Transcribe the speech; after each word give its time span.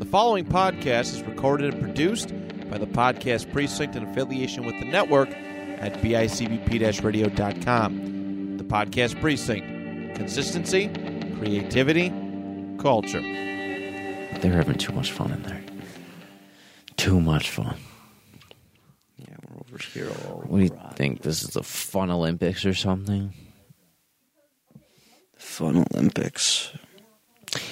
The 0.00 0.06
following 0.06 0.46
podcast 0.46 1.12
is 1.12 1.22
recorded 1.24 1.74
and 1.74 1.82
produced 1.82 2.28
by 2.70 2.78
the 2.78 2.86
Podcast 2.86 3.52
Precinct 3.52 3.96
in 3.96 4.04
affiliation 4.04 4.64
with 4.64 4.80
the 4.80 4.86
network 4.86 5.28
at 5.28 5.92
bicbp 6.00 7.04
radio.com. 7.04 8.56
The 8.56 8.64
Podcast 8.64 9.20
Precinct. 9.20 10.16
Consistency, 10.16 10.88
creativity, 11.36 12.08
culture. 12.78 13.20
They're 13.20 14.54
having 14.54 14.78
too 14.78 14.94
much 14.94 15.12
fun 15.12 15.32
in 15.32 15.42
there. 15.42 15.62
Too 16.96 17.20
much 17.20 17.50
fun. 17.50 17.76
Yeah, 19.18 19.36
we're 19.50 19.60
over 19.60 19.76
here 19.76 20.08
all 20.08 20.44
What 20.46 20.56
do 20.60 20.64
you 20.64 20.80
think? 20.94 21.20
This 21.20 21.42
is 21.42 21.50
the 21.50 21.62
Fun 21.62 22.10
Olympics 22.10 22.64
or 22.64 22.72
something? 22.72 23.34
Fun 25.36 25.84
Olympics. 25.92 26.72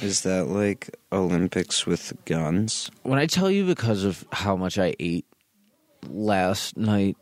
Is 0.03 0.23
that 0.23 0.47
like 0.47 0.97
Olympics 1.11 1.87
with 1.87 2.13
guns? 2.25 2.91
When 3.03 3.19
I 3.19 3.27
tell 3.27 3.51
you 3.51 3.67
because 3.67 4.05
of 4.05 4.25
how 4.31 4.55
much 4.57 4.79
I 4.79 4.95
ate 5.01 5.27
last 6.09 6.77
night, 6.77 7.17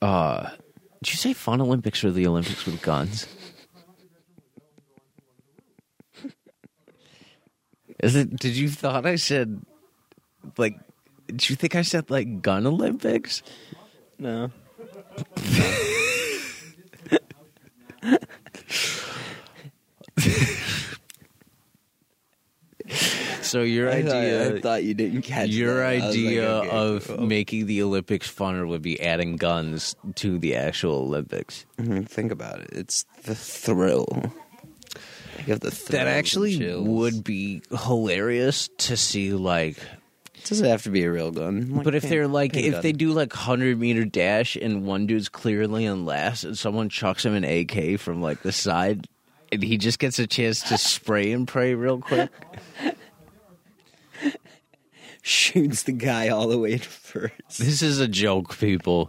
uh, 0.00 0.50
did 1.02 1.12
you 1.12 1.16
say 1.16 1.32
Fun 1.32 1.60
Olympics 1.60 2.02
or 2.04 2.10
the 2.10 2.26
Olympics 2.26 2.66
with 2.66 2.82
guns? 2.82 3.28
Is 8.00 8.16
it? 8.16 8.34
Did 8.36 8.56
you 8.56 8.68
thought 8.68 9.06
I 9.06 9.14
said 9.14 9.62
like? 10.58 10.76
Did 11.28 11.48
you 11.48 11.56
think 11.56 11.76
I 11.76 11.82
said 11.82 12.10
like 12.10 12.42
gun 12.42 12.66
Olympics? 12.66 13.42
No. 14.18 14.50
So 23.52 23.60
your 23.60 23.90
I 23.90 24.00
thought, 24.02 24.14
idea, 24.14 24.54
I 24.54 24.60
thought 24.62 24.82
you 24.82 24.94
didn't 24.94 25.20
catch 25.22 25.50
your 25.50 25.76
that. 25.76 25.86
I 25.86 25.94
was 25.96 26.02
like, 26.04 26.10
idea 26.14 26.50
okay, 26.50 26.70
of 26.70 27.06
cool. 27.06 27.26
making 27.26 27.66
the 27.66 27.82
Olympics 27.82 28.32
funner 28.32 28.66
would 28.66 28.80
be 28.80 28.98
adding 28.98 29.36
guns 29.36 29.94
to 30.14 30.38
the 30.38 30.56
actual 30.56 30.94
Olympics. 31.00 31.66
I 31.78 31.82
mean, 31.82 32.06
think 32.06 32.32
about 32.32 32.60
it. 32.60 32.70
It's 32.72 33.04
the 33.24 33.34
thrill. 33.34 34.32
You 35.40 35.44
have 35.48 35.60
the 35.60 35.70
thrill 35.70 35.98
That 35.98 36.08
actually 36.08 36.76
would 36.80 37.22
be 37.22 37.60
hilarious 37.78 38.70
to 38.78 38.96
see. 38.96 39.34
Like, 39.34 39.76
It 40.34 40.44
doesn't 40.44 40.66
have 40.66 40.84
to 40.84 40.90
be 40.90 41.04
a 41.04 41.12
real 41.12 41.30
gun. 41.30 41.74
Like 41.74 41.84
but 41.84 41.94
if 41.94 42.04
they're 42.04 42.28
like, 42.28 42.56
if 42.56 42.72
gun. 42.72 42.80
they 42.82 42.92
do 42.92 43.12
like 43.12 43.34
hundred 43.34 43.78
meter 43.78 44.06
dash 44.06 44.56
and 44.56 44.86
one 44.86 45.06
dude's 45.06 45.28
clearly 45.28 45.84
in 45.84 46.06
last, 46.06 46.44
and 46.44 46.56
someone 46.56 46.88
chucks 46.88 47.26
him 47.26 47.34
an 47.34 47.44
AK 47.44 48.00
from 48.00 48.22
like 48.22 48.40
the 48.40 48.50
side, 48.50 49.08
and 49.52 49.62
he 49.62 49.76
just 49.76 49.98
gets 49.98 50.18
a 50.18 50.26
chance 50.26 50.62
to 50.62 50.78
spray 50.78 51.32
and 51.32 51.46
pray 51.46 51.74
real 51.74 52.00
quick. 52.00 52.30
shoots 55.22 55.84
the 55.84 55.92
guy 55.92 56.28
all 56.28 56.48
the 56.48 56.58
way 56.58 56.76
to 56.78 56.88
first. 56.88 57.58
This 57.58 57.80
is 57.82 57.98
a 58.00 58.08
joke, 58.08 58.58
people. 58.58 59.08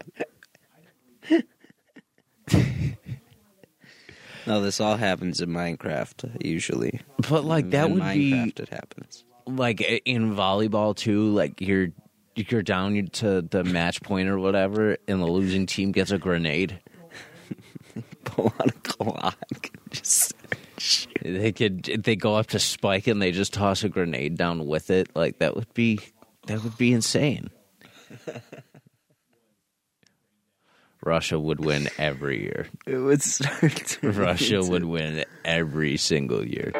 No, 4.45 4.61
this 4.61 4.81
all 4.81 4.97
happens 4.97 5.39
in 5.41 5.49
Minecraft 5.49 6.43
usually. 6.43 6.99
But 7.29 7.45
like 7.45 7.69
that 7.71 7.85
in 7.85 7.93
would 7.93 8.03
Minecraft 8.03 8.55
be 8.55 8.63
it 8.63 8.69
happens. 8.69 9.23
like 9.45 9.81
in 10.05 10.35
volleyball 10.35 10.95
too. 10.95 11.29
Like 11.29 11.61
you're 11.61 11.89
you're 12.35 12.61
down 12.63 13.07
to 13.13 13.41
the 13.41 13.63
match 13.63 14.01
point 14.01 14.27
or 14.27 14.37
whatever, 14.39 14.97
and 15.07 15.21
the 15.21 15.27
losing 15.27 15.65
team 15.65 15.91
gets 15.91 16.11
a 16.11 16.17
grenade. 16.17 16.79
Pull 18.25 18.53
out 18.59 18.67
a 18.67 18.73
Glock. 18.79 19.69
Just 19.91 20.33
They 21.21 21.51
could 21.51 21.83
they 22.03 22.15
go 22.15 22.35
up 22.35 22.47
to 22.47 22.59
Spike 22.59 23.07
and 23.07 23.21
they 23.21 23.31
just 23.31 23.53
toss 23.53 23.83
a 23.83 23.89
grenade 23.89 24.37
down 24.37 24.65
with 24.65 24.89
it. 24.89 25.09
Like 25.15 25.39
that 25.39 25.55
would 25.55 25.73
be 25.73 25.99
that 26.47 26.63
would 26.63 26.77
be 26.77 26.93
insane. 26.93 27.49
Russia 31.05 31.37
would 31.39 31.63
win 31.63 31.89
every 31.97 32.43
year. 32.43 32.67
it 32.87 32.97
would 32.97 33.21
start. 33.21 33.75
To 33.75 34.11
Russia 34.11 34.61
would 34.63 34.85
win 34.85 35.25
every 35.43 35.97
single 35.97 36.45
year. 36.45 36.71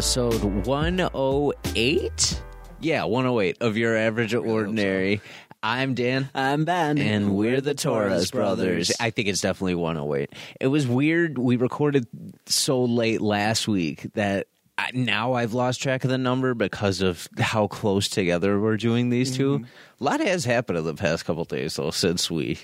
Episode 0.00 0.42
108. 0.64 2.42
Yeah, 2.80 3.04
108 3.04 3.58
of 3.60 3.76
Your 3.76 3.94
Average 3.98 4.32
Ordinary. 4.32 5.20
I'm 5.62 5.92
Dan. 5.92 6.30
I'm 6.34 6.64
Ben, 6.64 6.96
and 6.96 7.36
we're 7.36 7.60
the 7.60 7.74
Torres 7.74 8.30
brothers. 8.30 8.90
I 8.98 9.10
think 9.10 9.28
it's 9.28 9.42
definitely 9.42 9.74
108. 9.74 10.30
It 10.58 10.68
was 10.68 10.86
weird. 10.86 11.36
We 11.36 11.56
recorded 11.56 12.06
so 12.46 12.82
late 12.82 13.20
last 13.20 13.68
week 13.68 14.10
that 14.14 14.46
I, 14.78 14.90
now 14.94 15.34
I've 15.34 15.52
lost 15.52 15.82
track 15.82 16.02
of 16.04 16.08
the 16.08 16.16
number 16.16 16.54
because 16.54 17.02
of 17.02 17.28
how 17.38 17.66
close 17.66 18.08
together 18.08 18.58
we're 18.58 18.78
doing 18.78 19.10
these 19.10 19.36
2 19.36 19.58
Mm-hmm. 19.58 19.64
A 19.64 20.02
lot 20.02 20.20
has 20.20 20.46
happened 20.46 20.78
in 20.78 20.86
the 20.86 20.94
past 20.94 21.26
couple 21.26 21.44
days, 21.44 21.76
though, 21.76 21.90
since 21.90 22.30
we 22.30 22.58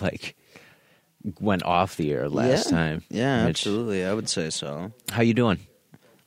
like 0.00 0.34
went 1.38 1.62
off 1.62 1.96
the 1.96 2.10
air 2.10 2.28
last 2.28 2.72
yeah. 2.72 2.76
time. 2.76 3.02
Yeah, 3.08 3.46
Which- 3.46 3.60
absolutely. 3.60 4.04
I 4.04 4.12
would 4.12 4.28
say 4.28 4.50
so. 4.50 4.90
How 5.12 5.22
you 5.22 5.32
doing? 5.32 5.60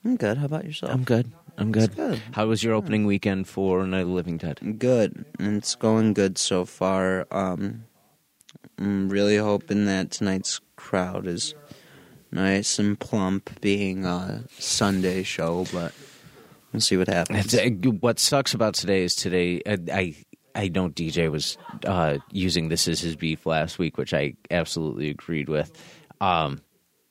I'm 0.05 0.17
good. 0.17 0.37
How 0.37 0.45
about 0.45 0.65
yourself? 0.65 0.93
I'm 0.93 1.03
good. 1.03 1.31
I'm 1.57 1.71
good. 1.71 1.95
good. 1.95 2.21
How 2.33 2.45
was 2.45 2.63
your 2.63 2.75
opening 2.75 3.05
weekend 3.05 3.47
for 3.47 3.85
Night 3.87 4.01
of 4.01 4.07
the 4.07 4.13
Living 4.13 4.37
Dead? 4.37 4.59
good. 4.77 5.25
It's 5.39 5.73
going 5.75 6.13
good 6.13 6.37
so 6.37 6.63
far. 6.63 7.25
Um, 7.31 7.85
I'm 8.77 9.09
really 9.09 9.37
hoping 9.37 9.85
that 9.85 10.11
tonight's 10.11 10.61
crowd 10.75 11.25
is 11.25 11.55
nice 12.31 12.77
and 12.77 12.99
plump, 12.99 13.61
being 13.61 14.05
a 14.05 14.43
Sunday 14.59 15.23
show. 15.23 15.65
But 15.73 15.93
we'll 16.71 16.81
see 16.81 16.97
what 16.97 17.07
happens. 17.07 17.55
Uh, 17.55 17.69
what 17.99 18.19
sucks 18.19 18.53
about 18.53 18.75
today 18.75 19.03
is 19.03 19.15
today 19.15 19.61
I 19.65 19.77
I, 19.91 20.15
I 20.53 20.67
know 20.67 20.89
DJ 20.89 21.31
was 21.31 21.57
uh, 21.85 22.19
using 22.31 22.69
this 22.69 22.87
as 22.87 22.99
his 22.99 23.15
beef 23.15 23.45
last 23.45 23.79
week, 23.79 23.97
which 23.97 24.13
I 24.13 24.35
absolutely 24.51 25.09
agreed 25.09 25.49
with, 25.49 25.71
um, 26.21 26.61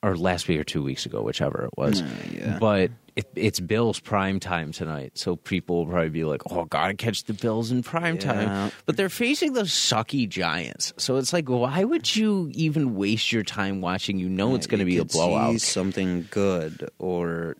or 0.04 0.16
last 0.16 0.46
week 0.48 0.60
or 0.60 0.64
two 0.64 0.82
weeks 0.82 1.06
ago, 1.06 1.22
whichever 1.22 1.64
it 1.64 1.70
was. 1.78 2.02
Uh, 2.02 2.06
yeah. 2.32 2.58
But 2.58 2.90
it, 3.16 3.26
it's 3.34 3.60
Bills 3.60 4.00
prime 4.00 4.40
time 4.40 4.72
tonight, 4.72 5.12
so 5.14 5.36
people 5.36 5.76
will 5.84 5.86
probably 5.92 6.10
be 6.10 6.24
like, 6.24 6.42
"Oh, 6.50 6.64
gotta 6.64 6.94
catch 6.94 7.24
the 7.24 7.32
Bills 7.32 7.70
in 7.70 7.82
prime 7.82 8.16
Yeah. 8.16 8.20
time." 8.32 8.72
But 8.86 8.96
they're 8.96 9.08
facing 9.08 9.52
those 9.54 9.70
sucky 9.70 10.28
Giants, 10.28 10.92
so 10.96 11.16
it's 11.16 11.32
like, 11.32 11.48
why 11.48 11.84
would 11.84 12.14
you 12.14 12.50
even 12.54 12.94
waste 12.96 13.32
your 13.32 13.42
time 13.44 13.80
watching? 13.80 14.18
You 14.18 14.28
know, 14.28 14.54
it's 14.54 14.66
going 14.66 14.80
to 14.80 14.84
be 14.84 14.98
a 14.98 15.04
blowout. 15.04 15.60
something 15.60 16.26
good, 16.30 16.90
or 16.98 17.56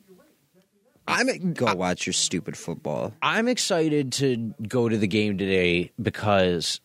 I'm 1.06 1.52
go 1.52 1.74
watch 1.74 2.06
your 2.06 2.14
stupid 2.14 2.56
football. 2.56 3.12
I'm 3.22 3.46
excited 3.46 4.12
to 4.14 4.54
go 4.66 4.88
to 4.88 4.96
the 4.96 5.06
game 5.06 5.36
today 5.38 5.92
because 6.00 6.80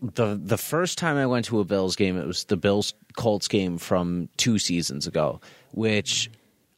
the 0.00 0.38
the 0.42 0.58
first 0.58 0.98
time 0.98 1.16
I 1.16 1.26
went 1.26 1.46
to 1.46 1.60
a 1.60 1.64
Bills 1.64 1.96
game, 1.96 2.18
it 2.18 2.26
was 2.26 2.44
the 2.44 2.56
Bills 2.56 2.94
Colts 3.16 3.48
game 3.48 3.78
from 3.78 4.28
two 4.36 4.58
seasons 4.58 5.06
ago, 5.06 5.40
which 5.72 6.30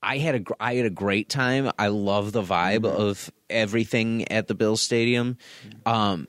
I 0.03 0.19
had 0.19 0.35
a 0.37 0.43
I 0.61 0.75
had 0.75 0.87
a 0.87 0.91
great 0.91 1.29
time. 1.29 1.71
I 1.79 1.89
love 1.89 2.33
the 2.33 2.43
vibe 2.43 2.85
of 2.85 3.31
everything 3.51 4.31
at 4.31 4.47
the 4.47 4.55
Bills 4.55 4.81
Stadium, 4.81 5.39
um, 5.87 6.29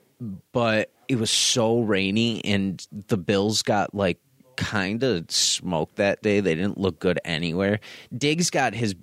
but 0.51 0.91
it 1.07 1.18
was 1.18 1.31
so 1.31 1.81
rainy, 1.81 2.44
and 2.44 2.86
the 3.07 3.18
Bills 3.18 3.62
got 3.62 3.94
like 3.94 4.19
kind 4.56 5.03
of 5.03 5.31
smoked 5.31 5.95
that 5.95 6.21
day. 6.21 6.41
They 6.41 6.53
didn't 6.53 6.77
look 6.77 7.00
good 7.00 7.19
anywhere. 7.24 7.80
Diggs 8.15 8.50
got 8.50 8.74
his 8.74 8.94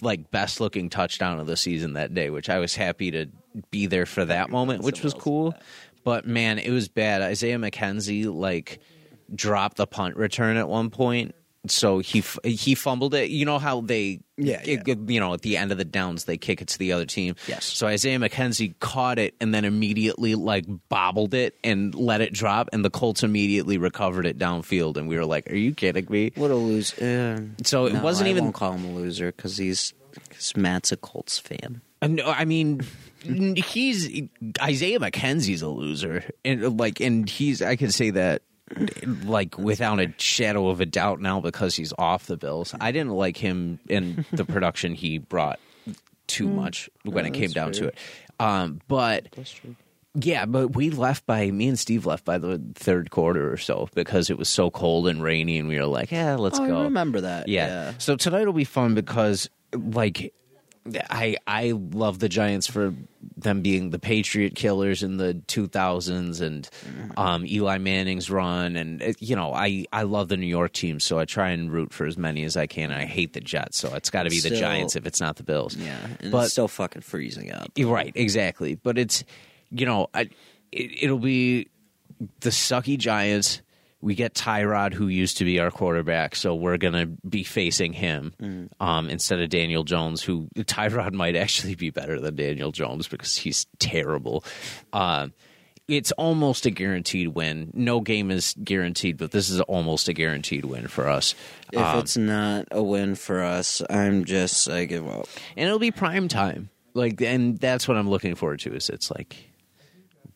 like 0.00 0.30
best 0.30 0.60
looking 0.60 0.90
touchdown 0.90 1.38
of 1.38 1.46
the 1.46 1.56
season 1.56 1.92
that 1.92 2.14
day, 2.14 2.30
which 2.30 2.48
I 2.48 2.58
was 2.58 2.74
happy 2.74 3.10
to 3.12 3.26
be 3.70 3.86
there 3.86 4.06
for 4.06 4.24
that 4.24 4.50
moment, 4.50 4.82
which 4.82 5.02
was 5.02 5.14
cool. 5.14 5.54
But 6.04 6.26
man, 6.26 6.58
it 6.58 6.70
was 6.70 6.88
bad. 6.88 7.22
Isaiah 7.22 7.58
McKenzie 7.58 8.32
like 8.32 8.80
dropped 9.34 9.78
the 9.78 9.86
punt 9.86 10.16
return 10.16 10.56
at 10.58 10.68
one 10.68 10.90
point 10.90 11.34
so 11.66 11.98
he 12.00 12.18
f- 12.18 12.38
he 12.44 12.74
fumbled 12.74 13.14
it. 13.14 13.30
You 13.30 13.46
know 13.46 13.58
how 13.58 13.80
they 13.80 14.20
Yeah, 14.36 14.60
it- 14.62 14.86
you 15.08 15.18
know 15.18 15.32
at 15.32 15.40
the 15.40 15.56
end 15.56 15.72
of 15.72 15.78
the 15.78 15.84
downs 15.86 16.24
they 16.26 16.36
kick 16.36 16.60
it 16.60 16.68
to 16.68 16.78
the 16.78 16.92
other 16.92 17.06
team. 17.06 17.36
Yes. 17.48 17.64
So 17.64 17.86
Isaiah 17.86 18.18
McKenzie 18.18 18.78
caught 18.80 19.18
it 19.18 19.34
and 19.40 19.54
then 19.54 19.64
immediately 19.64 20.34
like 20.34 20.66
bobbled 20.90 21.32
it 21.32 21.56
and 21.64 21.94
let 21.94 22.20
it 22.20 22.34
drop, 22.34 22.68
and 22.74 22.84
the 22.84 22.90
Colts 22.90 23.22
immediately 23.22 23.78
recovered 23.78 24.26
it 24.26 24.36
downfield, 24.36 24.98
and 24.98 25.08
we 25.08 25.16
were 25.16 25.24
like, 25.24 25.50
"Are 25.50 25.56
you 25.56 25.72
kidding 25.72 26.06
me?" 26.10 26.32
What 26.34 26.50
a 26.50 26.54
loser! 26.54 27.48
So 27.64 27.86
it 27.86 27.94
no, 27.94 28.02
wasn't 28.02 28.26
I 28.26 28.32
even- 28.32 28.52
call 28.52 28.72
him 28.74 28.84
a 28.84 28.92
loser 28.94 29.32
because 29.32 29.56
he's 29.56 29.94
because 30.12 30.54
Matt's 30.58 30.92
a 30.92 30.98
Colts 30.98 31.38
fan. 31.38 31.80
Uh, 32.02 32.08
No, 32.08 32.26
I 32.26 32.44
mean, 32.44 32.82
he's 33.24 34.08
Isaiah 34.60 34.98
McKenzie's 35.00 35.62
a 35.62 35.68
loser, 35.68 36.24
and 36.44 36.78
like, 36.78 37.00
and 37.00 37.28
he's 37.28 37.62
I 37.62 37.76
can 37.76 37.90
say 37.90 38.10
that 38.10 38.42
like 39.24 39.58
without 39.58 40.00
a 40.00 40.12
shadow 40.18 40.68
of 40.68 40.80
a 40.80 40.86
doubt 40.86 41.20
now 41.20 41.40
because 41.40 41.74
he's 41.76 41.92
off 41.98 42.26
the 42.26 42.36
Bills. 42.36 42.74
I 42.80 42.92
didn't 42.92 43.12
like 43.12 43.36
him 43.36 43.78
in 43.88 44.24
the 44.32 44.44
production 44.46 44.94
he 44.94 45.18
brought 45.18 45.58
too 46.26 46.48
much 46.48 46.88
when 47.04 47.24
No, 47.24 47.28
it 47.28 47.34
came 47.34 47.50
down 47.50 47.72
to 47.72 47.88
it. 47.88 47.98
Um, 48.40 48.80
but 48.88 49.26
yeah, 50.14 50.46
but 50.46 50.68
we 50.74 50.90
left 50.90 51.26
by 51.26 51.50
me 51.50 51.68
and 51.68 51.78
Steve 51.78 52.06
left 52.06 52.24
by 52.24 52.38
the 52.38 52.60
third 52.74 53.10
quarter 53.10 53.52
or 53.52 53.56
so 53.56 53.88
because 53.94 54.30
it 54.30 54.38
was 54.38 54.48
so 54.48 54.70
cold 54.70 55.08
and 55.08 55.22
rainy, 55.22 55.58
and 55.58 55.68
we 55.68 55.78
were 55.78 55.86
like, 55.86 56.10
"Yeah, 56.10 56.36
let's 56.36 56.58
Oh, 56.58 56.66
go." 56.66 56.78
I 56.78 56.82
remember 56.84 57.20
that. 57.20 57.48
Yeah. 57.48 57.66
Yeah. 57.66 57.92
So 57.98 58.16
tonight 58.16 58.46
will 58.46 58.52
be 58.54 58.64
fun 58.64 58.94
because 58.94 59.50
like 59.74 60.32
I 61.10 61.36
I 61.46 61.72
love 61.72 62.18
the 62.18 62.28
Giants 62.28 62.66
for 62.66 62.94
them 63.36 63.62
being 63.62 63.90
the 63.90 63.98
Patriot 63.98 64.54
killers 64.54 65.02
in 65.02 65.16
the 65.16 65.34
2000s 65.48 66.40
and 66.42 66.68
um, 67.16 67.46
Eli 67.46 67.78
Manning's 67.78 68.30
run 68.30 68.76
and 68.76 69.02
uh, 69.02 69.12
you 69.18 69.34
know 69.34 69.54
I 69.54 69.86
I 69.92 70.02
love 70.02 70.28
the 70.28 70.36
New 70.36 70.46
York 70.46 70.72
team 70.72 71.00
so 71.00 71.18
I 71.18 71.24
try 71.24 71.50
and 71.50 71.72
root 71.72 71.92
for 71.92 72.06
as 72.06 72.18
many 72.18 72.44
as 72.44 72.56
I 72.56 72.66
can. 72.66 72.90
and 72.90 73.00
I 73.00 73.06
hate 73.06 73.32
the 73.32 73.40
Jets 73.40 73.78
so 73.78 73.94
it's 73.94 74.10
got 74.10 74.24
to 74.24 74.30
be 74.30 74.36
the 74.40 74.48
Still- 74.48 74.60
Giants 74.60 74.94
if 74.94 75.06
it's 75.06 75.20
not 75.20 75.36
the 75.36 75.42
Bills. 75.42 75.74
Yeah, 75.74 75.96
and 76.20 76.30
But- 76.30 76.44
it's 76.44 76.52
still 76.52 76.68
fucking 76.68 77.02
freezing 77.02 77.50
up. 77.50 77.70
Right, 77.78 78.12
exactly. 78.14 78.74
But 78.74 78.98
it's 78.98 79.24
you 79.70 79.86
know, 79.86 80.08
I, 80.14 80.28
it, 80.70 81.02
it'll 81.04 81.18
be 81.18 81.68
the 82.40 82.50
sucky 82.50 82.98
Giants. 82.98 83.60
We 84.04 84.14
get 84.14 84.34
Tyrod, 84.34 84.92
who 84.92 85.08
used 85.08 85.38
to 85.38 85.44
be 85.44 85.58
our 85.60 85.70
quarterback, 85.70 86.36
so 86.36 86.54
we're 86.54 86.76
gonna 86.76 87.06
be 87.06 87.42
facing 87.42 87.92
him 87.94 88.68
um, 88.78 89.08
instead 89.08 89.40
of 89.40 89.48
Daniel 89.48 89.82
Jones, 89.82 90.22
who 90.22 90.48
Tyrod 90.56 91.12
might 91.14 91.36
actually 91.36 91.74
be 91.74 91.88
better 91.90 92.20
than 92.20 92.36
Daniel 92.36 92.70
Jones 92.70 93.08
because 93.08 93.36
he's 93.36 93.66
terrible. 93.78 94.44
Uh, 94.92 95.28
it's 95.88 96.12
almost 96.12 96.64
a 96.66 96.70
guaranteed 96.70 97.28
win. 97.28 97.70
No 97.74 98.00
game 98.00 98.30
is 98.30 98.54
guaranteed, 98.62 99.16
but 99.18 99.32
this 99.32 99.50
is 99.50 99.60
almost 99.62 100.08
a 100.08 100.12
guaranteed 100.14 100.64
win 100.64 100.86
for 100.88 101.08
us. 101.08 101.34
If 101.72 101.78
Um, 101.78 101.98
it's 101.98 102.16
not 102.16 102.68
a 102.70 102.82
win 102.82 103.14
for 103.16 103.42
us, 103.42 103.82
I'm 103.90 104.24
just 104.24 104.68
I 104.70 104.84
give 104.86 105.06
up. 105.08 105.26
and 105.56 105.66
it'll 105.66 105.78
be 105.78 105.90
prime 105.90 106.28
time. 106.28 106.70
Like, 106.94 107.20
and 107.22 107.58
that's 107.58 107.88
what 107.88 107.96
I'm 107.96 108.08
looking 108.08 108.34
forward 108.34 108.60
to. 108.60 108.74
Is 108.74 108.88
it's 108.88 109.10
like 109.10 109.36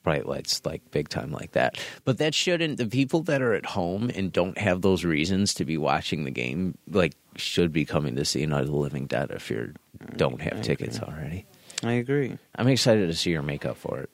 bright 0.08 0.25
lights, 0.26 0.62
like 0.64 0.90
big 0.90 1.10
time, 1.10 1.31
like 1.32 1.52
that. 1.52 1.76
But 2.06 2.16
that 2.16 2.34
shouldn't. 2.34 2.78
The 2.78 2.87
people 2.87 3.22
that 3.25 3.43
are 3.43 3.52
at 3.52 3.66
home 3.66 4.10
and 4.14 4.32
don't 4.32 4.56
have 4.56 4.81
those 4.81 5.05
reasons 5.05 5.52
to 5.55 5.66
be 5.66 5.76
watching 5.76 6.25
the 6.25 6.31
game, 6.31 6.78
like, 6.90 7.12
should 7.37 7.72
be 7.75 7.84
coming 7.84 8.16
to 8.16 8.25
see 8.25 8.46
Night 8.46 8.62
of 8.62 8.69
the 8.69 8.76
Living 8.76 9.06
Dead 9.06 9.31
if 9.32 9.50
you 9.50 9.75
don't 10.16 10.40
have 10.40 10.62
tickets 10.62 10.99
already. 11.00 11.44
I 11.82 11.93
agree. 11.93 12.38
I'm 12.55 12.69
excited 12.69 13.06
to 13.08 13.14
see 13.14 13.32
your 13.32 13.43
makeup 13.43 13.76
for 13.76 13.99
it. 13.99 14.10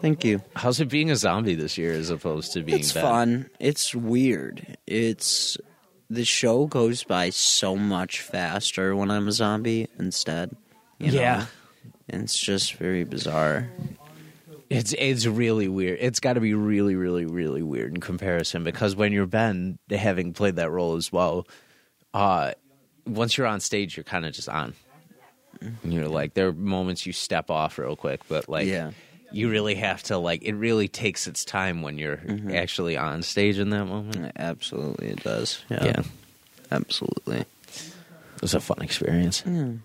Thank 0.00 0.24
you. 0.24 0.40
How's 0.54 0.78
it 0.80 0.88
being 0.88 1.10
a 1.10 1.16
zombie 1.16 1.56
this 1.56 1.76
year 1.76 1.92
as 1.94 2.08
opposed 2.08 2.52
to 2.52 2.62
being? 2.62 2.78
It's 2.78 2.92
Ben? 2.92 3.02
fun. 3.02 3.50
It's 3.58 3.96
weird. 3.96 4.76
It's 4.86 5.56
the 6.08 6.24
show 6.24 6.66
goes 6.66 7.02
by 7.02 7.30
so 7.30 7.74
much 7.74 8.20
faster 8.20 8.94
when 8.94 9.10
I'm 9.10 9.26
a 9.26 9.32
zombie 9.32 9.88
instead. 9.98 10.56
you 11.00 11.10
know? 11.10 11.20
Yeah. 11.20 11.46
And 12.08 12.22
it's 12.22 12.38
just 12.38 12.74
very 12.74 13.02
bizarre. 13.02 13.68
It's 14.78 14.94
it's 14.98 15.26
really 15.26 15.68
weird. 15.68 15.98
It's 16.00 16.20
got 16.20 16.34
to 16.34 16.40
be 16.40 16.54
really, 16.54 16.94
really, 16.96 17.24
really 17.26 17.62
weird 17.62 17.92
in 17.94 18.00
comparison 18.00 18.64
because 18.64 18.94
when 18.96 19.12
you're 19.12 19.26
Ben, 19.26 19.78
having 19.90 20.32
played 20.32 20.56
that 20.56 20.70
role 20.70 20.96
as 20.96 21.12
well, 21.12 21.46
uh, 22.14 22.52
once 23.06 23.36
you're 23.36 23.46
on 23.46 23.60
stage, 23.60 23.96
you're 23.96 24.04
kind 24.04 24.24
of 24.26 24.32
just 24.32 24.48
on. 24.48 24.74
And 25.60 25.92
you're 25.92 26.08
like, 26.08 26.34
there 26.34 26.48
are 26.48 26.52
moments 26.52 27.06
you 27.06 27.12
step 27.12 27.48
off 27.50 27.78
real 27.78 27.94
quick, 27.94 28.20
but 28.28 28.48
like, 28.48 28.66
Yeah. 28.66 28.90
you 29.30 29.48
really 29.48 29.76
have 29.76 30.02
to 30.04 30.18
like. 30.18 30.42
It 30.42 30.54
really 30.54 30.88
takes 30.88 31.26
its 31.28 31.44
time 31.44 31.82
when 31.82 31.98
you're 31.98 32.20
actually 32.52 32.96
on 32.96 33.22
stage 33.22 33.58
in 33.58 33.70
that 33.70 33.84
moment. 33.84 34.32
Absolutely, 34.36 35.08
it 35.08 35.22
does. 35.22 35.62
Yeah, 35.70 35.84
Yeah, 35.84 36.02
absolutely. 36.72 37.38
it 37.40 38.42
was 38.42 38.54
a 38.54 38.60
fun 38.60 38.82
experience. 38.82 39.44
Well, 39.46 39.78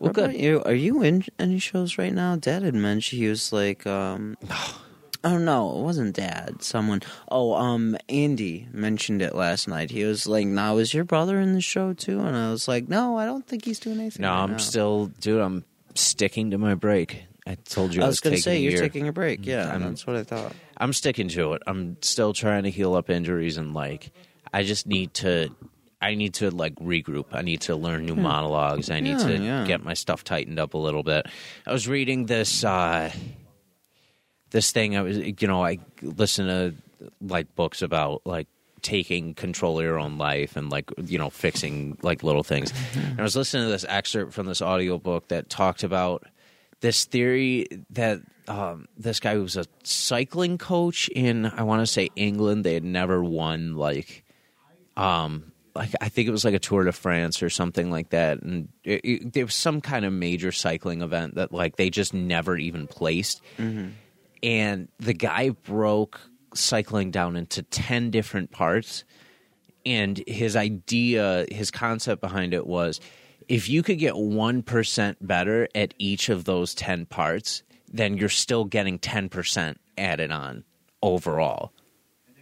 Good. 0.00 0.10
About 0.24 0.38
you? 0.38 0.62
Are 0.64 0.74
you 0.74 1.02
in 1.02 1.24
any 1.38 1.58
shows 1.58 1.98
right 1.98 2.12
now? 2.12 2.36
Dad 2.36 2.62
had 2.62 2.74
mentioned 2.74 3.20
he 3.20 3.28
was 3.28 3.52
like, 3.52 3.86
um, 3.86 4.36
oh 5.24 5.38
no, 5.38 5.78
it 5.78 5.82
wasn't 5.82 6.14
Dad. 6.14 6.62
Someone. 6.62 7.00
Oh, 7.30 7.54
um, 7.54 7.96
Andy 8.08 8.68
mentioned 8.72 9.22
it 9.22 9.34
last 9.34 9.68
night. 9.68 9.90
He 9.90 10.04
was 10.04 10.26
like, 10.26 10.46
"Now 10.46 10.76
is 10.78 10.92
your 10.94 11.04
brother 11.04 11.40
in 11.40 11.54
the 11.54 11.60
show 11.60 11.92
too?" 11.92 12.20
And 12.20 12.36
I 12.36 12.50
was 12.50 12.68
like, 12.68 12.88
"No, 12.88 13.16
I 13.18 13.24
don't 13.24 13.46
think 13.46 13.64
he's 13.64 13.78
doing 13.78 13.98
anything." 14.00 14.22
No, 14.22 14.30
right 14.30 14.42
I'm 14.42 14.52
now." 14.52 14.56
still, 14.58 15.06
dude. 15.20 15.40
I'm 15.40 15.64
sticking 15.94 16.50
to 16.50 16.58
my 16.58 16.74
break. 16.74 17.24
I 17.46 17.54
told 17.54 17.94
you 17.94 18.02
I, 18.02 18.04
I 18.04 18.08
was 18.08 18.20
going 18.20 18.32
gonna 18.34 18.42
say 18.42 18.58
you're 18.60 18.72
year. 18.72 18.80
taking 18.82 19.06
a 19.08 19.12
break. 19.12 19.46
Yeah, 19.46 19.70
I'm- 19.70 19.82
that's 19.82 20.06
what 20.06 20.16
I 20.16 20.24
thought. 20.24 20.52
I'm 20.76 20.92
sticking 20.92 21.28
to 21.28 21.54
it. 21.54 21.62
I'm 21.66 21.96
still 22.02 22.32
trying 22.32 22.64
to 22.64 22.70
heal 22.70 22.94
up 22.94 23.08
injuries 23.08 23.56
and 23.56 23.72
like 23.72 24.10
I 24.52 24.62
just 24.62 24.86
need 24.86 25.14
to 25.14 25.50
I 26.10 26.14
need 26.14 26.34
to 26.34 26.50
like 26.50 26.74
regroup. 26.76 27.26
I 27.32 27.42
need 27.42 27.60
to 27.62 27.74
learn 27.76 28.06
new 28.06 28.14
monologues. 28.16 28.90
I 28.90 29.00
need 29.00 29.18
Yeah, 29.20 29.26
to 29.28 29.38
yeah. 29.38 29.64
get 29.66 29.82
my 29.82 29.94
stuff 29.94 30.22
tightened 30.24 30.58
up 30.58 30.74
a 30.74 30.78
little 30.78 31.02
bit. 31.02 31.26
I 31.66 31.72
was 31.72 31.88
reading 31.88 32.26
this 32.26 32.64
uh 32.64 33.10
this 34.50 34.70
thing 34.72 34.96
I 34.96 35.02
was 35.02 35.18
you 35.18 35.48
know, 35.48 35.64
I 35.64 35.78
listen 36.02 36.46
to 36.46 36.74
like 37.20 37.54
books 37.54 37.82
about 37.82 38.22
like 38.24 38.46
taking 38.82 39.34
control 39.34 39.78
of 39.80 39.84
your 39.84 39.98
own 39.98 40.16
life 40.18 40.56
and 40.56 40.70
like 40.70 40.90
you 41.04 41.18
know 41.18 41.30
fixing 41.30 41.98
like 42.02 42.22
little 42.22 42.44
things. 42.44 42.72
And 42.94 43.18
I 43.18 43.22
was 43.22 43.34
listening 43.34 43.64
to 43.66 43.70
this 43.70 43.84
excerpt 43.88 44.32
from 44.32 44.46
this 44.46 44.62
audiobook 44.62 45.28
that 45.28 45.50
talked 45.50 45.82
about 45.82 46.24
this 46.80 47.04
theory 47.04 47.66
that 47.90 48.20
um, 48.48 48.86
this 48.96 49.18
guy 49.18 49.36
was 49.38 49.56
a 49.56 49.64
cycling 49.82 50.56
coach 50.58 51.08
in 51.08 51.46
I 51.46 51.62
want 51.64 51.80
to 51.82 51.86
say 51.86 52.10
England. 52.14 52.64
They 52.64 52.74
had 52.74 52.84
never 52.84 53.24
won 53.24 53.74
like 53.76 54.24
um 54.96 55.52
like 55.76 55.90
I 56.00 56.08
think 56.08 56.28
it 56.28 56.32
was 56.32 56.44
like 56.44 56.54
a 56.54 56.58
Tour 56.58 56.84
de 56.84 56.92
France 56.92 57.42
or 57.42 57.50
something 57.50 57.90
like 57.90 58.10
that, 58.10 58.42
and 58.42 58.68
it, 58.84 59.00
it, 59.04 59.32
there 59.32 59.44
was 59.44 59.54
some 59.54 59.80
kind 59.80 60.04
of 60.04 60.12
major 60.12 60.52
cycling 60.52 61.02
event 61.02 61.36
that 61.36 61.52
like 61.52 61.76
they 61.76 61.90
just 61.90 62.12
never 62.12 62.56
even 62.56 62.86
placed. 62.86 63.42
Mm-hmm. 63.58 63.90
And 64.42 64.88
the 64.98 65.14
guy 65.14 65.50
broke 65.50 66.20
cycling 66.54 67.10
down 67.10 67.36
into 67.36 67.62
ten 67.62 68.10
different 68.10 68.50
parts, 68.50 69.04
and 69.84 70.22
his 70.26 70.56
idea, 70.56 71.46
his 71.50 71.70
concept 71.70 72.20
behind 72.20 72.54
it 72.54 72.66
was 72.66 73.00
if 73.48 73.68
you 73.68 73.82
could 73.82 73.98
get 73.98 74.14
1% 74.14 75.16
better 75.20 75.68
at 75.74 75.94
each 75.98 76.28
of 76.28 76.44
those 76.44 76.74
10 76.74 77.06
parts, 77.06 77.62
then 77.92 78.16
you're 78.16 78.28
still 78.28 78.64
getting 78.64 78.98
10% 78.98 79.76
added 79.96 80.32
on 80.32 80.64
overall. 81.02 81.72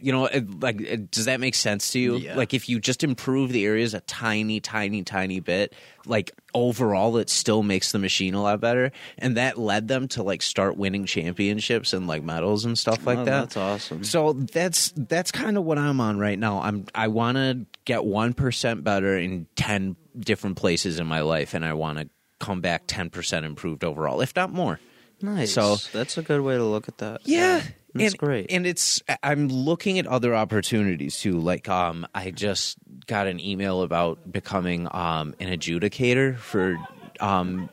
You 0.05 0.13
know, 0.13 0.29
like, 0.61 1.11
does 1.11 1.25
that 1.25 1.41
make 1.41 1.55
sense 1.55 1.91
to 1.93 1.99
you? 1.99 2.17
Yeah. 2.17 2.37
Like, 2.37 2.53
if 2.53 2.69
you 2.69 2.79
just 2.79 3.03
improve 3.03 3.51
the 3.53 3.65
areas 3.65 3.95
a 3.95 4.01
tiny, 4.01 4.61
tiny, 4.61 5.03
tiny 5.03 5.41
bit, 5.41 5.73
like 6.07 6.33
overall, 6.53 7.17
it 7.17 7.31
still 7.31 7.63
makes 7.63 7.93
the 7.93 7.99
machine 7.99 8.35
a 8.35 8.43
lot 8.43 8.61
better. 8.61 8.93
And 9.17 9.37
that 9.37 9.57
led 9.59 9.89
them 9.89 10.07
to 10.09 10.23
like 10.23 10.43
start 10.43 10.77
winning 10.77 11.07
championships 11.07 11.93
and 11.95 12.07
like 12.07 12.23
medals 12.23 12.65
and 12.67 12.79
stuff 12.79 13.07
like 13.07 13.19
Oh, 13.19 13.25
that. 13.25 13.41
That's 13.41 13.57
awesome. 13.57 14.05
So 14.05 14.35
that's 14.35 14.93
that's 14.97 15.33
kind 15.33 15.57
of 15.57 15.65
what 15.65 15.79
I'm 15.79 16.01
on 16.01 16.19
right 16.19 16.39
now. 16.39 16.61
I'm 16.61 16.87
I 16.95 17.09
want 17.09 17.37
to 17.37 17.65
get 17.87 18.05
one 18.05 18.35
percent 18.35 18.85
better 18.85 19.17
in 19.19 19.47
ten 19.57 19.97
different 20.19 20.57
places 20.57 21.01
in 21.01 21.07
my 21.07 21.23
life, 21.23 21.55
and 21.55 21.65
I 21.65 21.73
want 21.73 21.99
to 21.99 22.09
come 22.41 22.61
back 22.61 22.83
ten 22.87 23.09
percent 23.11 23.47
improved 23.47 23.85
overall, 23.85 24.21
if 24.21 24.37
not 24.37 24.53
more. 24.53 24.79
Nice. 25.23 25.55
So- 25.55 25.77
that's 25.93 26.19
a 26.19 26.23
good 26.23 26.43
way 26.43 26.57
to 26.57 26.65
look 26.65 26.89
at 26.89 26.99
that. 26.99 27.23
that's 27.25 27.69
that's 27.95 28.13
and, 28.13 28.19
great. 28.19 28.47
And 28.51 28.67
it's 28.67 29.03
I'm 29.23 29.49
looking 29.49 29.99
at 29.99 30.07
other 30.07 30.35
opportunities 30.35 31.19
too. 31.21 31.39
Like 31.39 31.69
um, 31.69 32.07
I 32.15 32.31
just 32.31 32.77
got 33.07 33.27
an 33.27 33.41
email 33.41 33.83
about 33.83 34.31
becoming 34.31 34.89
um 34.91 35.35
an 35.41 35.49
adjudicator 35.57 36.37
for 36.37 36.77
um 37.21 37.71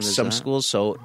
some 0.00 0.26
that? 0.26 0.32
schools. 0.32 0.66
So 0.66 0.96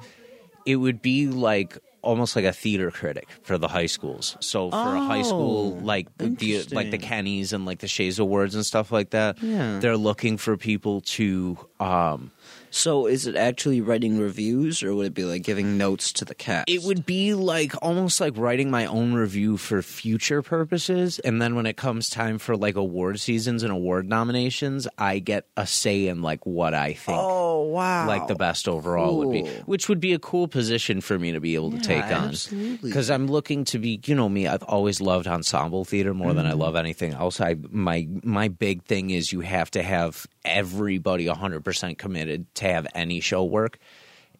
it 0.66 0.76
would 0.76 1.02
be 1.02 1.26
like 1.28 1.78
almost 2.02 2.34
like 2.34 2.46
a 2.46 2.52
theater 2.52 2.90
critic 2.90 3.28
for 3.42 3.58
the 3.58 3.68
high 3.68 3.84
schools. 3.86 4.36
So 4.40 4.70
for 4.70 4.76
a 4.96 5.00
high 5.00 5.20
school 5.22 5.76
Oh, 5.78 5.84
like 5.84 6.06
the 6.16 6.64
like 6.72 6.90
the. 6.90 6.98
Kennys 6.98 7.52
and 7.52 7.66
like 7.66 7.80
the 7.80 7.88
Shea's 7.88 8.18
Awards 8.18 8.54
and 8.54 8.64
stuff 8.64 8.90
like 8.90 9.10
that, 9.10 9.42
Yeah. 9.42 9.80
they're 9.80 9.98
looking 9.98 10.38
for 10.38 10.56
people 10.56 11.02
to 11.02 11.58
um 11.78 12.30
So 12.70 13.06
is 13.06 13.26
it 13.26 13.36
actually 13.36 13.80
writing 13.80 14.18
reviews, 14.18 14.82
or 14.82 14.94
would 14.94 15.06
it 15.06 15.14
be 15.14 15.24
like 15.24 15.42
giving 15.42 15.76
notes 15.76 16.12
to 16.14 16.24
the 16.24 16.34
cast? 16.34 16.68
It 16.68 16.82
would 16.82 17.04
be 17.04 17.34
like 17.34 17.74
almost 17.82 18.20
like 18.20 18.36
writing 18.36 18.70
my 18.70 18.86
own 18.86 19.12
review 19.12 19.56
for 19.56 19.82
future 19.82 20.42
purposes, 20.42 21.18
and 21.18 21.42
then 21.42 21.54
when 21.54 21.66
it 21.66 21.76
comes 21.76 22.08
time 22.08 22.38
for 22.38 22.56
like 22.56 22.76
award 22.76 23.20
seasons 23.20 23.62
and 23.62 23.72
award 23.72 24.08
nominations, 24.08 24.86
I 24.96 25.18
get 25.18 25.46
a 25.56 25.66
say 25.66 26.06
in 26.06 26.22
like 26.22 26.46
what 26.46 26.74
I 26.74 26.94
think. 26.94 27.18
Oh 27.20 27.64
wow! 27.64 28.06
Like 28.06 28.28
the 28.28 28.36
best 28.36 28.68
overall 28.68 29.18
would 29.18 29.32
be, 29.32 29.48
which 29.66 29.88
would 29.88 30.00
be 30.00 30.12
a 30.12 30.18
cool 30.18 30.48
position 30.48 31.00
for 31.00 31.18
me 31.18 31.32
to 31.32 31.40
be 31.40 31.54
able 31.54 31.72
to 31.72 31.80
take 31.80 32.04
on. 32.04 32.28
absolutely. 32.30 32.90
Because 32.90 33.10
I'm 33.10 33.26
looking 33.26 33.64
to 33.66 33.78
be, 33.78 34.00
you 34.04 34.14
know 34.14 34.28
me, 34.28 34.46
I've 34.46 34.62
always 34.62 35.00
loved 35.00 35.26
ensemble 35.26 35.84
theater 35.84 36.14
more 36.14 36.32
than 36.32 36.46
I 36.46 36.50
mm-hmm. 36.50 36.60
love 36.60 36.76
anything 36.76 37.14
else. 37.14 37.40
I 37.40 37.56
my 37.70 38.08
my 38.22 38.48
big 38.48 38.84
thing 38.84 39.10
is 39.10 39.32
you 39.32 39.40
have 39.40 39.70
to 39.72 39.82
have 39.82 40.26
everybody 40.44 41.26
100% 41.26 41.98
committed 41.98 42.46
to 42.60 42.66
have 42.66 42.86
any 42.94 43.20
show 43.20 43.44
work. 43.44 43.78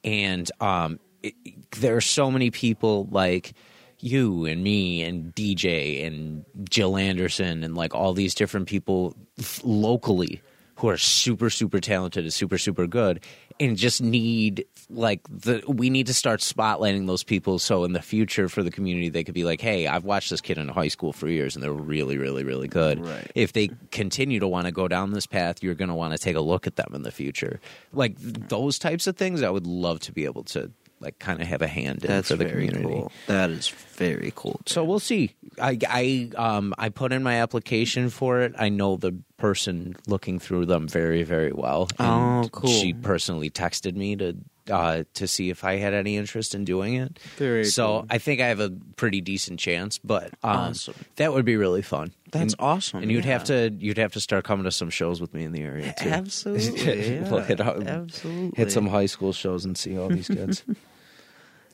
And 0.05 0.51
um 0.61 0.99
it, 1.23 1.35
there 1.81 1.97
are 1.97 2.01
so 2.01 2.31
many 2.31 2.51
people 2.51 3.07
like 3.11 3.53
you 3.99 4.47
and 4.47 4.65
me 4.65 5.03
and 5.03 5.35
DJ 5.35 6.07
and 6.07 6.45
Jill 6.69 6.97
Anderson 6.97 7.63
and 7.63 7.75
like 7.75 7.95
all 7.95 8.15
these 8.15 8.35
different 8.35 8.67
people 8.67 9.15
locally 9.63 10.41
who 10.77 10.89
are 10.89 10.97
super 10.97 11.51
super 11.51 11.81
talented 11.81 12.25
and 12.25 12.33
super 12.33 12.57
super 12.57 12.87
good 12.87 13.21
and 13.61 13.77
just 13.77 14.01
need 14.03 14.65
like 14.89 15.21
the 15.29 15.63
we 15.69 15.89
need 15.91 16.07
to 16.09 16.15
start 16.15 16.41
spotlighting 16.41 17.07
those 17.07 17.23
people 17.23 17.61
so 17.61 17.85
in 17.85 17.93
the 17.93 18.03
future 18.03 18.49
for 18.49 18.63
the 18.65 18.71
community 18.73 19.09
they 19.09 19.23
could 19.23 19.35
be 19.35 19.45
like 19.45 19.61
hey 19.61 19.87
I've 19.87 20.05
watched 20.05 20.31
this 20.31 20.41
kid 20.41 20.59
in 20.59 20.67
high 20.69 20.89
school 20.89 21.13
for 21.13 21.29
years 21.29 21.55
and 21.55 21.63
they're 21.63 21.73
really 21.73 22.17
really 22.19 22.43
really 22.43 22.67
good 22.67 23.05
Right. 23.07 23.31
if 23.37 23.53
they 23.53 23.71
continue 23.93 24.41
to 24.41 24.49
want 24.49 24.67
to 24.67 24.73
go 24.73 24.89
down 24.89 25.13
this 25.13 25.27
path 25.27 25.63
you're 25.63 25.77
going 25.77 25.91
to 25.91 25.95
want 25.95 26.13
to 26.13 26.19
take 26.19 26.35
a 26.35 26.41
look 26.41 26.67
at 26.67 26.75
them 26.77 26.93
in 26.95 27.03
the 27.03 27.13
future 27.13 27.61
like 27.93 28.19
th- 28.19 28.35
those 28.49 28.79
types 28.81 29.07
of 29.07 29.17
things 29.17 29.43
I 29.43 29.51
would 29.51 29.67
love 29.67 30.01
to 30.01 30.13
be 30.13 30.25
able 30.25 30.43
to 30.45 30.73
like 31.01 31.19
kind 31.19 31.41
of 31.41 31.47
have 31.49 31.63
a 31.63 31.67
hand 31.67 32.05
in 32.05 32.09
That's 32.09 32.29
for 32.29 32.37
the 32.37 32.45
very 32.45 32.69
community 32.69 32.85
cool. 32.95 33.13
That 33.27 33.51
is 33.51 33.69
very 33.69 34.33
cool. 34.37 34.61
so 34.67 34.85
we'll 34.85 34.99
see. 35.01 35.35
I 35.61 35.79
I 35.89 36.31
um 36.37 36.75
I 36.79 36.89
put 36.91 37.13
in 37.13 37.23
my 37.23 37.37
application 37.41 38.11
for 38.11 38.41
it. 38.41 38.55
I 38.59 38.69
know 38.69 38.97
the 38.97 39.15
person 39.39 39.97
looking 40.07 40.39
through 40.39 40.67
them 40.67 40.87
very 40.89 41.23
very 41.23 41.53
well. 41.53 41.89
And 41.99 42.45
Oh, 42.45 42.49
cool. 42.51 42.71
She 42.71 42.93
personally 42.93 43.51
texted 43.51 43.95
me 43.97 44.17
to 44.17 44.37
uh 44.71 45.03
to 45.15 45.27
see 45.27 45.51
if 45.51 45.65
I 45.65 45.77
had 45.77 45.95
any 45.95 46.17
interest 46.17 46.55
in 46.55 46.65
doing 46.65 46.95
it. 46.95 47.19
Very 47.37 47.65
so 47.65 47.87
cool. 47.87 48.07
I 48.11 48.19
think 48.19 48.41
I 48.41 48.47
have 48.49 48.61
a 48.61 48.71
pretty 48.97 49.21
decent 49.21 49.59
chance. 49.59 49.99
But 49.99 50.27
um, 50.45 50.57
Awesome. 50.71 50.95
that 51.17 51.33
would 51.33 51.45
be 51.47 51.57
really 51.57 51.83
fun. 51.83 52.13
That's 52.31 52.53
And- 52.53 52.61
awesome. 52.61 53.03
And 53.03 53.11
you'd 53.11 53.25
yeah. 53.25 53.33
have 53.33 53.45
to 53.45 53.75
you'd 53.79 53.99
have 53.99 54.13
to 54.13 54.21
start 54.21 54.45
coming 54.45 54.65
to 54.65 54.71
some 54.71 54.91
shows 54.91 55.21
with 55.21 55.33
me 55.35 55.45
in 55.45 55.53
the 55.53 55.63
area 55.63 55.95
too. 55.99 56.09
Absolutely, 56.11 57.15
yeah. 57.17 57.29
We'll 57.31 57.41
hit 57.43 57.61
absolutely. 57.61 58.53
Hit 58.57 58.71
some 58.71 58.87
high 58.87 59.07
school 59.07 59.33
shows 59.33 59.65
and 59.65 59.77
see 59.77 59.99
all 59.99 60.09
these 60.09 60.29
kids. 60.29 60.63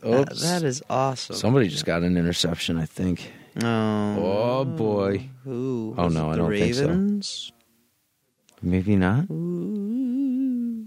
That- 0.02 0.36
that 0.38 0.62
is 0.62 0.82
awesome. 0.88 1.36
Somebody 1.36 1.68
just 1.68 1.84
got 1.84 2.02
an 2.02 2.16
interception, 2.16 2.78
I 2.78 2.86
think. 2.86 3.32
Oh, 3.62 4.58
Oh 4.58 4.64
boy. 4.64 5.30
Who? 5.44 5.94
Oh, 5.96 6.08
no, 6.08 6.30
I 6.30 6.36
don't 6.36 6.50
think 6.52 6.74
so. 7.24 7.52
Maybe 8.62 8.96
not. 8.96 9.30
Ooh. 9.30 10.86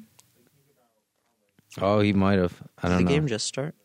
Oh, 1.82 2.00
he 2.00 2.14
might 2.14 2.40
have. 2.40 2.62
I 2.82 2.90
don't 2.90 2.98
the 2.98 3.04
know. 3.04 3.10
game 3.10 3.28
just 3.28 3.46
start? 3.46 3.76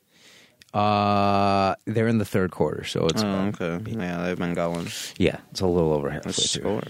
uh, 0.73 1.77
they're 1.87 2.09
in 2.09 2.19
the 2.19 2.25
third 2.25 2.51
quarter, 2.51 2.83
so 2.85 3.07
it's 3.07 3.23
oh, 3.23 3.53
okay. 3.55 3.79
Yeah, 3.93 4.23
they've 4.25 4.39
been 4.39 4.55
going. 4.55 4.89
yeah, 5.19 5.37
it's 5.53 5.61
a 5.61 5.67
little 5.67 5.93
over 5.93 6.11
halfway 6.11 6.31
Let's 6.31 6.53
through. 6.53 6.63
score. 6.63 6.83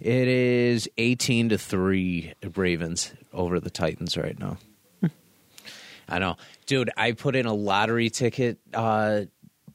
It 0.00 0.28
is 0.28 0.88
eighteen 0.96 1.50
to 1.50 1.58
three 1.58 2.32
Ravens 2.56 3.12
over 3.34 3.60
the 3.60 3.68
Titans 3.70 4.16
right 4.16 4.38
now. 4.38 4.56
I 6.08 6.18
know, 6.18 6.36
dude. 6.66 6.90
I 6.96 7.12
put 7.12 7.36
in 7.36 7.46
a 7.46 7.52
lottery 7.52 8.10
ticket, 8.10 8.58
uh, 8.72 9.22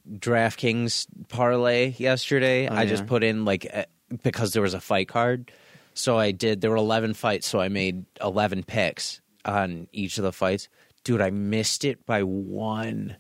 DraftKings 0.10 1.08
parlay 1.30 1.94
yesterday. 1.98 2.68
Oh, 2.68 2.76
I 2.76 2.86
just 2.86 3.06
put 3.06 3.24
in 3.24 3.46
like 3.46 3.68
uh, 3.72 3.86
because 4.24 4.54
there 4.54 4.62
was 4.62 4.74
a 4.74 4.82
fight 4.82 5.08
card, 5.08 5.52
so 5.94 6.18
I 6.18 6.32
did. 6.32 6.62
There 6.62 6.72
were 6.72 6.78
eleven 6.78 7.14
fights, 7.14 7.48
so 7.48 7.60
I 7.60 7.70
made 7.70 8.06
eleven 8.22 8.64
picks 8.64 9.22
on 9.46 9.88
each 9.92 10.18
of 10.18 10.24
the 10.24 10.32
fights. 10.32 10.70
Dude, 11.04 11.22
I 11.22 11.30
missed 11.30 11.86
it 11.86 12.06
by 12.06 12.24
one. 12.24 13.18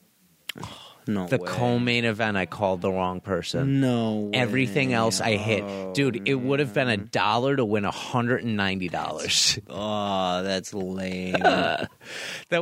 No 1.05 1.27
The 1.27 1.37
way. 1.37 1.47
co-main 1.47 2.05
event, 2.05 2.37
I 2.37 2.45
called 2.45 2.81
the 2.81 2.91
wrong 2.91 3.19
person. 3.21 3.81
No. 3.81 4.29
Way. 4.31 4.31
Everything 4.39 4.93
else 4.93 5.19
I 5.19 5.35
hit. 5.35 5.63
Oh, 5.63 5.91
Dude, 5.93 6.27
it 6.27 6.35
would 6.35 6.59
have 6.59 6.73
been 6.73 6.87
a 6.89 6.97
dollar 6.97 7.55
to 7.57 7.65
win 7.65 7.83
$190. 7.83 9.59
Oh, 9.69 10.43
that's 10.43 10.73
lame. 10.73 11.33
that 11.33 11.89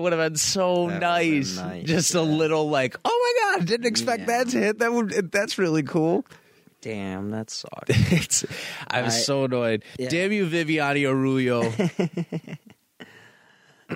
would 0.02 0.12
have 0.14 0.20
been 0.32 0.36
so 0.38 0.86
would've 0.86 1.00
been 1.00 1.08
nice. 1.08 1.56
nice, 1.58 1.86
Just 1.86 2.16
a 2.16 2.22
little 2.22 2.70
like, 2.70 2.98
oh 3.06 3.34
my 3.54 3.58
god, 3.60 3.68
didn't 3.68 3.86
expect 3.88 4.22
Yeah. 4.22 4.26
that 4.44 4.48
to 4.50 4.58
hit. 4.60 4.80
That 4.80 4.92
would 4.92 5.32
that's 5.32 5.58
really 5.58 5.84
cool. 5.84 6.26
Damn, 6.82 7.30
that 7.30 7.52
sucks. 7.52 8.44
I 8.88 9.04
was 9.04 9.14
I- 9.14 9.20
so 9.20 9.44
annoyed. 9.44 9.84
Yeah. 10.00 10.10
Damn 10.10 10.32
you, 10.32 10.48
Viviane 10.48 11.04
Araújo. 11.06 12.58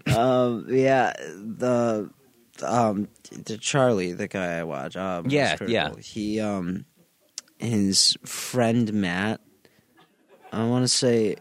um, 0.16 0.66
yeah, 0.70 1.14
the 1.18 2.10
um, 2.64 3.08
the 3.32 3.58
Charlie, 3.58 4.14
the 4.14 4.28
guy 4.28 4.60
I 4.60 4.64
watch. 4.64 4.96
Um, 4.96 5.26
Yeah, 5.30 5.58
yeah. 5.68 5.92
He 6.02 6.40
um, 6.40 6.86
his 7.60 8.18
friend 8.26 8.92
Matt. 8.94 9.42
I 10.52 10.66
want 10.68 10.84
to 10.86 10.88
say, 10.90 11.36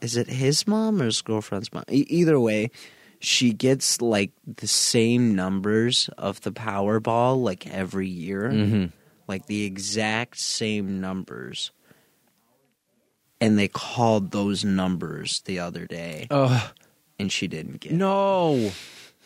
is 0.00 0.16
it 0.16 0.28
his 0.28 0.66
mom 0.66 1.00
or 1.00 1.06
his 1.06 1.22
girlfriend's 1.22 1.72
mom? 1.72 1.84
E- 1.90 2.06
either 2.08 2.38
way, 2.38 2.70
she 3.20 3.52
gets 3.52 4.00
like 4.02 4.30
the 4.46 4.66
same 4.68 5.34
numbers 5.34 6.10
of 6.18 6.40
the 6.42 6.52
Powerball 6.52 7.42
like 7.42 7.66
every 7.66 8.08
year, 8.08 8.50
Mhm. 8.50 8.92
like 9.26 9.46
the 9.46 9.64
exact 9.64 10.38
same 10.38 11.00
numbers. 11.00 11.70
And 13.40 13.58
they 13.58 13.68
called 13.68 14.32
those 14.32 14.64
numbers 14.64 15.40
the 15.46 15.60
other 15.60 15.86
day, 15.86 16.26
Oh 16.30 16.72
and 17.18 17.30
she 17.32 17.46
didn't 17.48 17.80
get. 17.80 17.92
it. 17.92 17.94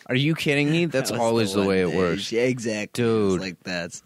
Are 0.07 0.15
you 0.15 0.35
kidding 0.35 0.69
me? 0.69 0.85
That's 0.85 1.11
That 1.11 1.19
always 1.19 1.53
the, 1.53 1.59
one 1.59 1.67
way 1.67 1.81
it 1.81 1.93
works. 1.93 2.31
Yeah, 2.31 2.43
exactly. 2.43 3.03
Dude. 3.03 3.33
It's 3.33 3.41
like 3.41 3.63
that's 3.63 4.03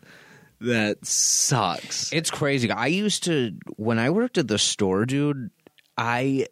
that 0.62 1.06
sucks. 1.06 2.12
It's 2.12 2.32
crazy. 2.32 2.70
I 2.72 2.88
used 2.88 3.24
to 3.26 3.54
when 3.76 4.00
I 4.00 4.10
worked 4.10 4.38
at 4.38 4.48
the 4.48 4.58
store, 4.58 5.06
dude. 5.06 5.52
I 5.98 6.48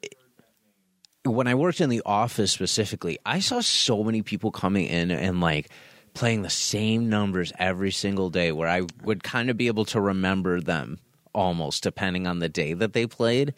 when 1.24 1.48
I 1.48 1.56
worked 1.56 1.82
in 1.82 1.90
the 1.90 2.02
office 2.06 2.52
specifically, 2.52 3.18
I 3.25 3.40
saw 3.40 3.62
so 3.62 4.04
many 4.04 4.22
people 4.22 4.52
coming 4.52 4.86
in 4.88 5.12
and 5.12 5.42
like 5.42 5.70
playing 6.14 6.44
the 6.44 6.50
same 6.50 7.10
numbers 7.10 7.52
every 7.60 7.92
single 7.92 8.30
day, 8.30 8.52
where 8.52 8.70
I 8.70 8.84
would 9.04 9.24
kind 9.24 9.50
of 9.50 9.58
be 9.58 9.68
able 9.68 9.86
to 9.86 10.00
remember 10.00 10.62
them 10.62 11.00
almost 11.34 11.84
depending 11.84 12.28
on 12.28 12.40
the 12.40 12.50
day 12.50 12.74
that 12.74 12.94
they 12.94 13.06
played. 13.06 13.54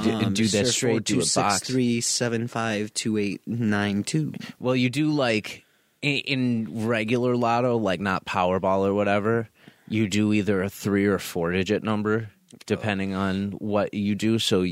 D- 0.00 0.10
Um, 0.10 0.32
do 0.34 0.46
that 0.48 0.66
straight 0.68 1.04
to 1.06 1.14
a 1.14 1.18
box. 1.18 1.28
Three 1.68 2.00
seven 2.00 2.48
five 2.48 2.92
two 2.94 3.16
eight 3.18 3.40
nine 3.46 4.04
two. 4.04 4.32
Well, 4.58 4.74
you 4.76 4.88
do 4.90 5.10
like 5.10 5.64
in, 6.00 6.18
in 6.66 6.86
regular 6.86 7.36
lotto, 7.36 7.76
like 7.76 8.00
not 8.00 8.24
Powerball 8.24 8.86
or 8.86 8.94
whatever. 8.94 9.48
You 9.88 10.08
do 10.08 10.32
either 10.32 10.62
a 10.62 10.70
three 10.70 11.04
or 11.06 11.18
four 11.18 11.52
digit 11.52 11.82
number, 11.82 12.30
depending 12.66 13.14
on 13.14 13.50
what 13.52 13.92
you 13.92 14.14
do. 14.14 14.38
So 14.38 14.64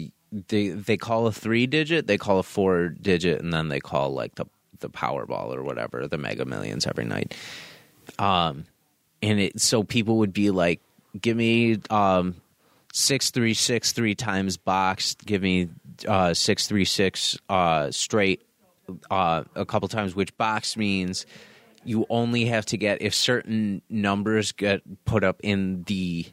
they 0.48 0.68
they 0.68 0.96
call 0.96 1.26
a 1.26 1.32
three 1.32 1.66
digit, 1.66 2.06
they 2.06 2.16
call 2.16 2.38
a 2.38 2.42
four 2.42 2.88
digit, 2.88 3.42
and 3.42 3.52
then 3.52 3.68
they 3.68 3.80
call 3.80 4.14
like 4.14 4.36
the 4.36 4.46
the 4.78 4.88
Powerball 4.88 5.54
or 5.54 5.62
whatever, 5.62 6.08
the 6.08 6.16
Mega 6.16 6.46
Millions 6.46 6.86
every 6.86 7.04
night. 7.04 7.34
Um, 8.18 8.64
and 9.20 9.38
it 9.38 9.60
so 9.60 9.82
people 9.82 10.16
would 10.18 10.32
be 10.32 10.50
like, 10.50 10.80
"Give 11.20 11.36
me 11.36 11.78
um 11.90 12.36
six 12.92 13.30
three 13.30 13.54
six 13.54 13.92
three 13.92 14.14
times 14.14 14.56
boxed. 14.56 15.24
Give 15.24 15.42
me 15.42 15.68
uh 16.06 16.34
six 16.34 16.66
three 16.66 16.84
six 16.84 17.38
uh 17.48 17.90
straight 17.90 18.42
uh, 19.10 19.44
a 19.54 19.64
couple 19.64 19.88
times, 19.88 20.14
which 20.14 20.36
box 20.36 20.76
means 20.76 21.26
you 21.84 22.06
only 22.10 22.46
have 22.46 22.66
to 22.66 22.76
get 22.76 23.00
if 23.02 23.14
certain 23.14 23.82
numbers 23.88 24.52
get 24.52 24.82
put 25.04 25.24
up 25.24 25.40
in 25.42 25.82
the 25.84 26.26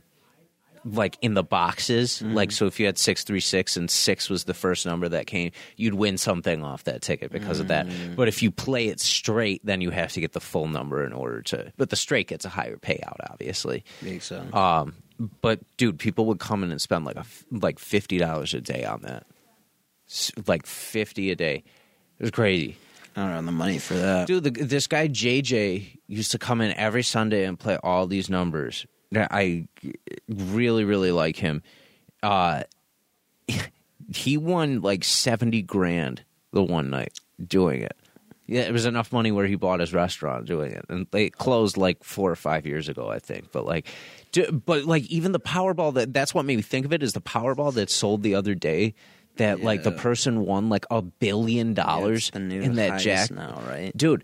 like 0.86 1.18
in 1.22 1.34
the 1.34 1.44
boxes. 1.44 2.22
Like 2.22 2.52
so, 2.52 2.66
if 2.66 2.80
you 2.80 2.86
had 2.86 2.98
six 2.98 3.24
three 3.24 3.40
six 3.40 3.78
and 3.78 3.90
six 3.90 4.30
was 4.30 4.46
the 4.46 4.54
first 4.54 4.86
number 4.86 5.10
that 5.10 5.28
came, 5.28 5.52
you'd 5.76 5.94
win 5.94 6.18
something 6.18 6.64
off 6.64 6.86
that 6.86 7.02
ticket 7.02 7.32
because 7.32 7.60
of 7.60 7.68
that. 7.68 7.88
But 8.16 8.28
if 8.28 8.42
you 8.42 8.52
play 8.52 8.88
it 8.88 9.00
straight, 9.00 9.66
then 9.66 9.82
you 9.82 9.90
have 9.90 10.14
to 10.14 10.22
get 10.22 10.34
the 10.34 10.40
full 10.40 10.68
number 10.68 11.06
in 11.06 11.14
order 11.14 11.42
to. 11.44 11.72
But 11.78 11.90
the 11.90 11.96
straight 11.96 12.28
gets 12.28 12.46
a 12.46 12.50
higher 12.50 12.78
payout, 12.78 13.18
obviously. 13.30 13.84
Makes 14.02 14.26
sense. 14.26 14.54
Um, 14.54 14.94
but 15.42 15.60
dude, 15.78 16.00
people 16.00 16.26
would 16.26 16.40
come 16.40 16.64
in 16.64 16.72
and 16.72 16.82
spend 16.82 17.06
like 17.06 17.16
a 17.18 17.26
like 17.52 17.80
fifty 17.80 18.18
dollars 18.18 18.54
a 18.54 18.62
day 18.62 18.84
on 18.86 19.02
that, 19.02 19.26
like 20.48 20.66
fifty 20.66 21.32
a 21.32 21.36
day. 21.36 21.64
It 22.20 22.24
was 22.24 22.32
crazy, 22.32 22.78
I 23.18 23.22
don't 23.22 23.32
have 23.32 23.46
the 23.46 23.52
money 23.52 23.80
for 23.80 23.96
that. 23.96 24.28
dude. 24.28 24.44
The, 24.44 24.52
this 24.52 24.86
guy 24.86 25.08
JJ 25.08 26.00
used 26.08 26.32
to 26.32 26.38
come 26.38 26.62
in 26.62 26.72
every 26.78 27.02
Sunday 27.02 27.46
and 27.46 27.60
play 27.60 27.78
all 27.84 28.06
these 28.06 28.30
numbers. 28.30 28.86
I 29.16 29.68
really 30.30 30.84
really 30.84 31.12
like 31.12 31.36
him. 31.36 31.64
Uh, 32.22 32.64
he 34.14 34.38
won 34.38 34.82
like 34.82 35.04
seventy 35.04 35.64
grand 35.64 36.24
the 36.54 36.62
one 36.62 36.92
night 36.92 37.20
doing 37.44 37.82
it. 37.82 37.98
Yeah, 38.46 38.62
it 38.62 38.72
was 38.72 38.86
enough 38.86 39.12
money 39.12 39.32
where 39.32 39.48
he 39.48 39.56
bought 39.56 39.80
his 39.80 39.94
restaurant 39.94 40.46
doing 40.46 40.72
it, 40.72 40.86
and 40.88 41.08
they 41.12 41.30
closed 41.30 41.76
like 41.76 42.04
four 42.04 42.32
or 42.32 42.36
five 42.36 42.66
years 42.66 42.88
ago, 42.88 43.10
I 43.10 43.20
think. 43.20 43.52
But 43.52 43.66
like, 43.66 43.88
do, 44.32 44.52
but 44.52 44.86
like 44.86 45.04
even 45.08 45.32
the 45.32 45.40
Powerball 45.40 45.94
that 45.96 46.14
that's 46.14 46.34
what 46.34 46.46
made 46.46 46.56
me 46.58 46.62
think 46.62 46.86
of 46.86 46.94
it 46.94 47.02
is 47.04 47.14
the 47.14 47.22
Powerball 47.22 47.74
that 47.76 47.90
sold 47.90 48.24
the 48.24 48.36
other 48.36 48.56
day. 48.56 48.94
That 49.38 49.62
like 49.62 49.84
the 49.84 49.92
person 49.92 50.46
won 50.48 50.68
like 50.70 50.86
a 50.90 51.04
billion 51.04 51.76
dollars 51.76 52.32
in 52.34 52.76
that 52.76 53.00
jack 53.02 53.30
now, 53.30 53.62
right? 53.68 53.96
dude 53.96 54.24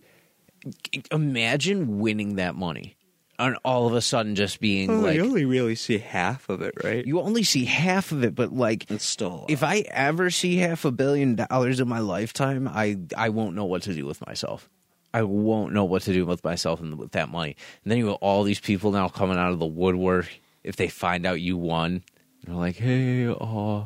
imagine 1.11 1.99
winning 1.99 2.35
that 2.35 2.55
money 2.55 2.95
and 3.39 3.57
all 3.65 3.87
of 3.87 3.93
a 3.93 4.01
sudden 4.01 4.35
just 4.35 4.59
being 4.59 4.89
Well, 4.89 5.01
like 5.01 5.15
you 5.15 5.23
only 5.25 5.45
really 5.45 5.75
see 5.75 5.97
half 5.97 6.49
of 6.49 6.61
it, 6.61 6.73
right? 6.83 7.05
you 7.05 7.19
only 7.19 7.43
see 7.43 7.65
half 7.65 8.11
of 8.11 8.23
it 8.23 8.35
but 8.35 8.53
like 8.53 8.89
it's 8.89 9.05
still 9.05 9.45
if 9.49 9.63
i 9.63 9.79
ever 9.91 10.29
see 10.29 10.57
half 10.57 10.85
a 10.85 10.91
billion 10.91 11.35
dollars 11.35 11.79
in 11.79 11.87
my 11.87 11.99
lifetime 11.99 12.67
i 12.67 12.97
i 13.17 13.29
won't 13.29 13.55
know 13.55 13.65
what 13.65 13.81
to 13.83 13.93
do 13.93 14.05
with 14.05 14.25
myself 14.25 14.69
i 15.13 15.21
won't 15.23 15.73
know 15.73 15.83
what 15.85 16.01
to 16.03 16.13
do 16.13 16.25
with 16.25 16.43
myself 16.43 16.79
and 16.81 16.97
with 16.97 17.11
that 17.11 17.29
money. 17.29 17.55
And 17.83 17.91
then 17.91 17.97
you 17.99 18.07
have 18.07 18.15
all 18.15 18.43
these 18.43 18.59
people 18.59 18.91
now 18.91 19.07
coming 19.07 19.37
out 19.37 19.51
of 19.51 19.59
the 19.59 19.65
woodwork 19.65 20.27
if 20.63 20.75
they 20.75 20.87
find 20.87 21.25
out 21.25 21.39
you 21.41 21.57
won 21.57 22.03
they're 22.43 22.55
like 22.55 22.75
hey 22.77 23.27
uh 23.27 23.85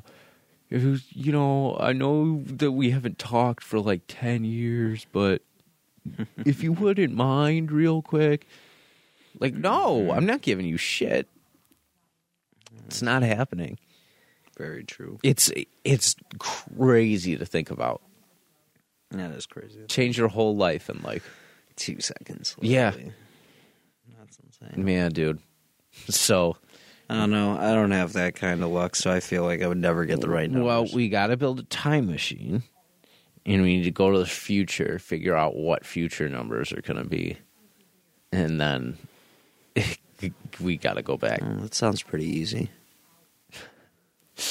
was- 0.71 1.11
you 1.13 1.31
know 1.31 1.77
i 1.79 1.93
know 1.93 2.41
that 2.45 2.71
we 2.71 2.89
haven't 2.91 3.17
talked 3.19 3.63
for 3.63 3.79
like 3.79 4.01
10 4.07 4.43
years 4.43 5.05
but 5.11 5.41
if 6.45 6.63
you 6.63 6.71
wouldn't 6.73 7.13
mind 7.13 7.71
real 7.71 8.01
quick 8.01 8.47
like 9.39 9.53
no 9.53 10.11
i'm 10.11 10.25
not 10.25 10.41
giving 10.41 10.65
you 10.65 10.77
shit. 10.77 11.27
It's 12.85 13.01
not 13.01 13.21
happening. 13.21 13.77
Very 14.57 14.83
true. 14.85 15.19
it's 15.23 15.51
it's 15.83 16.15
crazy 16.39 17.35
to 17.37 17.45
think 17.45 17.69
about 17.69 18.01
That 19.11 19.31
is 19.31 19.45
crazy. 19.45 19.85
change 19.87 20.17
your 20.17 20.27
whole 20.27 20.55
life 20.55 20.89
in 20.89 21.01
like 21.03 21.23
Two 21.75 21.99
seconds. 22.01 22.55
Yeah. 22.59 22.89
literally. 22.89 23.13
That's 24.19 24.37
insane. 24.39 24.83
man 24.83 25.11
dude 25.11 25.39
so 26.09 26.57
I 27.09 27.15
don't 27.15 27.31
know. 27.31 27.57
I 27.57 27.73
don't 27.73 27.91
have 27.91 28.13
that 28.13 28.35
kind 28.35 28.61
of 28.63 28.69
luck, 28.69 28.93
so 28.97 29.09
I 29.09 29.21
feel 29.21 29.43
like 29.45 29.61
I 29.61 29.67
would 29.67 29.77
never 29.77 30.03
get 30.05 30.19
the 30.19 30.29
right 30.29 30.49
numbers. 30.51 30.65
well 30.65 30.87
we 30.93 31.07
got 31.07 31.27
to 31.27 31.37
build 31.37 31.59
a 31.59 31.63
time 31.63 32.07
machine 32.07 32.63
and 33.45 33.61
we 33.61 33.77
need 33.77 33.83
to 33.85 33.91
go 33.91 34.11
to 34.11 34.19
the 34.19 34.25
future 34.25 34.99
figure 34.99 35.35
out 35.35 35.55
what 35.55 35.85
future 35.85 36.27
numbers 36.27 36.73
are 36.73 36.81
going 36.81 37.01
to 37.01 37.07
be 37.07 37.37
and 38.33 38.59
then 38.59 38.97
we 40.59 40.75
got 40.77 40.93
to 40.95 41.01
go 41.01 41.15
back 41.15 41.39
Oh, 41.43 41.61
that 41.61 41.73
sounds 41.73 42.01
pretty 42.03 42.25
easy. 42.25 42.69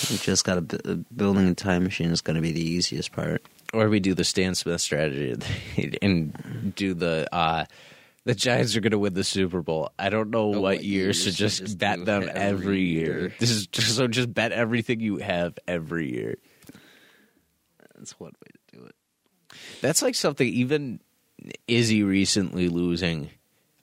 You 0.08 0.16
just 0.18 0.44
got 0.44 0.68
to 0.68 1.04
building 1.14 1.46
a 1.48 1.54
time 1.54 1.84
machine 1.84 2.10
is 2.10 2.20
going 2.20 2.34
to 2.36 2.42
be 2.42 2.52
the 2.52 2.64
easiest 2.64 3.12
part. 3.12 3.42
Or 3.76 3.88
we 3.88 4.00
do 4.00 4.14
the 4.14 4.24
Stan 4.24 4.54
Smith 4.54 4.80
strategy 4.80 5.36
and 6.02 6.74
do 6.74 6.94
the 6.94 7.28
uh 7.32 7.64
the 8.24 8.34
Giants 8.34 8.74
are 8.74 8.80
going 8.80 8.90
to 8.90 8.98
win 8.98 9.14
the 9.14 9.22
Super 9.22 9.62
Bowl. 9.62 9.90
I 10.00 10.08
don't 10.08 10.30
know 10.30 10.52
Oh, 10.54 10.60
what, 10.60 10.82
year, 10.82 11.12
so 11.12 11.30
to 11.30 11.36
just, 11.36 11.60
just 11.60 11.78
bet 11.78 12.04
them 12.04 12.22
every 12.24 12.40
every 12.40 12.80
year. 12.80 13.18
year. 13.20 13.34
This 13.38 13.50
is 13.50 13.68
just, 13.68 13.94
so 13.96 14.08
just 14.08 14.34
bet 14.34 14.50
everything 14.50 14.98
you 14.98 15.18
have 15.18 15.56
every 15.68 16.12
year. 16.12 16.36
That's 17.94 18.18
one 18.18 18.32
way 18.32 18.50
to 18.72 18.78
do 18.80 18.84
it. 18.86 18.94
That's 19.80 20.02
like 20.02 20.16
something 20.16 20.46
even 20.48 20.98
Izzy 21.68 22.02
recently 22.02 22.68
losing 22.68 23.30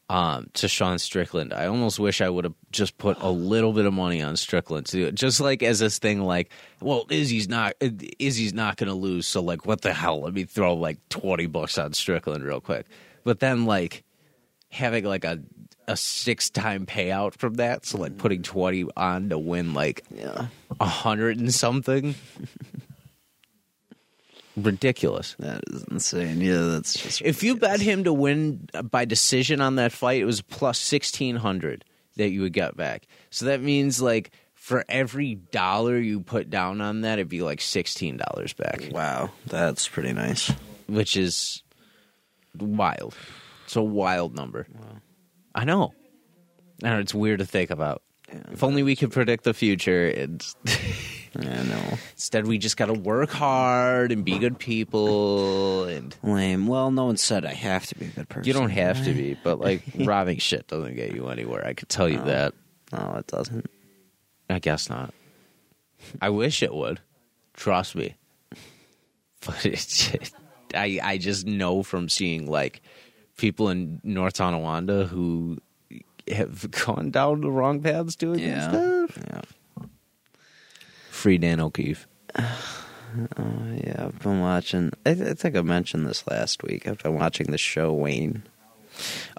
um, 0.10 0.50
to 0.54 0.68
Sean 0.68 1.00
Strickland. 1.00 1.54
I 1.54 1.66
almost 1.68 2.00
wish 2.00 2.22
I 2.22 2.30
would 2.30 2.44
have 2.44 2.54
just 2.72 2.98
put 2.98 3.18
a 3.22 3.30
little 3.30 3.74
bit 3.74 3.86
of 3.86 3.94
money 3.94 4.22
on 4.22 4.36
Strickland 4.36 4.86
to 4.88 4.98
do 4.98 5.06
it, 5.08 5.16
just 5.16 5.40
like 5.40 5.64
as 5.64 5.80
this 5.80 6.00
thing. 6.00 6.22
Like, 6.22 6.52
well, 6.82 7.06
Izzy's 7.10 7.48
not 7.48 7.74
Izzy's 8.20 8.54
not 8.54 8.78
going 8.78 8.90
to 8.90 8.96
lose, 8.96 9.26
so 9.28 9.42
like, 9.42 9.66
what 9.66 9.82
the 9.82 9.94
hell? 9.94 10.22
Let 10.22 10.34
me 10.34 10.44
throw 10.44 10.76
like 10.76 10.98
twenty 11.10 11.46
bucks 11.48 11.78
on 11.78 11.94
Strickland 11.94 12.44
real 12.44 12.62
quick. 12.62 12.86
But 13.24 13.40
then 13.40 13.66
like 13.66 14.04
having 14.70 15.06
like 15.06 15.24
a 15.24 15.42
a 15.88 15.98
six 15.98 16.50
time 16.50 16.86
payout 16.86 17.36
from 17.36 17.56
that, 17.56 17.86
so 17.86 17.98
like 17.98 18.18
putting 18.18 18.44
twenty 18.44 18.86
on 18.96 19.30
to 19.30 19.40
win 19.40 19.74
like 19.74 20.04
Yeah, 20.14 20.48
a 20.80 20.86
hundred 20.86 21.40
and 21.40 21.54
something. 21.54 22.16
Ridiculous. 24.56 25.36
that 25.40 25.62
is 25.68 25.84
insane. 25.90 26.40
Yeah, 26.42 26.62
that's 26.72 26.94
just. 26.94 27.22
If 27.22 27.42
you 27.44 27.56
bet 27.58 27.80
him 27.80 28.04
to 28.04 28.14
win 28.14 28.68
by 28.92 29.06
decision 29.06 29.62
on 29.62 29.76
that 29.78 29.92
fight, 29.92 30.22
it 30.22 30.26
was 30.26 30.42
plus 30.42 30.78
sixteen 30.80 31.36
hundred 31.38 31.84
that 32.18 32.30
you 32.30 32.42
would 32.42 32.54
get 32.54 32.78
back. 32.78 33.08
So 33.32 33.46
that 33.46 33.62
means 33.62 34.00
like 34.02 34.30
for 34.54 34.86
every 34.88 35.36
dollar 35.36 35.98
you 35.98 36.20
put 36.20 36.50
down 36.52 36.82
on 36.82 37.02
that, 37.02 37.18
it'd 37.20 37.30
be 37.30 37.42
like 37.42 37.62
sixteen 37.62 38.18
dollars 38.18 38.54
back, 38.54 38.90
wow, 38.92 39.32
that's 39.48 39.88
pretty 39.88 40.14
nice. 40.14 40.52
which 40.88 41.18
is 41.18 41.64
wild. 42.60 43.16
It's 43.66 43.76
a 43.76 43.82
wild 43.82 44.36
number. 44.36 44.68
I 45.56 45.66
know. 45.66 45.94
I 46.84 46.90
know 46.90 47.00
it's 47.00 47.14
weird 47.14 47.40
to 47.40 47.46
think 47.46 47.72
about. 47.72 48.04
Yeah, 48.30 48.42
If 48.52 48.64
only 48.64 48.84
we 48.84 48.96
could 48.96 49.12
predict 49.12 49.44
the 49.46 49.54
future. 49.54 50.06
It's 50.06 50.56
I 51.36 51.64
know. 51.64 51.98
instead 52.14 52.46
we 52.48 52.58
just 52.58 52.78
got 52.78 52.86
to 52.88 52.94
work 52.94 53.30
hard 53.32 54.12
and 54.12 54.24
be 54.24 54.38
good 54.40 54.60
people 54.60 55.86
and 55.86 56.16
Lame. 56.24 56.68
Well, 56.68 56.92
no 56.92 57.06
one 57.06 57.18
said 57.18 57.46
I 57.46 57.54
have 57.54 57.86
to 57.88 57.96
be 57.96 58.06
a 58.06 58.10
good 58.10 58.30
person. 58.30 58.48
You 58.48 58.54
don't 58.54 58.70
have 58.70 59.04
to 59.06 59.14
be, 59.14 59.38
but 59.44 59.60
like 59.60 59.82
robbing 60.00 60.38
shit 60.38 60.68
doesn't 60.68 60.96
get 60.96 61.14
you 61.14 61.28
anywhere. 61.30 61.66
I 61.66 61.74
could 61.74 61.90
tell 61.90 62.08
you 62.08 62.18
No. 62.18 62.26
that. 62.26 62.54
No, 62.92 63.16
it 63.18 63.28
doesn't. 63.28 63.70
I 64.50 64.60
guess 64.60 64.90
not. 64.90 65.14
I 66.22 66.30
wish 66.30 66.62
it 66.62 66.74
would. 66.74 67.00
Trust 67.54 67.96
me. 67.96 68.16
But 69.46 69.66
it's 69.66 70.12
I 70.76 71.00
I 71.02 71.18
just 71.18 71.46
know 71.48 71.84
from 71.84 72.10
seeing 72.10 72.46
like 72.50 72.82
people 73.38 73.70
in 73.70 74.00
North 74.04 74.34
Tonawanda 74.36 75.06
who 75.06 75.58
have 76.30 76.70
gone 76.72 77.10
down 77.12 77.42
the 77.42 77.52
wrong 77.52 77.82
paths 77.82 78.16
doing 78.16 78.40
Yeah. 78.40 78.70
stuff. 78.70 79.18
Yeah. 79.28 79.42
Free 81.24 81.38
Dan 81.38 81.62
O'Keefe. 81.62 82.06
Oh, 82.38 82.44
yeah, 83.82 84.08
I've 84.08 84.20
been 84.20 84.42
watching. 84.42 84.92
I, 85.06 85.12
I 85.12 85.34
think 85.36 85.56
I 85.56 85.62
mentioned 85.62 86.06
this 86.06 86.28
last 86.28 86.64
week. 86.64 86.86
I've 86.86 86.98
been 87.02 87.14
watching 87.16 87.48
the 87.50 87.58
show 87.58 87.94
Wayne. 87.94 88.44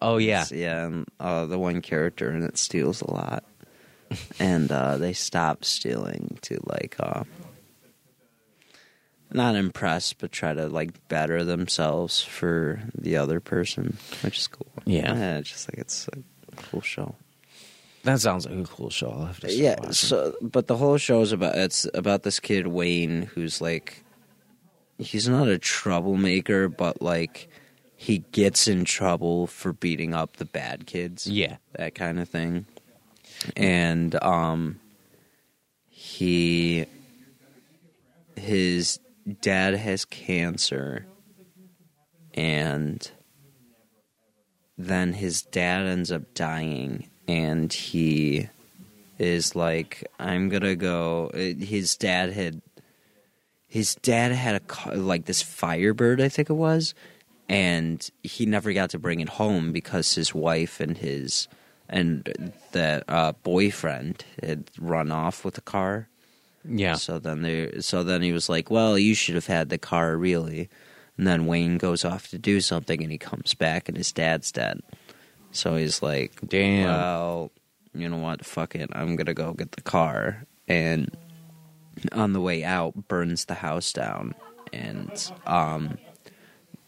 Oh 0.00 0.16
yeah. 0.16 0.44
It's- 0.44 0.52
yeah, 0.52 0.86
and 0.86 1.06
uh, 1.20 1.44
the 1.44 1.58
one 1.58 1.82
character 1.82 2.30
in 2.30 2.42
it 2.42 2.56
steals 2.56 3.02
a 3.02 3.10
lot, 3.10 3.44
and 4.38 4.72
uh, 4.72 4.96
they 4.96 5.12
stop 5.12 5.62
stealing 5.62 6.38
to 6.40 6.58
like 6.64 6.96
uh, 6.98 7.24
not 9.30 9.54
impress, 9.54 10.14
but 10.14 10.32
try 10.32 10.54
to 10.54 10.68
like 10.68 11.06
better 11.08 11.44
themselves 11.44 12.22
for 12.22 12.80
the 12.98 13.18
other 13.18 13.40
person, 13.40 13.98
which 14.22 14.38
is 14.38 14.46
cool. 14.46 14.72
Yeah. 14.86 15.36
it's 15.36 15.50
just 15.50 15.70
like 15.70 15.78
it's 15.80 16.08
a 16.08 16.56
cool 16.70 16.80
show. 16.80 17.14
That 18.04 18.20
sounds 18.20 18.46
like 18.46 18.58
a 18.58 18.64
cool 18.64 18.90
show. 18.90 19.10
I'll 19.10 19.24
have 19.26 19.40
to 19.40 19.48
start 19.48 19.60
Yeah, 19.62 19.76
watching. 19.78 19.92
so 19.92 20.34
but 20.42 20.66
the 20.66 20.76
whole 20.76 20.98
show 20.98 21.20
is 21.22 21.32
about 21.32 21.56
it's 21.56 21.86
about 21.94 22.22
this 22.22 22.38
kid 22.40 22.66
Wayne 22.66 23.22
who's 23.34 23.60
like 23.60 24.04
he's 24.98 25.28
not 25.28 25.48
a 25.48 25.58
troublemaker, 25.58 26.68
but 26.68 27.00
like 27.02 27.48
he 27.96 28.18
gets 28.32 28.68
in 28.68 28.84
trouble 28.84 29.46
for 29.46 29.72
beating 29.72 30.12
up 30.14 30.36
the 30.36 30.44
bad 30.44 30.86
kids. 30.86 31.26
Yeah. 31.26 31.56
That 31.76 31.94
kind 31.94 32.20
of 32.20 32.28
thing. 32.28 32.66
And 33.56 34.14
um 34.22 34.80
he 35.88 36.84
his 38.36 39.00
dad 39.40 39.74
has 39.74 40.04
cancer 40.04 41.06
and 42.34 43.10
then 44.76 45.12
his 45.14 45.42
dad 45.42 45.86
ends 45.86 46.12
up 46.12 46.34
dying 46.34 47.08
and 47.28 47.72
he 47.72 48.48
is 49.18 49.54
like 49.56 50.04
i'm 50.18 50.48
gonna 50.48 50.74
go 50.76 51.30
uh, 51.34 51.38
his 51.64 51.96
dad 51.96 52.32
had 52.32 52.60
his 53.66 53.94
dad 53.96 54.32
had 54.32 54.54
a 54.56 54.60
car, 54.60 54.94
like 54.96 55.24
this 55.26 55.42
firebird 55.42 56.20
i 56.20 56.28
think 56.28 56.50
it 56.50 56.54
was 56.54 56.94
and 57.48 58.10
he 58.22 58.46
never 58.46 58.72
got 58.72 58.90
to 58.90 58.98
bring 58.98 59.20
it 59.20 59.28
home 59.28 59.72
because 59.72 60.14
his 60.14 60.34
wife 60.34 60.80
and 60.80 60.98
his 60.98 61.46
and 61.88 62.52
that 62.72 63.04
uh, 63.08 63.32
boyfriend 63.42 64.24
had 64.42 64.64
run 64.78 65.10
off 65.10 65.44
with 65.44 65.54
the 65.54 65.60
car 65.60 66.08
Yeah. 66.64 66.94
so 66.94 67.18
then 67.18 67.42
they 67.42 67.80
so 67.82 68.02
then 68.02 68.22
he 68.22 68.32
was 68.32 68.48
like, 68.48 68.70
"Well, 68.70 68.98
you 68.98 69.14
should 69.14 69.34
have 69.34 69.46
had 69.48 69.68
the 69.68 69.76
car, 69.76 70.16
really." 70.16 70.70
And 71.18 71.26
then 71.26 71.44
Wayne 71.44 71.76
goes 71.76 72.02
off 72.02 72.28
to 72.28 72.38
do 72.38 72.62
something, 72.62 73.02
and 73.02 73.12
he 73.12 73.18
comes 73.18 73.52
back, 73.52 73.86
and 73.86 73.98
his 73.98 74.12
dad's 74.12 74.50
dead. 74.50 74.80
So 75.54 75.76
he's 75.76 76.02
like, 76.02 76.32
Damn. 76.46 76.84
Well, 76.88 77.50
you 77.94 78.08
know 78.08 78.18
what? 78.18 78.44
Fuck 78.44 78.74
it. 78.74 78.90
I'm 78.92 79.16
gonna 79.16 79.34
go 79.34 79.52
get 79.54 79.72
the 79.72 79.80
car." 79.82 80.44
And 80.68 81.16
on 82.12 82.32
the 82.32 82.40
way 82.40 82.64
out, 82.64 83.08
burns 83.08 83.44
the 83.46 83.54
house 83.54 83.92
down, 83.92 84.34
and 84.72 85.10
um, 85.46 85.98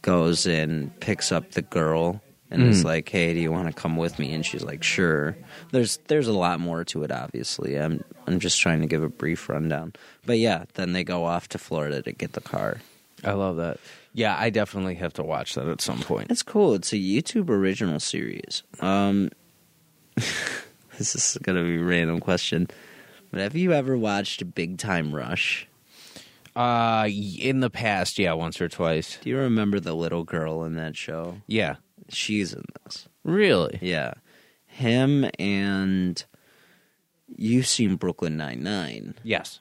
goes 0.03 0.47
and 0.47 0.99
picks 1.01 1.33
up 1.33 1.53
the 1.53 1.63
girl 1.63 2.21
and 2.51 2.63
is 2.63 2.83
Mm. 2.83 2.87
like, 2.87 3.09
"Hey, 3.09 3.35
do 3.35 3.41
you 3.41 3.51
want 3.53 3.67
to 3.69 3.73
come 3.73 3.97
with 3.97 4.19
me?" 4.19 4.33
And 4.33 4.45
she's 4.45 4.63
like, 4.65 4.83
"Sure." 4.83 5.37
There's 5.73 5.99
there's 6.09 6.29
a 6.29 6.33
lot 6.33 6.61
more 6.61 6.85
to 6.87 7.03
it. 7.05 7.11
Obviously, 7.13 7.77
I'm 7.77 8.03
I'm 8.27 8.41
just 8.41 8.61
trying 8.61 8.81
to 8.81 8.87
give 8.87 9.03
a 9.03 9.09
brief 9.09 9.49
rundown. 9.49 9.93
But 10.25 10.39
yeah, 10.39 10.65
then 10.75 10.93
they 10.93 11.05
go 11.05 11.25
off 11.25 11.49
to 11.51 11.59
Florida 11.59 12.03
to 12.03 12.13
get 12.13 12.33
the 12.33 12.41
car. 12.41 12.79
I 13.25 13.33
love 13.33 13.57
that. 13.57 13.79
Yeah, 14.17 14.35
I 14.39 14.49
definitely 14.49 14.95
have 14.95 15.13
to 15.15 15.23
watch 15.23 15.55
that 15.57 15.69
at 15.69 15.83
some 15.83 16.01
point. 16.01 16.31
It's 16.31 16.43
cool. 16.43 16.73
It's 16.73 16.91
a 16.95 16.97
YouTube 16.97 17.51
original 17.51 18.01
series. 18.01 18.63
Um, 18.81 19.29
this 20.17 21.15
is 21.15 21.37
gonna 21.43 21.63
be 21.63 21.77
a 21.77 21.83
random 21.85 22.21
question, 22.21 22.67
but 23.31 23.41
have 23.41 23.55
you 23.55 23.75
ever 23.75 23.97
watched 23.99 24.55
Big 24.55 24.79
Time 24.79 25.15
Rush? 25.15 25.69
Uh, 26.55 27.07
in 27.11 27.61
the 27.61 27.69
past, 27.69 28.19
yeah, 28.19 28.33
once 28.33 28.59
or 28.59 28.69
twice. 28.71 29.19
Do 29.21 29.29
you 29.29 29.37
remember 29.37 29.79
the 29.81 29.95
little 29.95 30.25
girl 30.25 30.65
in 30.65 30.77
that 30.77 30.97
show? 30.97 31.43
Yeah, 31.47 31.77
She's 32.09 32.55
in 32.55 32.65
this. 32.85 33.09
really. 33.23 33.79
Yeah, 33.83 34.15
him 34.67 35.29
and 35.39 36.25
you've 37.37 37.67
seen 37.67 37.97
Brooklyn 37.97 38.39
Nine 38.39 38.63
Nine. 38.63 39.15
Yes. 39.23 39.61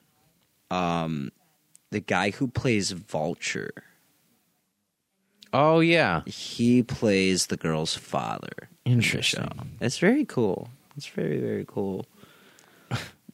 Um, 0.70 1.30
the 1.90 2.00
guy 2.00 2.30
who 2.30 2.48
plays 2.48 2.92
Vulture, 2.92 3.72
Oh 5.58 5.80
yeah. 5.80 6.20
he 6.26 6.82
plays 6.82 7.46
the 7.46 7.56
girl's 7.56 7.94
father. 7.94 8.68
in 8.84 8.92
the. 8.92 8.96
Interesting. 8.96 9.76
It's 9.80 9.98
very 9.98 10.26
cool. 10.26 10.68
It's 10.98 11.06
very 11.06 11.38
very 11.38 11.64
cool. 11.66 12.04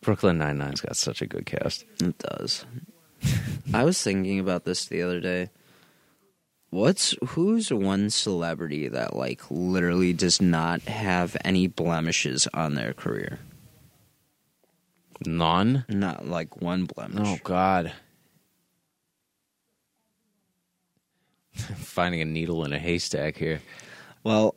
Brooklyn 0.01 0.39
Nine 0.39 0.59
Nine's 0.59 0.81
got 0.81 0.97
such 0.97 1.21
a 1.21 1.27
good 1.27 1.47
cast. 1.47 1.85
It 2.03 2.17
does. 2.19 2.65
I 3.75 3.83
was 3.85 4.01
thinking 4.03 4.39
about 4.39 4.65
this 4.65 4.85
the 4.85 5.03
other 5.03 5.21
day. 5.21 5.51
What's 6.71 7.15
who's 7.31 7.73
one 7.73 8.09
celebrity 8.11 8.89
that 8.89 9.15
like 9.17 9.43
literally 9.51 10.13
does 10.13 10.41
not 10.41 10.83
have 10.83 11.37
any 11.45 11.67
blemishes 11.67 12.49
on 12.55 12.75
their 12.75 12.93
career? 12.93 13.41
None. 15.27 15.85
Not 15.89 16.27
like 16.27 16.61
one 16.63 16.85
blemish. 16.87 17.29
Oh 17.29 17.39
God. 17.45 17.93
Finding 21.77 22.21
a 22.21 22.25
needle 22.25 22.65
in 22.65 22.73
a 22.73 22.79
haystack 22.79 23.37
here. 23.37 23.61
Well, 24.25 24.55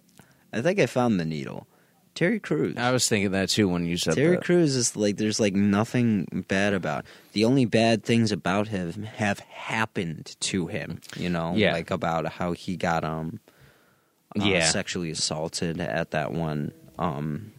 I 0.53 0.61
think 0.61 0.79
I 0.79 0.85
found 0.85 1.19
the 1.19 1.25
needle. 1.25 1.67
Terry 2.13 2.39
Crews. 2.39 2.77
I 2.77 2.91
was 2.91 3.09
thinking 3.09 3.31
that 3.31 3.49
too 3.49 3.67
when 3.67 3.85
you 3.85 3.97
said 3.97 4.15
Terry 4.15 4.37
that. 4.37 4.45
Crews 4.45 4.73
is 4.77 4.95
like 4.95 5.17
there's 5.17 5.37
like 5.39 5.53
nothing 5.53 6.45
bad 6.47 6.73
about. 6.73 7.03
The 7.33 7.43
only 7.43 7.65
bad 7.65 8.03
things 8.05 8.31
about 8.31 8.69
him 8.69 9.03
have 9.03 9.39
happened 9.39 10.37
to 10.39 10.67
him. 10.67 11.01
You 11.17 11.29
know, 11.29 11.53
Yeah. 11.55 11.73
like 11.73 11.91
about 11.91 12.25
how 12.31 12.53
he 12.53 12.77
got 12.77 13.03
um, 13.03 13.41
uh, 14.39 14.45
Yeah. 14.45 14.69
sexually 14.69 15.11
assaulted 15.11 15.81
at 15.81 16.11
that 16.11 16.31
one 16.31 16.71
um, 16.97 17.51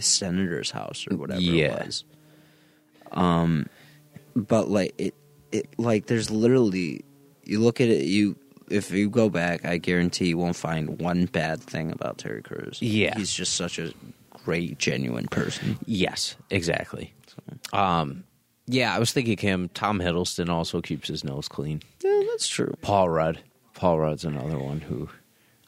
senator's 0.00 0.72
house 0.72 1.06
or 1.08 1.16
whatever 1.16 1.40
Yeah. 1.40 1.66
it 1.76 1.86
was. 1.86 2.04
Um, 3.12 3.66
but 4.34 4.68
like 4.68 4.92
it, 4.98 5.14
it 5.52 5.68
like 5.78 6.06
there's 6.06 6.30
literally 6.32 7.04
you 7.44 7.60
look 7.60 7.80
at 7.80 7.88
it 7.88 8.06
you. 8.06 8.36
If 8.70 8.90
you 8.90 9.10
go 9.10 9.28
back, 9.28 9.64
I 9.64 9.78
guarantee 9.78 10.28
you 10.28 10.38
won't 10.38 10.56
find 10.56 11.00
one 11.00 11.26
bad 11.26 11.60
thing 11.60 11.90
about 11.90 12.18
Terry 12.18 12.42
Crews. 12.42 12.78
Yeah. 12.80 13.16
he's 13.16 13.32
just 13.32 13.54
such 13.54 13.78
a 13.78 13.92
great, 14.44 14.78
genuine 14.78 15.26
person. 15.28 15.78
Yes, 15.86 16.36
exactly. 16.50 17.12
Um, 17.72 18.24
yeah, 18.66 18.94
I 18.94 18.98
was 18.98 19.12
thinking 19.12 19.36
him. 19.36 19.68
Tom 19.74 19.98
Hiddleston 19.98 20.48
also 20.48 20.80
keeps 20.80 21.08
his 21.08 21.24
nose 21.24 21.48
clean. 21.48 21.82
Yeah, 22.02 22.22
that's 22.30 22.48
true. 22.48 22.74
Paul 22.82 23.08
Rudd. 23.08 23.40
Paul 23.74 23.98
Rudd's 23.98 24.24
another 24.24 24.58
one 24.58 24.80
who 24.80 25.08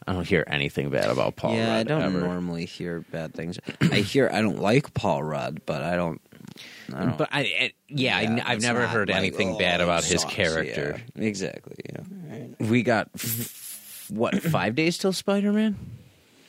I 0.07 0.13
don't 0.13 0.27
hear 0.27 0.45
anything 0.47 0.91
bad 0.91 1.11
about 1.11 1.37
Paul 1.37 1.55
yeah, 1.55 1.77
Rudd. 1.77 1.81
I 1.81 1.83
don't 1.85 2.03
ever. 2.03 2.21
normally 2.21 2.65
hear 2.65 3.01
bad 3.11 3.35
things. 3.35 3.59
I 3.81 3.97
hear 3.97 4.31
I 4.33 4.41
don't 4.43 4.61
like 4.61 4.95
Paul 4.95 5.23
Rudd, 5.23 5.63
but 5.67 5.83
I 5.83 5.97
don't. 5.97 6.21
I 6.95 7.07
But 7.07 7.29
I, 7.33 7.41
I 7.41 7.73
yeah, 7.89 8.17
I, 8.17 8.51
have 8.53 8.63
never 8.63 8.87
heard 8.87 9.09
like, 9.09 9.19
anything 9.19 9.55
oh, 9.55 9.59
bad 9.59 9.81
about 9.81 10.05
his 10.05 10.25
character. 10.25 11.01
Yeah, 11.15 11.25
exactly. 11.25 11.77
Yeah. 11.89 12.01
Right. 12.29 12.55
We 12.61 12.83
got 12.83 13.09
f- 13.15 14.07
what 14.11 14.43
five 14.43 14.75
days 14.75 14.99
till 14.99 15.13
Spider 15.13 15.53
Man? 15.53 15.77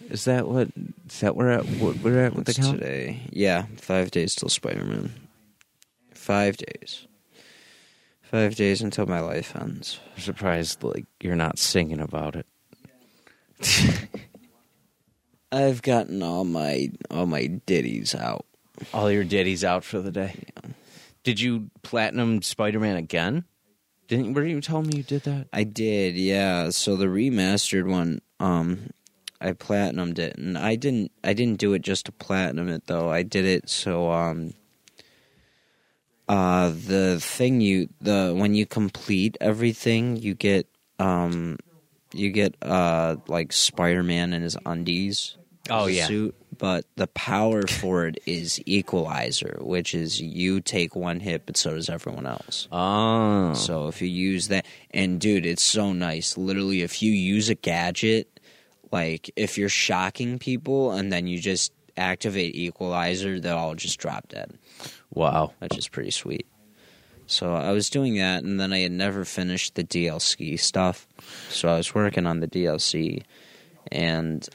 Is 0.10 0.26
that 0.26 0.48
what? 0.48 0.70
Is 1.10 1.20
that 1.22 1.36
where 1.36 1.52
at? 1.52 1.66
What 1.66 1.98
we're 1.98 2.24
at 2.26 2.36
with 2.36 2.46
the 2.46 2.52
What's 2.52 2.60
count? 2.60 2.80
today? 2.80 3.22
Yeah, 3.32 3.66
five 3.78 4.12
days 4.12 4.36
till 4.36 4.50
Spider 4.50 4.84
Man. 4.84 5.14
Five 6.14 6.58
days. 6.58 7.08
Five 8.22 8.56
days 8.56 8.82
until 8.82 9.06
my 9.06 9.20
life 9.20 9.56
ends. 9.56 10.00
I'm 10.16 10.22
surprised 10.22 10.84
like 10.84 11.06
you're 11.22 11.36
not 11.36 11.60
singing 11.60 12.00
about 12.00 12.36
it. 12.36 12.48
I've 15.52 15.84
gotten 15.84 16.24
all 16.24 16.44
my 16.44 16.90
all 17.12 17.28
my 17.28 17.48
ditties 17.48 18.16
out. 18.16 18.46
All 18.94 19.12
your 19.12 19.24
ditties 19.24 19.64
out 19.64 19.84
for 19.84 20.00
the 20.00 20.12
day. 20.12 20.46
Did 21.24 21.40
you 21.40 21.70
platinum 21.84 22.42
Spider 22.42 22.80
Man 22.80 22.98
again? 22.98 23.46
Didn't 24.08 24.34
were 24.34 24.46
you 24.46 24.62
telling 24.62 24.88
me 24.88 24.98
you 24.98 25.04
did 25.04 25.24
that? 25.24 25.48
I 25.54 25.64
did, 25.64 26.16
yeah. 26.16 26.70
So 26.70 26.96
the 26.96 27.06
remastered 27.06 27.88
one, 27.90 28.22
um, 28.40 28.90
I 29.40 29.54
platinumed 29.54 30.20
it, 30.20 30.38
and 30.38 30.58
I 30.58 30.76
didn't. 30.76 31.12
I 31.24 31.34
didn't 31.34 31.60
do 31.60 31.74
it 31.74 31.82
just 31.82 32.08
to 32.08 32.12
platinum 32.12 32.68
it 32.70 32.88
though. 32.88 33.10
I 33.10 33.24
did 33.24 33.46
it 33.46 33.70
so 33.70 34.12
um, 34.12 34.54
uh, 36.28 36.70
the 36.70 37.20
thing 37.20 37.62
you 37.62 37.90
the 38.02 38.34
when 38.36 38.56
you 38.56 38.66
complete 38.66 39.38
everything, 39.40 40.18
you 40.18 40.34
get 40.34 40.68
um, 41.00 41.58
you 42.14 42.32
get 42.32 42.56
uh 42.62 43.18
like 43.28 43.52
Spider 43.54 44.04
Man 44.04 44.34
in 44.34 44.42
his 44.42 44.58
undies. 44.66 45.38
Oh, 45.70 45.86
yeah. 45.86 46.08
suit. 46.08 46.36
But 46.64 46.86
the 46.96 47.08
power 47.08 47.64
for 47.68 48.08
it 48.08 48.20
is 48.26 48.62
equalizer, 48.66 49.58
which 49.60 49.94
is 49.94 50.22
you 50.22 50.62
take 50.62 50.96
one 50.96 51.20
hit, 51.20 51.46
but 51.46 51.58
so 51.58 51.74
does 51.74 51.90
everyone 51.90 52.26
else. 52.26 52.70
Oh, 52.72 53.54
So 53.54 53.90
if 53.90 54.02
you 54.02 54.08
use 54.08 54.48
that, 54.48 54.66
and 54.92 55.20
dude, 55.20 55.46
it's 55.46 55.62
so 55.62 55.92
nice. 55.92 56.38
Literally, 56.38 56.82
if 56.82 57.04
you 57.04 57.12
use 57.12 57.50
a 57.50 57.56
gadget, 57.56 58.40
like 58.94 59.30
if 59.36 59.58
you're 59.58 59.68
shocking 59.68 60.40
people 60.40 60.94
and 60.94 61.12
then 61.12 61.28
you 61.28 61.38
just 61.38 61.74
activate 61.98 62.56
equalizer, 62.56 63.42
they'll 63.42 63.58
all 63.58 63.76
just 63.76 64.00
drop 64.00 64.30
dead, 64.30 64.58
wow. 65.14 65.52
which 65.60 65.78
is 65.78 65.90
pretty 65.90 66.12
sweet. 66.12 66.48
So 67.28 67.54
I 67.54 67.72
was 67.72 67.90
doing 67.90 68.16
that, 68.20 68.46
and 68.46 68.58
then 68.58 68.72
I 68.72 68.80
had 68.80 68.94
never 68.94 69.26
finished 69.26 69.76
the 69.76 69.84
DLC 69.84 70.58
stuff. 70.58 71.08
So 71.50 71.68
I 71.68 71.76
was 71.76 71.94
working 71.94 72.26
on 72.26 72.40
the 72.40 72.48
DLC, 72.48 73.24
and 73.92 74.48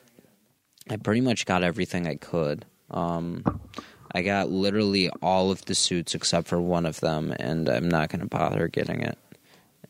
I 0.91 0.97
pretty 0.97 1.21
much 1.21 1.47
got 1.47 1.63
everything 1.63 2.07
I 2.07 2.17
could. 2.17 2.65
Um, 2.91 3.61
I 4.13 4.23
got 4.23 4.51
literally 4.51 5.11
all 5.23 5.51
of 5.51 5.65
the 5.67 5.75
suits 5.75 6.15
except 6.15 6.49
for 6.49 6.61
one 6.61 6.87
of 6.87 7.01
them, 7.01 7.35
and 7.39 7.69
I'm 7.69 7.89
not 7.89 8.09
going 8.09 8.21
to 8.21 8.27
bother 8.27 8.69
getting 8.69 9.03
it. 9.03 9.19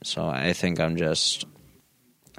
So 0.02 0.28
I 0.28 0.52
think 0.52 0.80
I'm 0.80 0.96
just, 0.96 1.44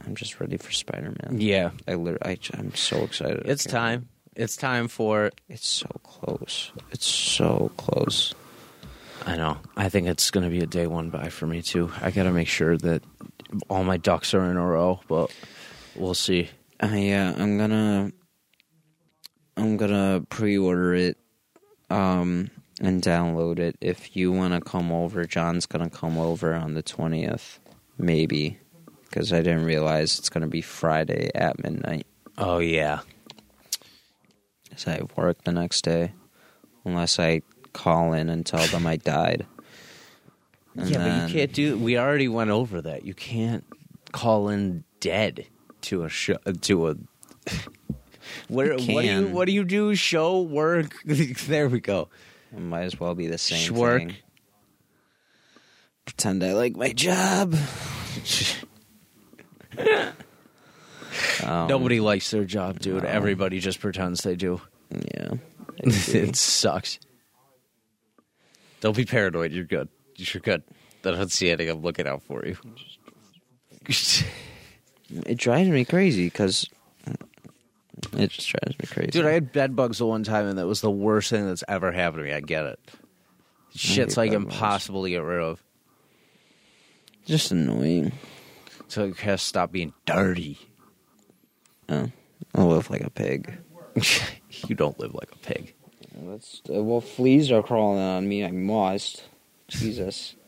I'm 0.05 0.15
just 0.15 0.39
ready 0.39 0.57
for 0.57 0.71
Spider 0.71 1.13
Man. 1.23 1.39
Yeah, 1.39 1.71
I 1.87 1.95
literally, 1.95 2.39
I, 2.53 2.57
am 2.57 2.75
so 2.75 3.03
excited. 3.03 3.43
It's 3.45 3.63
can't 3.63 3.73
time. 3.73 4.09
It's 4.35 4.55
time 4.55 4.87
for. 4.87 5.31
It's 5.47 5.67
so 5.67 5.89
close. 6.03 6.71
It's 6.91 7.07
so 7.07 7.71
close. 7.77 8.33
I 9.25 9.35
know. 9.35 9.57
I 9.75 9.89
think 9.89 10.07
it's 10.07 10.31
going 10.31 10.45
to 10.45 10.49
be 10.49 10.61
a 10.61 10.67
day 10.67 10.87
one 10.87 11.09
buy 11.09 11.29
for 11.29 11.45
me 11.45 11.61
too. 11.61 11.91
I 12.01 12.11
got 12.11 12.23
to 12.23 12.31
make 12.31 12.47
sure 12.47 12.77
that 12.77 13.03
all 13.69 13.83
my 13.83 13.97
ducks 13.97 14.33
are 14.33 14.49
in 14.49 14.57
a 14.57 14.65
row, 14.65 15.01
but 15.07 15.33
we'll 15.95 16.13
see. 16.13 16.49
Uh, 16.81 16.87
yeah, 16.87 17.33
I'm 17.37 17.57
gonna, 17.57 18.13
I'm 19.59 19.77
gonna 19.77 20.25
pre-order 20.29 20.93
it, 20.93 21.17
um, 21.89 22.49
and 22.81 23.01
download 23.01 23.59
it. 23.59 23.75
If 23.81 24.15
you 24.15 24.31
want 24.31 24.53
to 24.53 24.61
come 24.61 24.91
over, 24.91 25.25
John's 25.25 25.65
gonna 25.65 25.89
come 25.89 26.17
over 26.17 26.53
on 26.53 26.73
the 26.73 26.81
twentieth, 26.81 27.59
maybe, 27.97 28.57
because 29.09 29.33
I 29.33 29.41
didn't 29.41 29.65
realize 29.65 30.17
it's 30.17 30.29
gonna 30.29 30.47
be 30.47 30.61
Friday 30.61 31.29
at 31.35 31.61
midnight. 31.61 32.07
Oh 32.37 32.59
yeah. 32.59 33.01
Because 34.63 34.87
I 34.87 34.91
have 34.91 35.11
work 35.17 35.43
the 35.43 35.51
next 35.51 35.83
day, 35.83 36.13
unless 36.85 37.19
I 37.19 37.41
call 37.73 38.13
in 38.13 38.29
and 38.29 38.45
tell 38.45 38.65
them 38.67 38.87
I 38.87 38.95
died. 38.97 39.45
And 40.75 40.89
yeah, 40.89 40.97
but 40.97 41.27
you 41.27 41.33
can't 41.33 41.53
do. 41.53 41.77
We 41.77 41.97
already 41.97 42.27
went 42.27 42.51
over 42.51 42.81
that. 42.81 43.03
You 43.03 43.13
can't 43.13 43.65
call 44.11 44.49
in 44.49 44.83
dead 44.99 45.47
to 45.81 46.03
a 46.03 46.09
show 46.09 46.37
to 46.61 46.87
a. 46.89 46.95
Where, 48.47 48.73
what 48.73 49.01
do 49.01 49.07
you 49.07 49.27
what 49.27 49.45
do 49.45 49.51
you 49.51 49.63
do? 49.63 49.95
Show 49.95 50.41
work. 50.41 50.95
there 51.05 51.69
we 51.69 51.79
go. 51.79 52.09
It 52.51 52.59
might 52.61 52.83
as 52.83 52.99
well 52.99 53.15
be 53.15 53.27
the 53.27 53.37
same 53.37 53.59
Schwark. 53.59 54.01
thing. 54.01 54.15
Pretend 56.05 56.43
I 56.43 56.53
like 56.53 56.75
my 56.75 56.91
job. 56.91 57.55
Um, 61.43 61.67
Nobody 61.67 61.99
likes 61.99 62.31
their 62.31 62.45
job, 62.45 62.79
dude. 62.79 63.05
Everybody 63.05 63.59
just 63.59 63.79
pretends 63.79 64.21
they 64.21 64.35
do. 64.35 64.61
Yeah. 64.91 65.33
it 65.77 66.35
sucks. 66.35 66.99
Don't 68.81 68.95
be 68.95 69.05
paranoid. 69.05 69.51
You're 69.51 69.65
good. 69.65 69.89
You're 70.15 70.41
good. 70.41 70.63
I 71.05 71.11
don't 71.11 71.31
see 71.31 71.49
anything. 71.49 71.69
I'm 71.69 71.81
looking 71.81 72.07
out 72.07 72.23
for 72.23 72.45
you. 72.45 72.57
It 75.25 75.37
drives 75.37 75.69
me 75.69 75.85
crazy 75.85 76.25
because 76.25 76.69
It 78.17 78.29
just 78.31 78.49
drives 78.49 78.79
me 78.79 78.85
crazy. 78.87 79.11
Dude, 79.11 79.25
I 79.25 79.31
had 79.31 79.51
bed 79.51 79.75
bugs 79.75 79.97
the 79.97 80.05
one 80.05 80.23
time, 80.23 80.47
and 80.47 80.57
that 80.57 80.67
was 80.67 80.81
the 80.81 80.91
worst 80.91 81.29
thing 81.29 81.45
that's 81.45 81.63
ever 81.67 81.91
happened 81.91 82.23
to 82.23 82.29
me. 82.29 82.33
I 82.33 82.39
get 82.39 82.65
it. 82.65 82.79
Shit's 83.75 84.17
like 84.17 84.31
impossible 84.31 85.03
to 85.03 85.09
get 85.09 85.23
rid 85.23 85.41
of. 85.41 85.63
just 87.25 87.51
annoying. 87.51 88.11
So 88.87 89.05
it 89.05 89.17
has 89.17 89.41
to 89.41 89.47
stop 89.47 89.71
being 89.71 89.93
dirty. 90.05 90.57
Oh, 91.87 92.11
I 92.55 92.61
live 92.63 92.89
like 92.89 93.01
a 93.01 93.09
pig. 93.09 93.57
you 94.67 94.75
don't 94.75 94.99
live 94.99 95.13
like 95.13 95.31
a 95.31 95.37
pig. 95.37 95.73
That's 96.15 96.61
uh, 96.69 96.83
well, 96.83 97.01
fleas 97.01 97.51
are 97.51 97.61
crawling 97.61 97.99
on 97.99 98.27
me. 98.27 98.43
I 98.43 98.51
must. 98.51 99.23
Jesus. 99.67 100.35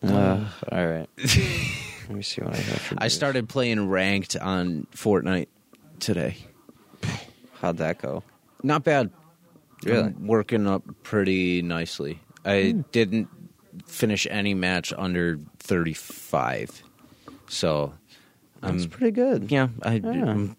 Uh, 0.00 0.46
all 0.70 0.86
right. 0.86 1.08
Let 2.08 2.16
me 2.16 2.22
see 2.22 2.40
what 2.40 2.54
I 2.54 2.56
have 2.56 2.80
for 2.80 2.94
I 2.98 3.08
started 3.08 3.48
playing 3.48 3.86
ranked 3.88 4.34
on 4.36 4.86
Fortnite 4.94 5.48
today. 6.00 6.36
How'd 7.60 7.78
that 7.78 7.98
go? 8.00 8.22
Not 8.62 8.84
bad. 8.84 9.10
Really? 9.84 10.00
I'm 10.00 10.26
working 10.26 10.66
up 10.66 10.82
pretty 11.02 11.60
nicely. 11.60 12.20
I 12.44 12.70
hmm. 12.70 12.80
didn't 12.92 13.28
finish 13.86 14.26
any 14.30 14.54
match 14.54 14.92
under 14.96 15.38
35. 15.58 16.82
So, 17.48 17.92
That's 18.60 18.84
I'm 18.84 18.90
pretty 18.90 19.12
good. 19.12 19.50
yeah, 19.50 19.68
I, 19.82 19.96
Yeah. 19.96 20.30
am 20.30 20.56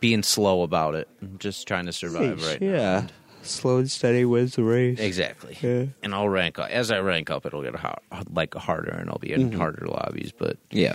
being 0.00 0.22
slow 0.22 0.62
about 0.62 0.94
it. 0.94 1.08
I'm 1.22 1.38
just 1.38 1.66
trying 1.66 1.86
to 1.86 1.92
survive 1.92 2.44
right 2.44 2.60
now. 2.60 2.66
yeah. 2.70 3.06
Slow 3.42 3.78
and 3.78 3.90
steady 3.90 4.24
wins 4.24 4.56
the 4.56 4.62
race. 4.62 4.98
Exactly. 5.00 5.56
Yeah. 5.60 5.86
And 6.02 6.14
I'll 6.14 6.28
rank 6.28 6.58
up. 6.58 6.68
As 6.70 6.90
I 6.90 7.00
rank 7.00 7.30
up, 7.30 7.46
it'll 7.46 7.62
get 7.62 7.74
hard, 7.76 8.00
like 8.32 8.54
harder, 8.54 8.90
and 8.92 9.08
I'll 9.10 9.18
be 9.18 9.32
in 9.32 9.52
harder 9.52 9.86
lobbies. 9.86 10.32
But 10.36 10.58
Yeah. 10.70 10.94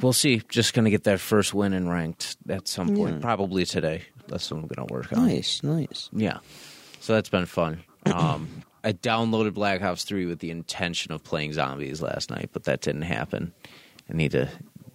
we'll 0.00 0.12
see. 0.12 0.42
Just 0.48 0.74
gonna 0.74 0.90
get 0.90 1.04
that 1.04 1.20
first 1.20 1.52
win 1.54 1.72
in 1.72 1.88
ranked 1.88 2.36
at 2.48 2.68
some 2.68 2.94
point, 2.94 3.16
Yeah. 3.16 3.20
probably 3.20 3.64
today. 3.66 4.02
That's 4.28 4.50
what 4.50 4.58
I'm 4.62 4.66
gonna 4.68 4.86
work 4.90 5.12
on. 5.12 5.26
Nice, 5.26 5.62
nice. 5.62 6.08
Yeah. 6.12 6.38
So 7.00 7.14
that's 7.14 7.28
been 7.28 7.46
fun. 7.46 7.82
Um, 8.06 8.62
I 8.84 8.92
downloaded 8.92 9.52
Black 9.54 9.82
Ops 9.82 10.04
3 10.04 10.24
with 10.26 10.38
the 10.38 10.50
intention 10.50 11.12
of 11.12 11.22
playing 11.24 11.52
zombies 11.52 12.00
last 12.00 12.30
night, 12.30 12.50
but 12.52 12.64
that 12.64 12.80
didn't 12.80 13.02
happen. 13.02 13.52
I 14.08 14.14
need 14.14 14.30
to 14.32 14.48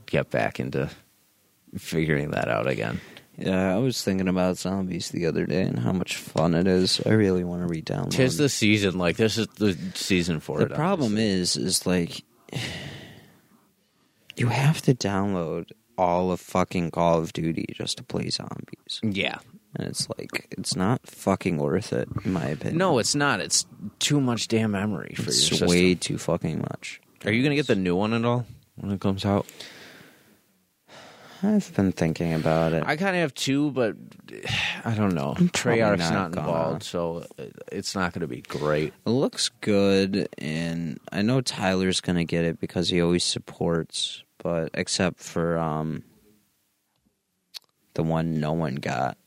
get 0.07 0.29
back 0.31 0.59
into 0.59 0.89
figuring 1.77 2.31
that 2.31 2.47
out 2.47 2.67
again. 2.67 2.99
Yeah, 3.37 3.75
I 3.75 3.77
was 3.79 4.01
thinking 4.01 4.27
about 4.29 4.57
zombies 4.57 5.09
the 5.09 5.25
other 5.25 5.45
day 5.45 5.63
and 5.63 5.79
how 5.79 5.91
much 5.91 6.15
fun 6.15 6.53
it 6.53 6.67
is. 6.67 7.01
I 7.05 7.09
really 7.09 7.43
want 7.43 7.61
to 7.63 7.67
re-download. 7.67 8.11
Tis 8.11 8.37
the 8.37 8.47
season. 8.49 8.97
Like, 8.97 9.17
this 9.17 9.37
is 9.37 9.47
the 9.57 9.77
season 9.93 10.39
for 10.39 10.59
the 10.59 10.65
it. 10.65 10.69
The 10.69 10.75
problem 10.75 11.17
is, 11.17 11.57
is 11.57 11.85
like 11.85 12.23
you 14.37 14.47
have 14.47 14.81
to 14.83 14.93
download 14.93 15.71
all 15.97 16.31
of 16.31 16.39
fucking 16.41 16.91
Call 16.91 17.19
of 17.19 17.33
Duty 17.33 17.65
just 17.73 17.97
to 17.97 18.03
play 18.03 18.29
zombies, 18.29 18.99
Yeah. 19.01 19.37
and 19.75 19.87
it's 19.87 20.07
like 20.17 20.47
it's 20.51 20.75
not 20.75 21.05
fucking 21.07 21.57
worth 21.57 21.93
it, 21.93 22.09
in 22.25 22.33
my 22.33 22.47
opinion. 22.47 22.77
No, 22.77 22.99
it's 22.99 23.15
not. 23.15 23.39
It's 23.39 23.65
too 23.99 24.19
much 24.19 24.47
damn 24.49 24.71
memory 24.71 25.13
for 25.15 25.23
it's 25.23 25.49
your 25.49 25.59
system. 25.59 25.69
way 25.69 25.95
too 25.95 26.17
fucking 26.17 26.59
much. 26.59 26.99
Are 27.25 27.31
you 27.31 27.41
going 27.43 27.51
to 27.51 27.55
get 27.55 27.67
the 27.67 27.75
new 27.75 27.95
one 27.95 28.13
at 28.13 28.25
all 28.25 28.45
when 28.75 28.91
it 28.91 28.99
comes 28.99 29.23
out? 29.25 29.45
I've 31.45 31.73
been 31.75 31.91
thinking 31.91 32.33
about 32.33 32.73
it. 32.73 32.83
I 32.85 32.95
kind 32.95 33.15
of 33.15 33.21
have 33.21 33.33
two, 33.33 33.71
but 33.71 33.95
I 34.85 34.93
don't 34.95 35.13
know. 35.13 35.33
probably 35.33 35.49
Treyarch's 35.49 36.09
not 36.09 36.13
not, 36.13 36.31
gonna. 36.31 36.47
involved, 36.47 36.83
so 36.83 37.25
it's 37.71 37.95
not 37.95 38.13
going 38.13 38.21
to 38.21 38.27
be 38.27 38.41
great. 38.41 38.93
It 39.05 39.09
looks 39.09 39.49
good, 39.61 40.27
and 40.37 40.99
I 41.11 41.21
know 41.21 41.41
Tyler's 41.41 42.01
gonna 42.01 42.25
get 42.25 42.43
it 42.45 42.59
because 42.59 42.89
he 42.89 43.01
always 43.01 43.23
supports. 43.23 44.23
But 44.37 44.69
except 44.75 45.19
for 45.19 45.57
um, 45.57 46.03
the 47.95 48.03
one 48.03 48.39
no 48.39 48.53
one 48.53 48.75
got. 48.75 49.17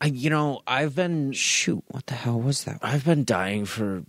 I, 0.00 0.06
you 0.06 0.30
know, 0.30 0.60
I've 0.66 0.94
been 0.94 1.32
Shoot, 1.32 1.82
what 1.88 2.06
the 2.06 2.14
hell 2.14 2.40
was 2.40 2.64
that? 2.64 2.78
I've 2.82 3.04
been 3.04 3.24
dying 3.24 3.64
for 3.64 4.04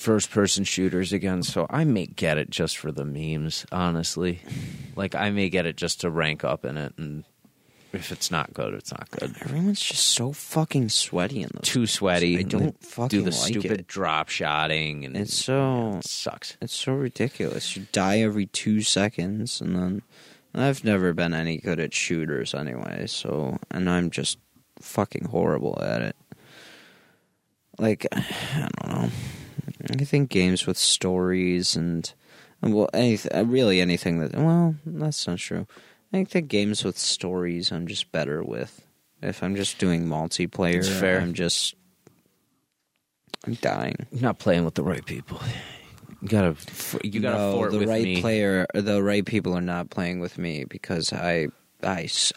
first 0.00 0.30
person 0.30 0.64
shooters 0.64 1.12
again, 1.12 1.42
so 1.42 1.66
I 1.68 1.84
may 1.84 2.06
get 2.06 2.38
it 2.38 2.48
just 2.50 2.78
for 2.78 2.90
the 2.90 3.04
memes, 3.04 3.66
honestly. 3.70 4.40
Like 4.96 5.14
I 5.14 5.30
may 5.30 5.50
get 5.50 5.66
it 5.66 5.76
just 5.76 6.00
to 6.00 6.10
rank 6.10 6.42
up 6.44 6.64
in 6.64 6.76
it 6.76 6.94
and 6.96 7.24
if 7.92 8.12
it's 8.12 8.30
not 8.30 8.54
good, 8.54 8.72
it's 8.74 8.92
not 8.92 9.10
good. 9.10 9.34
Everyone's 9.40 9.80
just 9.80 10.06
so 10.06 10.32
fucking 10.32 10.90
sweaty 10.90 11.42
in 11.42 11.50
those. 11.52 11.64
Too 11.64 11.86
sweaty. 11.86 12.38
I 12.38 12.42
don't 12.42 12.80
fucking 12.84 13.08
do 13.08 13.22
the 13.24 13.30
like 13.36 13.48
stupid 13.48 13.80
it. 13.80 13.86
drop 13.88 14.28
shotting 14.28 15.04
and 15.04 15.16
It's 15.16 15.34
so 15.34 15.96
it 15.98 16.06
sucks. 16.06 16.56
it's 16.62 16.74
so 16.74 16.92
ridiculous. 16.92 17.76
You 17.76 17.86
die 17.90 18.20
every 18.20 18.46
two 18.46 18.80
seconds, 18.82 19.60
and 19.60 19.74
then 19.74 20.02
I've 20.54 20.84
never 20.84 21.12
been 21.12 21.34
any 21.34 21.58
good 21.58 21.80
at 21.80 21.92
shooters 21.92 22.54
anyway. 22.54 23.06
So, 23.08 23.58
and 23.72 23.90
I'm 23.90 24.10
just 24.10 24.38
fucking 24.80 25.24
horrible 25.26 25.76
at 25.82 26.00
it. 26.00 26.16
Like 27.78 28.06
I 28.12 28.68
don't 28.84 28.86
know. 28.88 29.10
I 29.90 30.04
think 30.04 30.30
games 30.30 30.66
with 30.66 30.76
stories 30.78 31.74
and 31.76 32.12
well, 32.62 32.88
anything 32.92 33.32
uh, 33.34 33.44
really 33.44 33.80
anything 33.80 34.20
that 34.20 34.34
well, 34.34 34.74
that's 34.84 35.26
not 35.26 35.38
true. 35.38 35.66
I 36.12 36.16
think 36.16 36.30
that 36.30 36.42
games 36.42 36.84
with 36.84 36.98
stories 36.98 37.70
I'm 37.72 37.86
just 37.86 38.12
better 38.12 38.42
with. 38.42 38.82
If 39.22 39.42
I'm 39.42 39.54
just 39.56 39.78
doing 39.78 40.06
multiplayer, 40.06 40.76
It's 40.76 40.88
fair. 40.88 41.20
I'm 41.20 41.34
just 41.34 41.74
I'm 43.46 43.54
dying. 43.54 43.96
You're 44.12 44.22
not 44.22 44.38
playing 44.38 44.64
with 44.64 44.74
the 44.74 44.82
right 44.82 45.04
people. 45.04 45.40
You 46.22 46.28
gotta, 46.28 46.56
you 47.02 47.20
gotta 47.20 47.38
no, 47.38 47.52
fort 47.52 47.72
the 47.72 47.86
right 47.86 48.02
me. 48.04 48.20
player, 48.20 48.66
the 48.74 49.02
right 49.02 49.24
people 49.24 49.54
are 49.56 49.62
not 49.62 49.88
playing 49.88 50.20
with 50.20 50.36
me 50.36 50.64
because 50.64 51.12
I, 51.14 51.48
I, 51.82 52.02
s- 52.02 52.32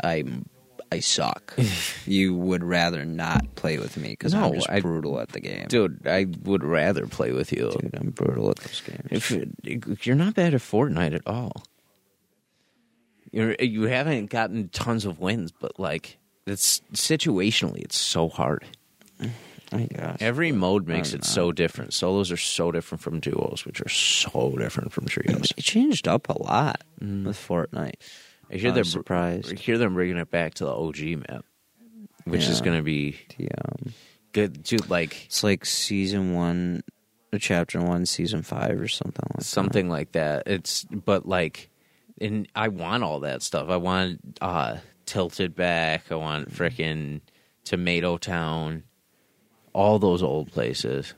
I, 0.93 0.99
suck. 0.99 1.53
you 2.05 2.33
would 2.35 2.63
rather 2.63 3.05
not 3.05 3.55
play 3.55 3.77
with 3.79 3.97
me 3.97 4.09
because 4.09 4.33
No, 4.33 4.45
I'm 4.45 4.53
just 4.55 4.69
I- 4.69 4.79
brutal 4.81 5.19
at 5.19 5.29
the 5.29 5.39
game, 5.39 5.65
Dude, 5.67 6.07
I 6.07 6.27
would 6.43 6.63
rather 6.63 7.07
play 7.07 7.31
with 7.31 7.51
you. 7.51 7.71
Dude, 7.79 7.95
I'm 7.99 8.09
brutal 8.11 8.49
at 8.49 8.57
those 8.57 8.81
game. 8.81 9.07
If 9.11 10.05
you're 10.07 10.15
not 10.15 10.33
bad 10.35 10.53
at 10.53 10.61
Fortnite 10.61 11.13
at 11.15 11.27
all, 11.27 11.63
you're 13.31 13.55
you 13.59 13.83
haven't 13.83 14.29
gotten 14.29 14.69
tons 14.69 15.05
of 15.05 15.19
wins, 15.19 15.51
but 15.51 15.79
like 15.79 16.17
it's 16.45 16.81
situationally, 16.93 17.79
it's 17.83 17.97
so 17.97 18.29
hard. 18.29 18.65
I 19.71 19.87
guess. 19.91 20.17
Every 20.19 20.51
mode 20.51 20.87
makes 20.87 21.13
it 21.13 21.25
so 21.25 21.51
different. 21.51 21.93
Solos 21.95 22.31
are 22.31 22.37
so 22.37 22.71
different 22.71 23.01
from 23.01 23.19
duos, 23.19 23.65
which 23.65 23.81
are 23.81 23.89
so 23.89 24.53
different 24.59 24.93
from 24.93 25.07
trios. 25.07 25.51
It 25.57 25.63
changed 25.63 26.07
up 26.07 26.29
a 26.29 26.39
lot 26.39 26.83
Mm. 27.01 27.25
with 27.25 27.37
Fortnite. 27.37 27.95
I 28.51 28.57
hear 28.57 28.71
they're 28.71 28.81
was 28.81 28.91
surprised. 28.91 29.51
I 29.51 29.55
hear 29.55 29.77
them 29.77 29.93
bringing 29.93 30.17
it 30.17 30.31
back 30.31 30.55
to 30.55 30.65
the 30.65 30.73
OG 30.73 30.99
map, 31.29 31.45
which 32.25 32.47
is 32.47 32.61
going 32.61 32.77
to 32.77 32.83
be 32.83 33.17
um, 33.39 33.93
good. 34.31 34.63
Dude, 34.63 34.89
like 34.89 35.25
it's 35.25 35.43
like 35.43 35.65
season 35.65 36.33
one, 36.33 36.83
chapter 37.39 37.81
one, 37.81 38.05
season 38.05 38.43
five, 38.43 38.79
or 38.79 38.87
something 38.87 39.25
like 39.33 39.43
something 39.43 39.89
like 39.89 40.11
that. 40.13 40.43
It's 40.47 40.83
but 40.83 41.27
like, 41.27 41.69
and 42.19 42.47
I 42.55 42.67
want 42.67 43.03
all 43.03 43.21
that 43.21 43.41
stuff. 43.41 43.69
I 43.69 43.77
want 43.77 44.37
uh 44.41 44.77
tilted 45.05 45.55
back. 45.55 46.11
I 46.11 46.15
want 46.15 46.51
frickin' 46.51 47.21
Tomato 47.63 48.17
Town. 48.17 48.83
All 49.73 49.97
those 49.97 50.21
old 50.21 50.51
places. 50.51 51.15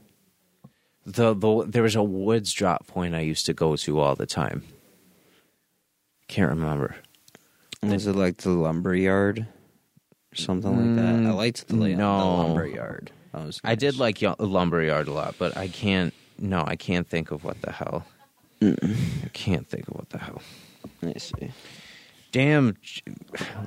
The 1.06 1.34
the 1.34 1.66
there 1.68 1.84
was 1.84 1.96
a 1.96 2.04
woods 2.04 2.54
drop 2.54 2.88
point 2.88 3.14
I 3.14 3.22
used 3.22 3.46
to 3.48 3.54
go 3.54 3.76
to 3.76 4.00
all 4.00 4.16
the 4.16 4.26
time. 4.26 4.64
Can't 6.28 6.50
remember. 6.50 6.96
Was 7.92 8.08
it 8.08 8.16
like 8.16 8.38
the 8.38 8.50
lumber 8.52 8.96
yard, 8.96 9.40
or 10.32 10.36
something 10.36 10.72
like 10.72 10.96
that? 11.04 11.16
I 11.16 11.32
Mm, 11.32 11.36
liked 11.36 11.68
the, 11.68 11.76
la- 11.76 11.88
no. 11.88 12.20
the 12.20 12.26
lumber 12.48 12.68
yard. 12.68 13.12
That 13.34 13.46
was 13.46 13.60
I 13.64 13.76
did 13.76 13.98
like 13.98 14.20
y- 14.22 14.34
Lumberyard 14.40 15.08
a 15.08 15.12
lot, 15.12 15.36
but 15.38 15.58
I 15.58 15.68
can't. 15.68 16.14
No, 16.40 16.64
I 16.66 16.76
can't 16.76 17.08
think 17.08 17.32
of 17.32 17.44
what 17.44 17.62
the 17.62 17.72
hell. 17.72 18.06
I 18.62 19.30
can't 19.34 19.68
think 19.68 19.88
of 19.90 19.96
what 19.96 20.10
the 20.10 20.18
hell. 20.18 20.42
Let 21.02 21.14
me 21.16 21.20
see. 21.20 21.52
Damn, 22.32 22.76
J- 22.82 23.02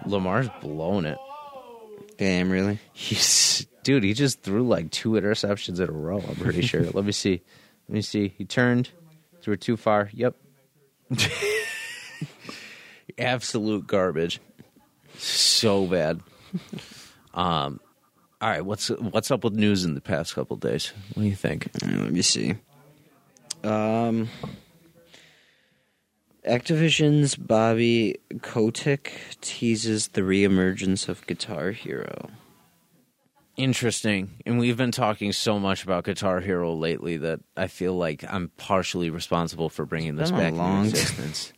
Lamar's 0.07 0.49
blown 0.61 1.05
it. 1.07 1.19
Damn, 2.19 2.51
really? 2.51 2.79
He's 2.93 3.67
dude. 3.85 4.03
He 4.05 4.13
just 4.15 4.43
threw 4.43 4.67
like 4.67 4.91
two 4.91 5.11
interceptions 5.13 5.79
in 5.81 5.89
a 5.89 5.93
row. 5.93 6.23
I'm 6.27 6.35
pretty 6.37 6.63
sure. 6.63 6.83
Let 6.93 7.05
me 7.05 7.13
see. 7.13 7.43
Let 7.89 7.95
me 7.95 8.03
see. 8.03 8.35
He 8.37 8.45
turned, 8.45 8.91
threw 9.43 9.55
it 9.55 9.61
too 9.61 9.77
far. 9.77 10.11
Yep. 10.13 10.35
Absolute 13.19 13.87
garbage. 13.87 14.41
So 15.19 15.87
bad. 15.87 16.21
Um. 17.35 17.79
All 18.41 18.49
right. 18.49 18.65
What's 18.65 18.89
what's 18.89 19.31
up 19.31 19.45
with 19.45 19.53
news 19.53 19.85
in 19.85 19.95
the 19.95 20.01
past 20.01 20.35
couple 20.35 20.57
days? 20.57 20.93
What 21.15 21.23
do 21.23 21.29
you 21.29 21.37
think? 21.37 21.69
Uh, 21.81 21.87
Let 21.87 22.11
me 22.11 22.23
see. 22.23 22.57
Um, 23.63 24.29
Activision's 26.45 27.37
Bobby 27.37 28.17
Kotick 28.43 29.21
teases 29.41 30.09
the 30.09 30.23
reemergence 30.23 31.09
of 31.09 31.27
Guitar 31.27 31.71
Hero. 31.73 32.31
Interesting. 33.57 34.31
And 34.47 34.59
we've 34.59 34.77
been 34.77 34.93
talking 34.93 35.33
so 35.33 35.59
much 35.59 35.85
about 35.85 36.05
Guitar 36.05 36.41
Hero 36.41 36.75
lately 36.75 37.19
that 37.19 37.41
I 37.57 37.67
feel 37.67 37.95
like 37.95 38.25
I'm 38.29 38.51
partially 38.57 39.11
responsible 39.11 39.69
for 39.69 39.85
bringing 39.85 40.17
this 40.17 40.31
back 40.31 40.55
long 40.55 40.87
into 40.87 40.97
existence. 40.97 41.53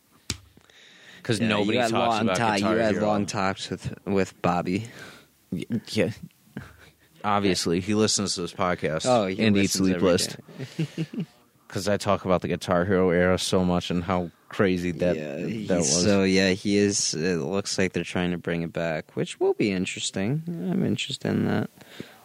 because 1.21 1.39
Yeah, 1.39 1.47
nobody 1.49 1.77
you 1.77 1.81
had 1.83 1.91
talks 1.91 2.15
long 2.15 2.21
about 2.29 2.35
ti- 2.37 2.55
Guitar 2.61 2.73
You 2.75 2.81
had 2.81 2.93
Hero. 2.95 3.05
long 3.07 3.25
talks 3.25 3.69
with 3.69 3.93
with 4.05 4.41
Bobby. 4.41 4.87
Yeah. 5.89 6.11
Obviously, 7.23 7.79
he 7.81 7.93
listens 7.93 8.35
to 8.35 8.41
this 8.41 8.53
podcast. 8.53 9.05
Oh, 9.05 9.27
he 9.27 9.43
and 9.45 9.55
eats 9.55 9.79
listens 9.79 9.85
sleep 9.85 9.95
every 9.97 10.09
list 10.09 10.37
because 11.67 11.87
I 11.87 11.97
talk 11.97 12.25
about 12.25 12.41
the 12.41 12.47
Guitar 12.47 12.83
Hero 12.85 13.11
era 13.11 13.37
so 13.37 13.63
much 13.63 13.91
and 13.91 14.03
how 14.03 14.31
crazy 14.49 14.91
that 14.91 15.15
yeah, 15.15 15.35
that 15.35 15.49
he's- 15.49 15.69
was. 15.69 16.03
So 16.03 16.23
yeah, 16.23 16.49
he 16.51 16.77
is. 16.77 17.13
It 17.13 17.37
looks 17.37 17.77
like 17.77 17.93
they're 17.93 18.03
trying 18.03 18.31
to 18.31 18.37
bring 18.39 18.63
it 18.63 18.73
back, 18.73 19.15
which 19.15 19.39
will 19.39 19.53
be 19.53 19.71
interesting. 19.71 20.41
I'm 20.47 20.83
interested 20.85 21.27
in 21.29 21.45
that. 21.45 21.69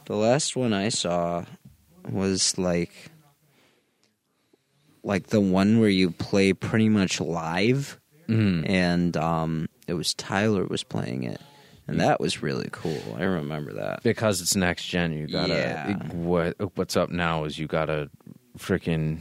The 0.06 0.16
last 0.16 0.56
one 0.56 0.72
I 0.72 0.88
saw 0.88 1.44
was 2.08 2.56
like, 2.56 2.92
like 5.02 5.26
the 5.28 5.40
one 5.40 5.78
where 5.80 5.88
you 5.88 6.10
play 6.10 6.52
pretty 6.52 6.88
much 6.88 7.20
live, 7.20 8.00
Mhm. 8.28 8.68
and 8.68 9.16
um, 9.16 9.68
it 9.86 9.94
was 9.94 10.14
Tyler 10.14 10.64
was 10.66 10.82
playing 10.82 11.24
it, 11.24 11.40
and 11.88 12.00
that 12.00 12.20
was 12.20 12.42
really 12.42 12.68
cool. 12.72 13.16
I 13.18 13.22
remember 13.24 13.72
that. 13.74 14.02
because 14.02 14.40
it's 14.40 14.56
next 14.56 14.84
gen. 14.86 15.12
You 15.12 15.26
gotta 15.28 15.52
Yeah. 15.54 15.96
what 16.12 16.56
what's 16.76 16.96
up 16.96 17.10
now 17.10 17.44
is 17.44 17.58
you 17.58 17.66
gotta 17.66 18.10
freaking 18.58 19.18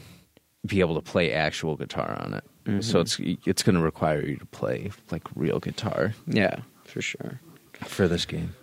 be 0.65 0.79
able 0.79 0.95
to 0.95 1.01
play 1.01 1.31
actual 1.31 1.75
guitar 1.75 2.19
on 2.25 2.33
it. 2.33 2.43
Mm-hmm. 2.65 2.81
So 2.81 2.99
it's 2.99 3.19
it's 3.45 3.61
going 3.61 3.75
to 3.75 3.81
require 3.81 4.25
you 4.25 4.37
to 4.37 4.45
play 4.47 4.89
like 5.11 5.21
real 5.35 5.59
guitar 5.59 6.15
Yeah, 6.25 6.61
for 6.85 6.99
sure. 6.99 7.39
for 7.83 8.07
this 8.07 8.25
game. 8.25 8.55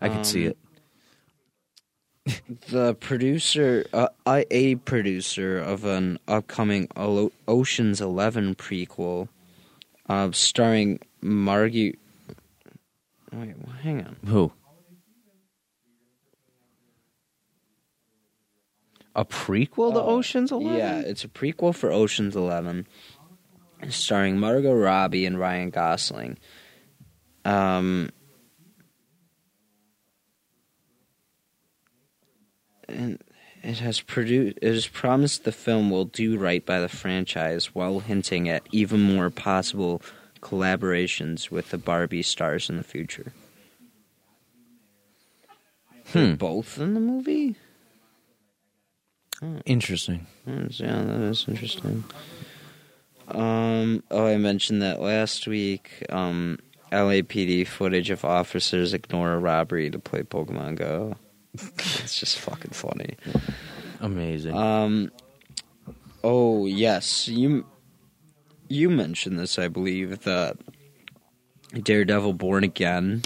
I 0.00 0.08
can 0.08 0.24
see 0.24 0.46
Um, 0.46 0.54
it. 2.26 2.40
the 2.70 2.94
producer, 2.94 3.84
uh, 3.92 4.08
I- 4.26 4.46
a 4.50 4.74
producer 4.76 5.58
of 5.58 5.84
an 5.84 6.18
upcoming 6.26 6.88
O- 6.96 7.30
Ocean's 7.46 8.00
Eleven 8.00 8.54
prequel, 8.54 9.28
uh, 10.08 10.30
starring 10.32 11.00
Margie. 11.20 11.98
Wait, 13.32 13.54
well, 13.58 13.76
hang 13.82 14.04
on. 14.04 14.16
Who? 14.26 14.52
A 19.16 19.24
prequel 19.24 19.92
to 19.94 20.02
Ocean's 20.02 20.50
Eleven? 20.50 20.76
Yeah, 20.76 20.98
it's 21.00 21.24
a 21.24 21.28
prequel 21.28 21.74
for 21.74 21.90
Ocean's 21.92 22.34
Eleven, 22.34 22.86
starring 23.88 24.38
Margot 24.38 24.74
Robbie 24.74 25.24
and 25.24 25.38
Ryan 25.38 25.70
Gosling. 25.70 26.36
Um, 27.44 28.10
and 32.88 33.22
it 33.64 33.78
has 33.78 34.00
produced. 34.00 34.58
It 34.60 34.74
has 34.74 34.86
promised 34.86 35.44
the 35.44 35.52
film 35.52 35.90
will 35.90 36.04
do 36.04 36.38
right 36.38 36.64
by 36.64 36.80
the 36.80 36.88
franchise, 36.88 37.74
while 37.74 38.00
hinting 38.00 38.48
at 38.48 38.66
even 38.70 39.00
more 39.00 39.30
possible 39.30 40.02
collaborations 40.40 41.50
with 41.50 41.70
the 41.70 41.78
Barbie 41.78 42.22
stars 42.22 42.68
in 42.68 42.76
the 42.76 42.84
future. 42.84 43.32
Hmm. 46.12 46.34
both 46.34 46.78
in 46.78 46.94
the 46.94 47.00
movie. 47.00 47.56
Interesting. 49.64 50.26
Yeah, 50.46 51.02
that 51.02 51.20
is 51.22 51.46
interesting. 51.48 52.04
Um, 53.28 54.02
oh, 54.10 54.26
I 54.26 54.36
mentioned 54.36 54.82
that 54.82 55.00
last 55.00 55.46
week. 55.46 56.04
Um, 56.10 56.58
LAPD 56.92 57.66
footage 57.66 58.10
of 58.10 58.24
officers 58.24 58.94
ignore 58.94 59.32
a 59.32 59.38
robbery 59.38 59.90
to 59.90 59.98
play 59.98 60.22
Pokemon 60.22 60.76
Go. 60.76 61.16
it's 61.78 62.18
just 62.18 62.38
fucking 62.38 62.72
funny. 62.72 63.16
Amazing. 64.00 64.56
Um, 64.56 65.10
oh 66.22 66.66
yes, 66.66 67.28
you 67.28 67.66
you 68.68 68.90
mentioned 68.90 69.38
this, 69.38 69.58
I 69.58 69.68
believe. 69.68 70.20
that 70.20 70.56
Daredevil 71.82 72.34
Born 72.34 72.64
Again. 72.64 73.22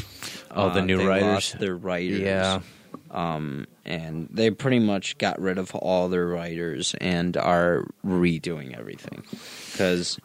Oh, 0.51 0.71
the 0.71 0.81
uh, 0.81 0.85
new 0.85 0.99
they 0.99 1.07
writers? 1.07 1.27
lost 1.27 1.59
their 1.59 1.77
writers. 1.77 2.21
yeah. 2.21 2.61
um, 3.11 3.67
and 3.85 4.29
they 4.31 4.51
pretty 4.51 4.79
much 4.79 5.19
got 5.19 5.41
rid 5.41 5.59
of 5.59 5.75
all 5.75 6.09
their 6.09 6.27
writers 6.27 6.95
and 7.01 7.37
are 7.37 7.85
redoing 8.05 8.77
everything. 8.79 9.25
Because 9.71 10.19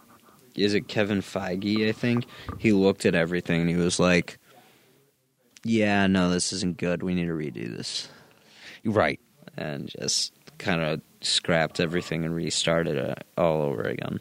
is 0.55 0.73
it 0.73 0.87
Kevin 0.87 1.21
Feige? 1.21 1.87
I 1.87 1.91
think 1.91 2.25
he 2.59 2.71
looked 2.71 3.05
at 3.05 3.15
everything 3.15 3.61
and 3.61 3.69
he 3.69 3.75
was 3.75 3.99
like, 3.99 4.37
"Yeah, 5.63 6.08
no, 6.08 6.30
this 6.30 6.52
isn't 6.54 6.78
good. 6.78 7.04
We 7.04 7.13
need 7.15 7.26
to 7.28 7.34
redo 7.34 7.76
this," 7.76 8.08
Right. 8.84 9.19
and 9.58 9.88
just 9.99 10.34
kind 10.58 10.82
of 10.82 11.02
scrapped 11.21 11.80
everything 11.80 12.26
and 12.26 12.36
restarted 12.36 12.97
it 12.97 13.23
all 13.38 13.62
over 13.62 13.84
again. 13.84 14.19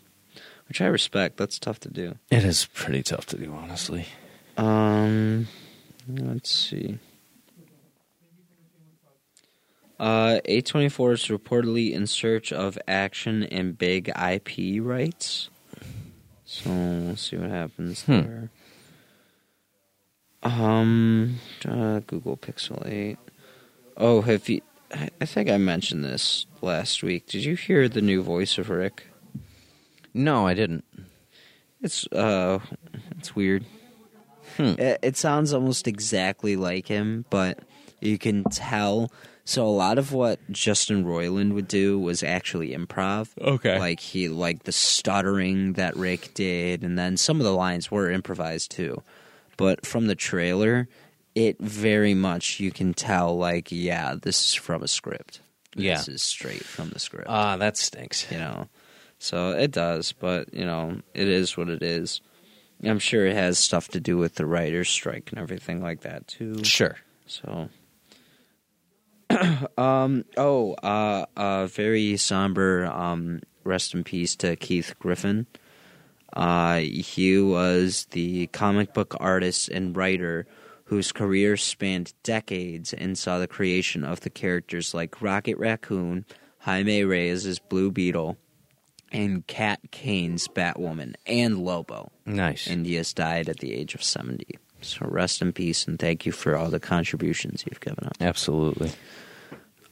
Which 0.68 0.80
I 0.80 0.86
respect. 0.86 1.36
That's 1.36 1.58
tough 1.58 1.80
to 1.80 1.90
do. 1.90 2.16
It 2.30 2.44
is 2.44 2.66
pretty 2.72 3.02
tough 3.02 3.26
to 3.26 3.36
do, 3.38 3.52
honestly. 3.52 4.06
Um, 4.56 5.48
let's 6.08 6.50
see. 6.50 6.98
Uh, 10.00 10.40
A24 10.48 11.12
is 11.12 11.24
reportedly 11.28 11.92
in 11.92 12.06
search 12.06 12.52
of 12.52 12.78
action 12.88 13.44
and 13.44 13.76
big 13.78 14.08
IP 14.10 14.80
rights. 14.82 15.48
So 16.44 16.70
we'll 16.70 17.16
see 17.16 17.36
what 17.36 17.50
happens 17.50 18.02
Hmm. 18.04 18.12
there. 18.12 18.50
Um, 20.42 21.38
uh, 21.66 22.00
Google 22.00 22.36
Pixel 22.36 22.86
8. 22.86 23.18
Oh, 23.96 24.22
have 24.22 24.48
you? 24.48 24.60
I 24.92 25.24
think 25.24 25.48
I 25.48 25.56
mentioned 25.56 26.04
this 26.04 26.46
last 26.60 27.02
week. 27.02 27.26
Did 27.26 27.44
you 27.44 27.56
hear 27.56 27.88
the 27.88 28.02
new 28.02 28.22
voice 28.22 28.58
of 28.58 28.68
Rick? 28.68 29.06
No, 30.12 30.46
I 30.46 30.54
didn't. 30.54 30.84
It's 31.80 32.06
uh, 32.08 32.58
it's 33.18 33.34
weird. 33.34 33.64
Hmm. 34.56 34.74
It, 34.78 34.98
it 35.02 35.16
sounds 35.16 35.54
almost 35.54 35.88
exactly 35.88 36.56
like 36.56 36.88
him, 36.88 37.24
but 37.30 37.60
you 38.00 38.18
can 38.18 38.44
tell. 38.44 39.10
So 39.44 39.66
a 39.66 39.70
lot 39.70 39.98
of 39.98 40.12
what 40.12 40.38
Justin 40.50 41.04
Roiland 41.04 41.54
would 41.54 41.66
do 41.66 41.98
was 41.98 42.22
actually 42.22 42.76
improv. 42.76 43.30
Okay. 43.40 43.78
like 43.78 43.98
he 43.98 44.28
like 44.28 44.64
the 44.64 44.72
stuttering 44.72 45.72
that 45.74 45.96
Rick 45.96 46.34
did, 46.34 46.82
and 46.82 46.98
then 46.98 47.16
some 47.16 47.40
of 47.40 47.44
the 47.44 47.52
lines 47.52 47.90
were 47.90 48.10
improvised 48.10 48.70
too. 48.70 49.02
But 49.56 49.86
from 49.86 50.06
the 50.06 50.14
trailer, 50.14 50.88
it 51.34 51.58
very 51.60 52.14
much 52.14 52.60
you 52.60 52.70
can 52.70 52.94
tell 52.94 53.36
like 53.36 53.70
yeah, 53.70 54.14
this 54.20 54.48
is 54.48 54.54
from 54.54 54.82
a 54.82 54.88
script. 54.88 55.40
Yeah. 55.74 55.96
this 55.96 56.08
is 56.08 56.22
straight 56.22 56.64
from 56.64 56.90
the 56.90 56.98
script 56.98 57.28
Ah, 57.30 57.56
that 57.56 57.78
stinks. 57.78 58.30
you 58.30 58.38
know. 58.38 58.68
So 59.18 59.52
it 59.52 59.70
does, 59.70 60.12
but 60.12 60.52
you 60.52 60.66
know, 60.66 61.00
it 61.14 61.28
is 61.28 61.56
what 61.56 61.68
it 61.68 61.82
is. 61.82 62.20
I'm 62.84 62.98
sure 62.98 63.26
it 63.26 63.36
has 63.36 63.58
stuff 63.58 63.88
to 63.88 64.00
do 64.00 64.18
with 64.18 64.34
the 64.34 64.44
writers' 64.44 64.88
strike 64.88 65.30
and 65.30 65.38
everything 65.38 65.80
like 65.80 66.00
that 66.00 66.26
too. 66.26 66.64
Sure. 66.64 66.96
So, 67.26 67.68
um, 69.78 70.24
oh, 70.36 70.74
uh, 70.82 71.26
uh, 71.36 71.66
very 71.66 72.16
somber. 72.16 72.86
Um, 72.86 73.40
rest 73.64 73.94
in 73.94 74.04
peace 74.04 74.34
to 74.36 74.56
Keith 74.56 74.94
Griffin. 74.98 75.46
Uh, 76.32 76.78
he 76.78 77.38
was 77.38 78.06
the 78.12 78.46
comic 78.48 78.94
book 78.94 79.14
artist 79.20 79.68
and 79.68 79.96
writer 79.96 80.46
whose 80.84 81.12
career 81.12 81.56
spanned 81.56 82.12
decades 82.22 82.92
and 82.92 83.16
saw 83.16 83.38
the 83.38 83.46
creation 83.48 84.04
of 84.04 84.20
the 84.20 84.30
characters 84.30 84.92
like 84.94 85.22
Rocket 85.22 85.56
Raccoon, 85.58 86.24
Jaime 86.58 87.04
Reyes' 87.04 87.58
Blue 87.58 87.90
Beetle, 87.90 88.36
and 89.10 89.46
Cat 89.46 89.80
Kane's 89.90 90.48
Batwoman, 90.48 91.14
and 91.26 91.58
Lobo 91.58 92.10
Nice. 92.24 92.66
and 92.66 92.86
he 92.86 92.94
has 92.94 93.12
died 93.12 93.48
at 93.48 93.58
the 93.58 93.74
age 93.74 93.94
of 93.94 94.02
70. 94.02 94.46
So 94.80 95.06
rest 95.08 95.42
in 95.42 95.52
peace 95.52 95.86
and 95.86 95.98
thank 95.98 96.26
you 96.26 96.32
for 96.32 96.56
all 96.56 96.68
the 96.70 96.80
contributions 96.80 97.64
you've 97.70 97.80
given 97.80 98.04
up. 98.06 98.16
Absolutely. 98.20 98.92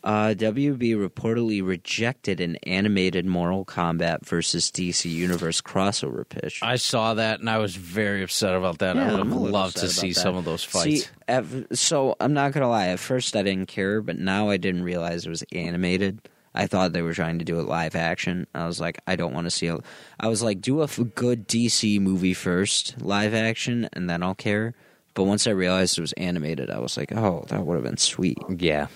Uh, 0.03 0.35
WB 0.37 0.97
reportedly 0.97 1.65
rejected 1.67 2.41
an 2.41 2.57
animated 2.63 3.27
Mortal 3.27 3.65
Kombat 3.65 4.25
versus 4.27 4.71
DC 4.71 5.11
Universe 5.11 5.61
crossover 5.61 6.27
pitch. 6.29 6.61
I 6.63 6.77
saw 6.77 7.15
that 7.15 7.41
and 7.41 7.51
I 7.51 7.59
was 7.59 7.77
very 7.77 8.23
upset 8.23 8.55
about 8.55 8.79
that. 8.79 8.97
I 8.97 9.11
would 9.11 9.19
have 9.27 9.33
loved 9.33 9.77
to 9.79 9.89
see 9.89 10.13
that. 10.13 10.21
some 10.21 10.37
of 10.37 10.45
those 10.45 10.65
fights. 10.65 11.05
See, 11.05 11.11
at, 11.29 11.45
so 11.77 12.17
I'm 12.19 12.33
not 12.33 12.53
gonna 12.53 12.69
lie. 12.71 12.89
At 12.89 12.99
first, 12.99 13.37
I 13.37 13.43
didn't 13.43 13.67
care, 13.69 14.01
but 14.01 14.19
now 14.19 14.49
I 14.49 14.57
didn't 14.57 14.85
realize 14.85 15.27
it 15.27 15.31
was 15.31 15.45
animated. 15.53 16.21
I 16.55 16.67
thought 16.67 16.93
they 16.93 17.03
were 17.03 17.15
trying 17.15 17.39
to 17.39 17.45
do 17.45 17.61
it 17.61 17.67
live 17.67 17.95
action. 17.95 18.47
I 18.55 18.67
was 18.67 18.81
like, 18.81 18.99
I 19.07 19.15
don't 19.17 19.33
want 19.35 19.47
to 19.47 19.51
see. 19.53 19.67
it. 19.67 19.81
I 20.19 20.27
was 20.29 20.43
like, 20.43 20.61
do 20.61 20.81
a 20.81 20.85
f- 20.85 20.99
good 21.15 21.47
DC 21.47 22.01
movie 22.01 22.35
first, 22.35 23.01
live 23.01 23.35
action, 23.35 23.89
and 23.93 24.11
then 24.11 24.23
I'll 24.23 24.35
care. 24.35 24.75
But 25.15 25.25
once 25.25 25.47
I 25.47 25.51
realized 25.51 25.99
it 25.99 26.01
was 26.01 26.13
animated, 26.15 26.71
I 26.71 26.79
was 26.79 26.97
like, 26.97 27.13
oh, 27.13 27.45
that 27.49 27.65
would 27.67 27.75
have 27.75 27.85
been 27.85 27.99
sweet. 27.99 28.39
yeah. 28.49 28.87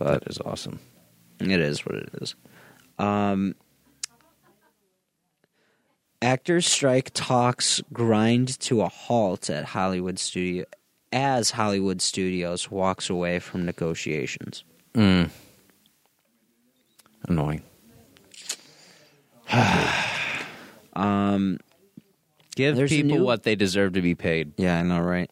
But 0.00 0.22
That 0.24 0.30
is 0.30 0.38
awesome. 0.38 0.80
it 1.40 1.50
is 1.60 1.84
what 1.84 1.94
it 1.94 2.08
is. 2.22 2.34
Um, 2.98 3.54
actors 6.22 6.66
strike 6.66 7.10
talks 7.14 7.82
grind 7.92 8.58
to 8.60 8.80
a 8.80 8.88
halt 8.88 9.50
at 9.50 9.66
Hollywood 9.66 10.18
studio 10.18 10.64
as 11.12 11.50
Hollywood 11.50 12.00
Studios 12.00 12.70
walks 12.70 13.10
away 13.10 13.40
from 13.40 13.64
negotiations. 13.66 14.64
Mm. 14.94 15.28
Annoying. 17.28 17.62
Um, 20.92 21.58
Give 22.56 22.76
people 22.88 23.18
new- 23.18 23.24
what 23.24 23.44
they 23.44 23.54
deserve 23.54 23.92
to 23.94 24.02
be 24.02 24.14
paid. 24.16 24.52
Yeah, 24.56 24.78
I 24.78 24.82
know, 24.82 25.00
right? 25.00 25.30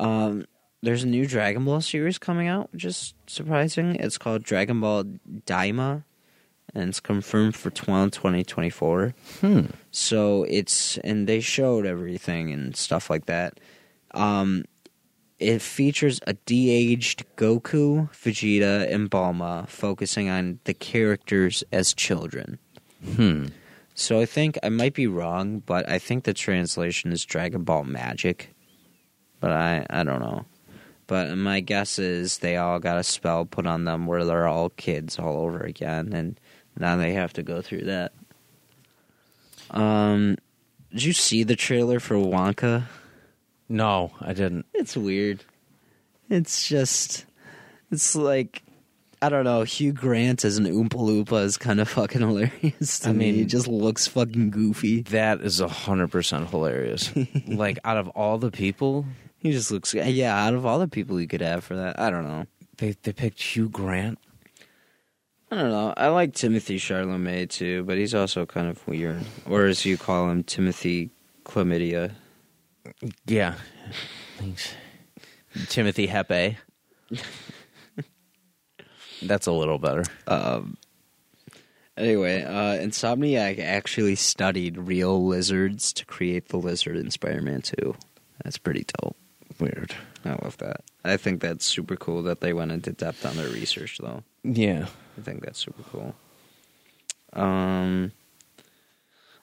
Um, 0.00 0.46
there's 0.84 1.02
a 1.02 1.08
new 1.08 1.26
Dragon 1.26 1.64
Ball 1.64 1.80
series 1.80 2.18
coming 2.18 2.46
out, 2.46 2.72
which 2.72 2.84
is 2.84 3.14
surprising. 3.26 3.96
It's 3.96 4.18
called 4.18 4.42
Dragon 4.42 4.80
Ball 4.80 5.04
Daima, 5.46 6.04
and 6.74 6.88
it's 6.90 7.00
confirmed 7.00 7.56
for 7.56 7.70
12 7.70 8.10
2024. 8.10 9.14
Hmm. 9.40 9.60
So 9.90 10.44
it's 10.44 10.98
and 10.98 11.26
they 11.26 11.40
showed 11.40 11.86
everything 11.86 12.52
and 12.52 12.76
stuff 12.76 13.08
like 13.08 13.26
that. 13.26 13.58
Um, 14.12 14.64
it 15.38 15.62
features 15.62 16.20
a 16.26 16.34
de-aged 16.34 17.24
Goku, 17.36 18.10
Vegeta, 18.12 18.90
and 18.92 19.10
Bulma, 19.10 19.68
focusing 19.68 20.28
on 20.28 20.60
the 20.64 20.74
characters 20.74 21.64
as 21.72 21.92
children. 21.92 22.58
Hmm. 23.16 23.46
So 23.94 24.20
I 24.20 24.26
think 24.26 24.58
I 24.62 24.68
might 24.68 24.94
be 24.94 25.06
wrong, 25.06 25.60
but 25.60 25.88
I 25.88 25.98
think 25.98 26.24
the 26.24 26.34
translation 26.34 27.12
is 27.12 27.24
Dragon 27.24 27.64
Ball 27.64 27.84
Magic. 27.84 28.54
But 29.40 29.52
I 29.52 29.86
I 29.88 30.04
don't 30.04 30.20
know. 30.20 30.44
But 31.06 31.36
my 31.36 31.60
guess 31.60 31.98
is 31.98 32.38
they 32.38 32.56
all 32.56 32.78
got 32.78 32.96
a 32.98 33.02
spell 33.02 33.44
put 33.44 33.66
on 33.66 33.84
them 33.84 34.06
where 34.06 34.24
they're 34.24 34.46
all 34.46 34.70
kids 34.70 35.18
all 35.18 35.36
over 35.40 35.60
again, 35.60 36.12
and 36.12 36.40
now 36.78 36.96
they 36.96 37.12
have 37.12 37.32
to 37.34 37.42
go 37.42 37.60
through 37.60 37.82
that. 37.84 38.12
Um, 39.70 40.36
did 40.90 41.04
you 41.04 41.12
see 41.12 41.42
the 41.42 41.56
trailer 41.56 42.00
for 42.00 42.14
Wonka? 42.16 42.84
No, 43.68 44.12
I 44.20 44.32
didn't. 44.32 44.66
It's 44.74 44.96
weird. 44.96 45.44
It's 46.30 46.68
just, 46.68 47.24
it's 47.90 48.14
like, 48.14 48.62
I 49.20 49.28
don't 49.28 49.44
know. 49.44 49.62
Hugh 49.62 49.92
Grant 49.92 50.44
as 50.44 50.58
an 50.58 50.66
Oompa 50.66 50.90
Loompa 50.90 51.42
is 51.44 51.56
kind 51.56 51.80
of 51.80 51.88
fucking 51.90 52.20
hilarious. 52.20 53.00
To 53.00 53.08
I 53.08 53.12
me. 53.12 53.18
mean- 53.26 53.34
he 53.36 53.44
just 53.44 53.68
looks 53.68 54.06
fucking 54.06 54.50
goofy. 54.50 55.02
That 55.02 55.40
is 55.40 55.60
hundred 55.60 56.08
percent 56.08 56.48
hilarious. 56.50 57.10
like 57.46 57.78
out 57.84 57.96
of 57.96 58.08
all 58.10 58.38
the 58.38 58.50
people, 58.50 59.06
He 59.44 59.52
just 59.52 59.70
looks, 59.70 59.92
yeah. 59.92 60.42
Out 60.42 60.54
of 60.54 60.64
all 60.64 60.78
the 60.78 60.88
people 60.88 61.20
you 61.20 61.28
could 61.28 61.42
have 61.42 61.64
for 61.64 61.76
that, 61.76 62.00
I 62.00 62.08
don't 62.08 62.26
know. 62.26 62.46
they 62.78 62.96
they 63.02 63.12
picked 63.12 63.42
Hugh 63.42 63.68
Grant. 63.68 64.18
I 65.50 65.56
don't 65.56 65.70
know. 65.70 65.92
I 65.98 66.08
like 66.08 66.32
Timothy 66.32 66.78
Chalamet 66.78 67.50
too, 67.50 67.84
but 67.84 67.98
he's 67.98 68.14
also 68.14 68.46
kind 68.46 68.68
of 68.68 68.88
weird, 68.88 69.22
or 69.44 69.66
as 69.66 69.84
you 69.84 69.98
call 69.98 70.30
him, 70.30 70.44
Timothy 70.44 71.10
Chlamydia. 71.44 72.12
Yeah. 73.26 73.56
Thanks. 74.38 74.72
Timothy 75.68 76.08
Hepe. 76.08 76.56
That's 79.22 79.46
a 79.46 79.52
little 79.52 79.78
better. 79.78 80.04
Um, 80.26 80.78
anyway, 81.98 82.44
uh, 82.44 82.82
Insomniac 82.82 83.58
actually 83.58 84.14
studied 84.14 84.78
real 84.78 85.22
lizards 85.26 85.92
to 85.92 86.06
create 86.06 86.48
the 86.48 86.56
lizard 86.56 86.96
in 86.96 87.10
Spider-Man 87.10 87.60
2. 87.60 87.94
That's 88.42 88.56
pretty 88.56 88.86
dope. 89.02 89.18
Weird. 89.64 89.94
I 90.26 90.36
love 90.42 90.58
that. 90.58 90.82
I 91.06 91.16
think 91.16 91.40
that's 91.40 91.64
super 91.64 91.96
cool 91.96 92.22
that 92.24 92.40
they 92.40 92.52
went 92.52 92.70
into 92.70 92.92
depth 92.92 93.24
on 93.24 93.36
their 93.36 93.48
research, 93.48 93.96
though. 93.98 94.22
Yeah. 94.42 94.88
I 95.16 95.22
think 95.22 95.42
that's 95.42 95.58
super 95.58 95.82
cool. 95.90 96.14
Um. 97.32 98.12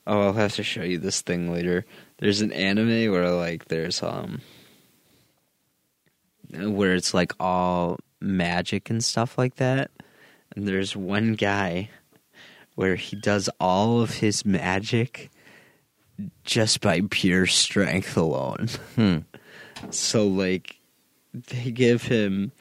Oh, 0.05 0.21
I'll 0.21 0.33
have 0.33 0.53
to 0.53 0.63
show 0.63 0.83
you 0.83 0.99
this 0.99 1.21
thing 1.21 1.51
later. 1.51 1.85
There's 2.19 2.41
an 2.41 2.51
anime 2.51 3.11
where 3.11 3.31
like 3.31 3.65
there's 3.65 4.03
um 4.03 4.41
where 6.53 6.93
it's 6.93 7.15
like 7.15 7.33
all 7.39 7.99
magic 8.19 8.91
and 8.91 9.03
stuff 9.03 9.39
like 9.39 9.55
that. 9.55 9.89
And 10.55 10.67
there's 10.67 10.95
one 10.95 11.33
guy 11.33 11.89
where 12.75 12.95
he 12.95 13.15
does 13.15 13.49
all 13.59 14.01
of 14.01 14.11
his 14.11 14.45
magic 14.45 15.31
just 16.43 16.81
by 16.81 17.01
pure 17.09 17.47
strength 17.47 18.15
alone. 18.15 18.69
Hmm. 18.95 19.17
So 19.89 20.27
like 20.27 20.79
they 21.33 21.71
give 21.71 22.03
him 22.03 22.51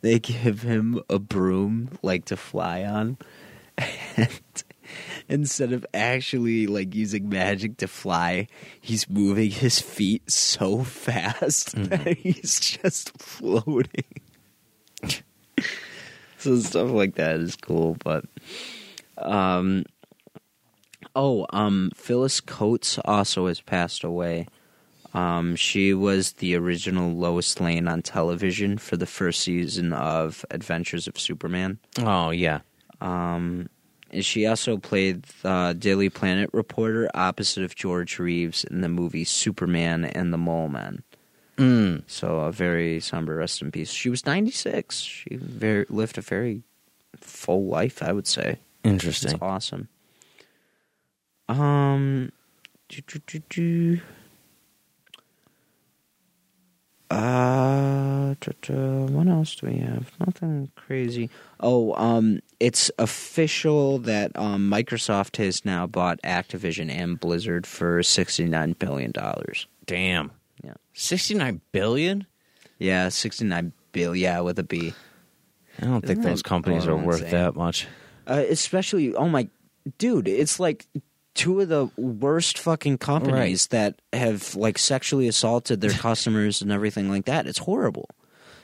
they 0.00 0.18
give 0.18 0.62
him 0.62 1.02
a 1.08 1.18
broom 1.18 1.90
like 2.02 2.26
to 2.26 2.36
fly 2.36 2.84
on. 2.84 3.18
And 5.26 5.40
instead 5.40 5.72
of 5.72 5.86
actually 5.94 6.66
like 6.66 6.94
using 6.94 7.28
magic 7.28 7.78
to 7.78 7.88
fly 7.88 8.46
he's 8.80 9.08
moving 9.08 9.50
his 9.50 9.80
feet 9.80 10.30
so 10.30 10.84
fast 10.84 11.74
that 11.74 12.18
he's 12.18 12.60
just 12.60 13.16
floating. 13.20 14.04
So 16.36 16.58
stuff 16.58 16.90
like 16.90 17.14
that 17.14 17.36
is 17.36 17.56
cool 17.56 17.96
but 18.04 18.26
um 19.16 19.84
oh 21.16 21.46
um 21.48 21.90
phyllis 21.94 22.42
coates 22.42 22.98
also 23.06 23.46
has 23.46 23.62
passed 23.62 24.04
away 24.04 24.46
um, 25.14 25.54
she 25.54 25.94
was 25.94 26.32
the 26.34 26.56
original 26.56 27.12
Lois 27.12 27.60
Lane 27.60 27.86
on 27.86 28.02
television 28.02 28.78
for 28.78 28.96
the 28.96 29.06
first 29.06 29.40
season 29.40 29.92
of 29.92 30.44
Adventures 30.50 31.06
of 31.06 31.18
Superman. 31.18 31.78
Oh 31.98 32.30
yeah. 32.30 32.60
Um, 33.00 33.68
and 34.10 34.24
she 34.24 34.46
also 34.46 34.76
played 34.76 35.22
the 35.42 35.74
Daily 35.78 36.08
Planet 36.08 36.50
reporter 36.52 37.08
opposite 37.14 37.62
of 37.62 37.74
George 37.74 38.18
Reeves 38.18 38.64
in 38.64 38.80
the 38.80 38.88
movie 38.88 39.24
Superman 39.24 40.04
and 40.04 40.32
the 40.32 40.38
Mole 40.38 40.68
Men. 40.68 41.02
Mm. 41.58 42.02
So 42.08 42.40
a 42.40 42.52
very 42.52 42.98
somber 43.00 43.36
rest 43.36 43.62
in 43.62 43.70
peace. 43.70 43.90
She 43.90 44.10
was 44.10 44.26
96. 44.26 45.00
She 45.00 45.36
very, 45.36 45.86
lived 45.88 46.18
a 46.18 46.20
very 46.20 46.62
full 47.16 47.66
life, 47.66 48.02
I 48.02 48.12
would 48.12 48.26
say. 48.26 48.58
Interesting. 48.82 49.32
It's 49.32 49.42
awesome. 49.42 49.88
Um, 51.48 52.32
do, 52.88 53.00
do, 53.06 53.20
do, 53.26 53.42
do. 53.48 54.00
Uh, 57.14 58.34
what 59.08 59.28
else 59.28 59.54
do 59.54 59.66
we 59.68 59.76
have? 59.78 60.10
Nothing 60.18 60.70
crazy. 60.74 61.30
Oh, 61.60 61.94
um, 61.94 62.40
it's 62.60 62.90
official 62.98 63.98
that 64.00 64.32
um, 64.36 64.68
Microsoft 64.70 65.36
has 65.36 65.64
now 65.64 65.86
bought 65.86 66.20
Activision 66.22 66.90
and 66.90 67.18
Blizzard 67.18 67.66
for 67.66 68.02
sixty 68.02 68.44
nine 68.46 68.72
billion 68.72 69.12
dollars. 69.12 69.66
Damn. 69.86 70.32
Yeah, 70.62 70.74
Sixty 70.92 71.34
nine 71.34 71.60
billion? 71.72 72.26
yeah, 72.78 73.08
sixty 73.10 73.44
nine 73.44 73.72
bill. 73.92 74.16
Yeah, 74.16 74.40
with 74.40 74.58
a 74.58 74.64
B. 74.64 74.92
I 75.80 75.84
don't 75.86 76.00
think 76.04 76.18
Isn't 76.20 76.30
those 76.30 76.42
companies 76.42 76.86
are 76.86 76.96
worth 76.96 77.18
insane? 77.22 77.30
that 77.32 77.54
much. 77.56 77.86
Uh, 78.26 78.44
especially, 78.48 79.14
oh 79.14 79.28
my, 79.28 79.48
dude, 79.98 80.28
it's 80.28 80.58
like 80.60 80.86
two 81.34 81.60
of 81.60 81.68
the 81.68 81.86
worst 81.96 82.58
fucking 82.58 82.98
companies 82.98 83.66
that 83.68 84.00
have 84.12 84.54
like 84.54 84.78
sexually 84.78 85.28
assaulted 85.28 85.80
their 85.80 85.90
customers 86.08 86.62
and 86.62 86.70
everything 86.72 87.08
like 87.08 87.24
that. 87.26 87.46
It's 87.46 87.58
horrible. 87.58 88.08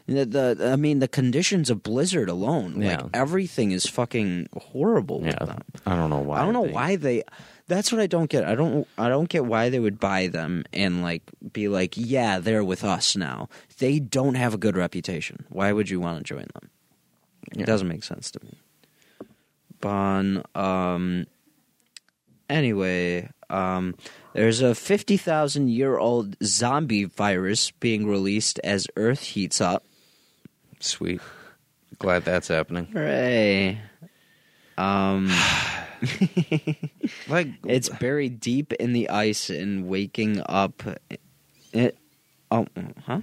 The, 0.06 0.24
the 0.56 0.70
I 0.72 0.76
mean, 0.76 0.98
the 0.98 1.06
conditions 1.06 1.70
of 1.70 1.82
Blizzard 1.84 2.28
alone, 2.28 2.80
Yeah. 2.82 2.96
like 3.02 3.10
everything 3.14 3.70
is 3.70 3.86
fucking 3.86 4.48
horrible. 4.56 5.20
with 5.20 5.34
Yeah. 5.38 5.44
them. 5.44 5.62
I 5.86 5.94
don't 5.94 6.10
know 6.10 6.18
why. 6.18 6.40
I 6.40 6.44
don't 6.44 6.54
know 6.54 6.66
they- 6.66 6.72
why 6.72 6.96
they. 6.96 7.22
That's 7.68 7.92
what 7.92 8.00
I 8.00 8.08
don't 8.08 8.28
get. 8.28 8.44
I 8.44 8.56
don't. 8.56 8.88
I 8.98 9.08
don't 9.08 9.28
get 9.28 9.44
why 9.44 9.68
they 9.68 9.78
would 9.78 10.00
buy 10.00 10.26
them 10.26 10.64
and 10.72 11.02
like 11.02 11.22
be 11.52 11.68
like, 11.68 11.94
yeah, 11.96 12.40
they're 12.40 12.64
with 12.64 12.82
us 12.82 13.14
now. 13.16 13.48
They 13.78 14.00
don't 14.00 14.34
have 14.34 14.54
a 14.54 14.58
good 14.58 14.76
reputation. 14.76 15.44
Why 15.50 15.72
would 15.72 15.88
you 15.88 16.00
want 16.00 16.18
to 16.18 16.24
join 16.24 16.46
them? 16.54 16.70
Yeah. 17.54 17.62
It 17.62 17.66
doesn't 17.66 17.86
make 17.86 18.02
sense 18.02 18.32
to 18.32 18.40
me. 18.44 18.58
Bon. 19.80 20.42
Um. 20.56 21.26
Anyway, 22.50 23.30
um, 23.48 23.94
there's 24.32 24.60
a 24.60 24.74
fifty 24.74 25.16
thousand 25.16 25.70
year 25.70 25.96
old 25.96 26.36
zombie 26.42 27.04
virus 27.04 27.70
being 27.70 28.08
released 28.08 28.58
as 28.64 28.88
Earth 28.96 29.22
heats 29.22 29.60
up. 29.60 29.84
Sweet. 30.80 31.20
Glad 32.00 32.24
that's 32.24 32.48
happening. 32.48 32.86
Hooray! 32.86 33.80
Um. 34.76 35.30
Like 37.28 37.48
It's 37.66 37.90
buried 37.90 38.40
deep 38.40 38.72
in 38.72 38.94
the 38.94 39.10
ice 39.10 39.50
and 39.50 39.86
waking 39.86 40.42
up. 40.46 40.82
It, 41.72 41.98
oh, 42.50 42.66
huh? 43.04 43.20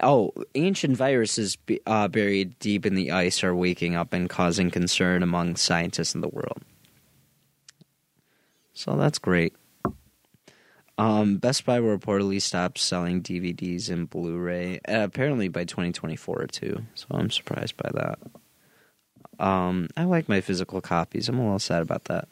Oh, 0.00 0.32
ancient 0.54 0.96
viruses 0.96 1.56
be, 1.56 1.80
uh, 1.86 2.08
buried 2.08 2.58
deep 2.58 2.86
in 2.86 2.94
the 2.94 3.10
ice 3.10 3.44
are 3.44 3.54
waking 3.54 3.94
up 3.94 4.14
and 4.14 4.30
causing 4.30 4.70
concern 4.70 5.22
among 5.22 5.56
scientists 5.56 6.14
in 6.14 6.22
the 6.22 6.28
world. 6.28 6.62
So 8.74 8.96
that's 8.96 9.18
great. 9.18 9.54
Um, 10.96 11.38
Best 11.38 11.64
Buy 11.64 11.80
will 11.80 11.96
reportedly 11.96 12.40
stop 12.40 12.78
selling 12.78 13.22
DVDs 13.22 13.90
and 13.90 14.08
Blu-ray, 14.08 14.80
uh, 14.88 15.02
apparently 15.02 15.48
by 15.48 15.64
2024 15.64 16.42
or 16.42 16.46
too. 16.46 16.84
So 16.94 17.06
I'm 17.10 17.30
surprised 17.30 17.76
by 17.76 17.90
that. 17.94 19.44
Um, 19.44 19.88
I 19.96 20.04
like 20.04 20.28
my 20.28 20.40
physical 20.40 20.80
copies. 20.80 21.28
I'm 21.28 21.38
a 21.38 21.42
little 21.42 21.58
sad 21.58 21.82
about 21.82 22.04
that. 22.04 22.28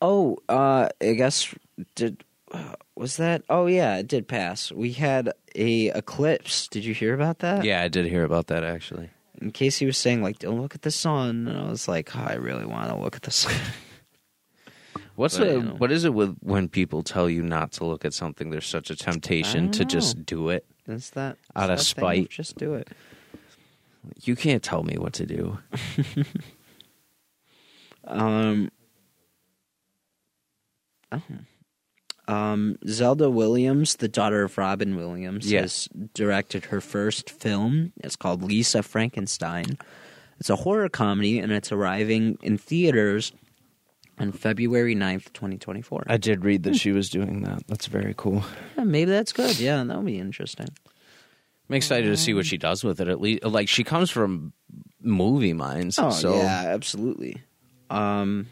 Oh, 0.00 0.38
uh, 0.48 0.88
I 1.00 1.12
guess 1.14 1.52
did 1.94 2.22
uh, 2.52 2.74
was 2.94 3.16
that? 3.16 3.42
Oh 3.48 3.66
yeah, 3.66 3.96
it 3.96 4.06
did 4.06 4.28
pass. 4.28 4.70
We 4.70 4.92
had 4.92 5.32
a 5.54 5.88
eclipse. 5.88 6.68
Did 6.68 6.84
you 6.84 6.94
hear 6.94 7.14
about 7.14 7.40
that? 7.40 7.64
Yeah, 7.64 7.82
I 7.82 7.88
did 7.88 8.06
hear 8.06 8.22
about 8.22 8.48
that 8.48 8.62
actually. 8.62 9.10
And 9.40 9.52
Casey 9.52 9.84
was 9.86 9.98
saying 9.98 10.22
like, 10.22 10.38
"Don't 10.38 10.60
look 10.60 10.74
at 10.74 10.82
the 10.82 10.90
sun," 10.90 11.48
and 11.48 11.58
I 11.58 11.68
was 11.68 11.88
like, 11.88 12.14
oh, 12.14 12.24
"I 12.24 12.34
really 12.34 12.66
want 12.66 12.90
to 12.90 12.96
look 12.96 13.16
at 13.16 13.22
the 13.22 13.30
sun." 13.30 13.54
What's 15.16 15.38
But, 15.38 15.48
a 15.48 15.52
you 15.54 15.62
know. 15.62 15.74
what 15.78 15.90
is 15.90 16.04
it 16.04 16.14
with 16.14 16.36
when 16.40 16.68
people 16.68 17.02
tell 17.02 17.28
you 17.28 17.42
not 17.42 17.72
to 17.72 17.84
look 17.84 18.04
at 18.04 18.14
something? 18.14 18.50
There's 18.50 18.66
such 18.66 18.90
a 18.90 18.96
temptation 18.96 19.70
to 19.72 19.84
just 19.84 20.24
do 20.26 20.50
it. 20.50 20.64
Is 20.86 21.10
that 21.10 21.36
Out 21.56 21.70
of 21.70 21.78
that 21.78 21.84
spite. 21.84 22.30
Just 22.30 22.56
do 22.56 22.74
it. 22.74 22.88
You 24.22 24.36
can't 24.36 24.62
tell 24.62 24.82
me 24.84 24.96
what 24.98 25.14
to 25.14 25.26
do. 25.26 25.58
Um. 28.08 28.70
oh. 31.10 31.22
Um, 32.28 32.76
Zelda 32.86 33.30
Williams, 33.30 33.96
the 33.96 34.08
daughter 34.08 34.42
of 34.44 34.58
Robin 34.58 34.96
Williams, 34.96 35.50
Yeah. 35.50 35.62
has 35.62 35.88
directed 36.14 36.66
her 36.66 36.80
first 36.80 37.30
film. 37.30 37.92
It's 37.98 38.16
called 38.16 38.42
Lisa 38.42 38.82
Frankenstein. 38.82 39.78
It's 40.40 40.50
a 40.50 40.56
horror 40.56 40.88
comedy, 40.88 41.38
and 41.38 41.50
it's 41.52 41.70
arriving 41.72 42.38
in 42.42 42.58
theaters 42.58 43.32
on 44.18 44.32
February 44.32 44.94
9th, 44.94 45.32
2024. 45.32 46.04
I 46.06 46.16
did 46.16 46.44
read 46.44 46.62
that 46.64 46.76
she 46.76 46.92
was 46.92 47.10
doing 47.10 47.42
that. 47.42 47.66
That's 47.66 47.86
very 47.86 48.14
cool. 48.16 48.42
Yeah, 48.76 48.84
maybe 48.84 49.10
that's 49.10 49.32
good. 49.32 49.58
Yeah, 49.58 49.82
that 49.84 49.96
would 49.96 50.06
be 50.06 50.18
interesting. 50.18 50.68
I'm 51.68 51.74
excited 51.74 52.06
to 52.08 52.16
see 52.16 52.32
what 52.32 52.46
she 52.46 52.58
does 52.58 52.84
with 52.84 53.00
it. 53.00 53.08
At 53.08 53.20
least, 53.20 53.44
like 53.44 53.68
she 53.68 53.82
comes 53.84 54.10
from 54.10 54.52
movie 55.02 55.52
minds. 55.52 55.98
Oh 55.98 56.10
so 56.10 56.36
yeah, 56.36 56.64
absolutely. 56.68 57.42
Um, 57.90 58.46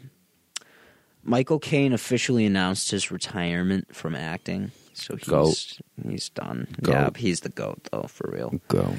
Michael 1.23 1.59
Caine 1.59 1.93
officially 1.93 2.45
announced 2.45 2.91
his 2.91 3.11
retirement 3.11 3.95
from 3.95 4.15
acting, 4.15 4.71
so 4.93 5.15
he's 5.15 5.27
Goat. 5.27 5.79
he's 6.07 6.29
done. 6.29 6.67
Goat. 6.81 6.91
Yeah, 6.91 7.09
he's 7.15 7.39
the 7.39 7.49
goat 7.49 7.87
though, 7.91 8.03
for 8.03 8.29
real. 8.31 8.59
go. 8.67 8.95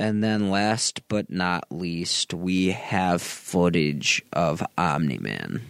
And 0.00 0.22
then, 0.22 0.50
last 0.50 1.08
but 1.08 1.28
not 1.28 1.64
least, 1.72 2.32
we 2.32 2.68
have 2.68 3.20
footage 3.20 4.22
of 4.32 4.62
Omni 4.76 5.18
Man. 5.18 5.62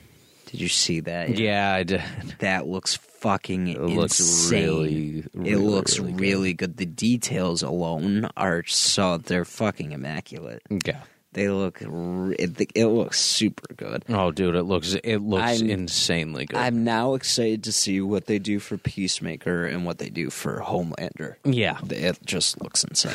Did 0.50 0.60
you 0.60 0.68
see 0.68 1.00
that? 1.00 1.36
Yeah, 1.38 1.72
I 1.72 1.82
did. 1.82 2.02
that 2.40 2.66
looks 2.66 2.96
fucking 2.96 3.68
It 3.68 3.80
looks 3.80 4.18
insane. 4.18 4.64
really, 4.64 5.24
really, 5.34 5.50
it 5.52 5.58
looks 5.58 5.98
really 5.98 6.12
really, 6.14 6.52
good. 6.54 6.70
good. 6.70 6.76
The 6.78 6.86
details 6.86 7.62
alone 7.62 8.28
are 8.36 8.64
so 8.66 9.18
they're 9.18 9.44
fucking 9.44 9.92
immaculate. 9.92 10.62
Yeah. 10.84 11.00
They 11.34 11.50
look 11.50 11.82
it, 11.82 12.70
it 12.74 12.86
looks 12.86 13.20
super 13.20 13.74
good. 13.74 14.04
Oh, 14.08 14.32
dude, 14.32 14.54
it 14.56 14.62
looks 14.62 14.94
it 14.94 15.18
looks 15.18 15.60
I'm- 15.60 15.68
insanely 15.70 16.46
good. 16.46 16.56
I'm 16.58 16.82
now 16.84 17.12
excited 17.14 17.64
to 17.64 17.72
see 17.72 18.00
what 18.00 18.24
they 18.26 18.38
do 18.38 18.58
for 18.58 18.78
Peacemaker 18.78 19.66
and 19.66 19.84
what 19.84 19.98
they 19.98 20.08
do 20.08 20.30
for 20.30 20.60
Homelander. 20.64 21.36
yeah, 21.44 21.78
It 21.90 22.18
just 22.24 22.60
looks 22.62 22.82
insane. 22.82 23.12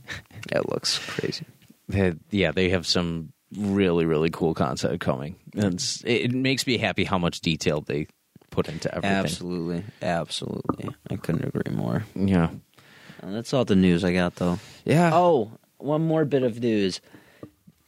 it 0.52 0.68
looks 0.68 0.98
crazy. 0.98 1.44
They- 1.88 2.14
yeah, 2.30 2.52
they 2.52 2.70
have 2.70 2.86
some 2.86 3.32
really 3.56 4.04
really 4.04 4.30
cool 4.30 4.54
concept 4.54 5.00
coming. 5.00 5.36
And 5.54 5.82
it 6.04 6.32
makes 6.32 6.66
me 6.66 6.78
happy 6.78 7.04
how 7.04 7.18
much 7.18 7.40
detail 7.40 7.80
they 7.80 8.06
put 8.50 8.68
into 8.68 8.88
everything. 8.94 9.16
Absolutely, 9.16 9.84
absolutely. 10.02 10.88
I 11.10 11.16
couldn't 11.16 11.44
agree 11.44 11.74
more. 11.74 12.04
Yeah, 12.14 12.50
And 13.22 13.34
that's 13.34 13.52
all 13.52 13.64
the 13.64 13.76
news 13.76 14.04
I 14.04 14.12
got, 14.12 14.36
though. 14.36 14.58
yeah. 14.84 15.10
Oh, 15.12 15.50
one 15.78 16.02
more 16.06 16.24
bit 16.24 16.42
of 16.42 16.60
news. 16.60 17.00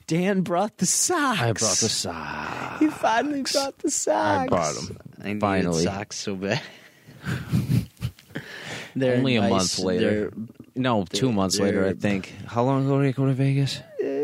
Dan 0.07 0.41
brought 0.41 0.79
the 0.79 0.87
socks. 0.87 1.41
I 1.41 1.53
brought 1.53 1.77
the 1.79 1.89
socks. 1.89 2.81
He 2.81 2.89
finally 2.89 3.43
brought 3.51 3.79
the 3.79 3.91
socks. 3.91 4.45
I 4.45 4.47
brought 4.49 4.77
'em. 4.77 4.99
I 5.23 5.39
Finally. 5.39 5.85
socks 5.85 6.17
so 6.17 6.35
bad. 6.37 6.63
They're 8.97 9.17
Only 9.19 9.37
a 9.37 9.41
nice. 9.43 9.51
month 9.51 9.79
later. 9.81 10.33
No, 10.75 11.05
two 11.05 11.27
They're- 11.27 11.35
months 11.35 11.59
later, 11.59 11.87
I 11.87 11.93
think. 11.93 12.33
How 12.47 12.63
long 12.65 12.85
ago 12.87 13.01
did 13.03 13.09
I 13.09 13.13
go 13.13 13.27
to 13.27 13.33
Vegas? 13.35 13.81
They're, 13.99 14.09
eh, 14.09 14.18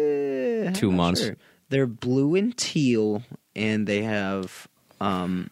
Two 0.74 0.92
months. 0.92 1.22
sure. 1.22 1.36
They're 1.70 1.86
blue 1.86 2.34
and 2.34 2.56
teal, 2.56 3.22
and 3.56 3.86
they 3.86 4.02
have 4.02 4.68
um, 5.00 5.50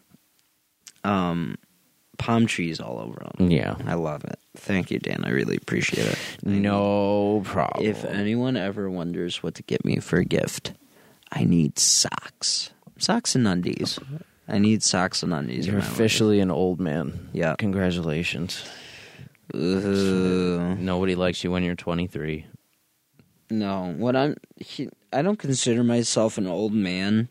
um, 1.03 1.57
palm 2.17 2.45
trees 2.45 2.79
all 2.79 2.99
over 2.99 3.19
them. 3.37 3.49
Yeah. 3.51 3.75
I 3.85 3.95
love 3.95 4.23
it. 4.23 4.39
Thank 4.55 4.91
you, 4.91 4.99
Dan. 4.99 5.23
I 5.25 5.31
really 5.31 5.57
appreciate 5.57 6.07
it. 6.07 6.17
No 6.43 7.41
problem. 7.43 7.85
If 7.85 8.05
anyone 8.05 8.55
ever 8.55 8.89
wonders 8.89 9.41
what 9.41 9.55
to 9.55 9.63
get 9.63 9.83
me 9.83 9.97
for 9.99 10.17
a 10.17 10.25
gift, 10.25 10.73
I 11.31 11.43
need 11.43 11.79
socks. 11.79 12.69
Socks 12.99 13.35
and 13.35 13.47
undies. 13.47 13.99
I 14.47 14.59
need 14.59 14.83
socks 14.83 15.23
and 15.23 15.33
undies. 15.33 15.65
You're 15.65 15.77
my 15.77 15.81
life. 15.81 15.91
officially 15.91 16.39
an 16.39 16.51
old 16.51 16.79
man. 16.79 17.29
Yeah. 17.33 17.55
Congratulations. 17.57 18.63
Ugh. 19.53 19.59
Nobody 20.79 21.15
likes 21.15 21.43
you 21.43 21.51
when 21.51 21.63
you're 21.63 21.75
23. 21.75 22.45
No, 23.53 23.93
what 23.97 24.15
I'm 24.15 24.35
he, 24.57 24.89
I 25.13 25.21
don't 25.21 25.37
consider 25.37 25.83
myself 25.83 26.39
an 26.39 26.47
old 26.47 26.73
man 26.73 27.29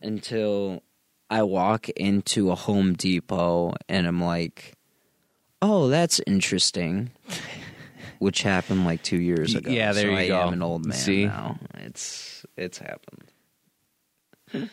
until 0.00 0.84
I 1.28 1.42
walk 1.42 1.88
into 1.88 2.52
a 2.52 2.54
Home 2.54 2.94
Depot 2.94 3.74
and 3.88 4.06
I'm 4.06 4.22
like, 4.22 4.74
"Oh, 5.60 5.88
that's 5.88 6.20
interesting." 6.24 7.10
Which 8.20 8.42
happened 8.42 8.84
like 8.84 9.02
2 9.02 9.16
years 9.16 9.56
ago. 9.56 9.72
Yeah, 9.72 9.92
there 9.92 10.04
so 10.04 10.10
you 10.10 10.16
I 10.16 10.28
go. 10.28 10.40
am 10.40 10.52
an 10.52 10.62
old 10.62 10.86
man 10.86 10.96
See? 10.96 11.26
now. 11.26 11.58
It's 11.78 12.46
it's 12.56 12.78
happened. 12.78 13.32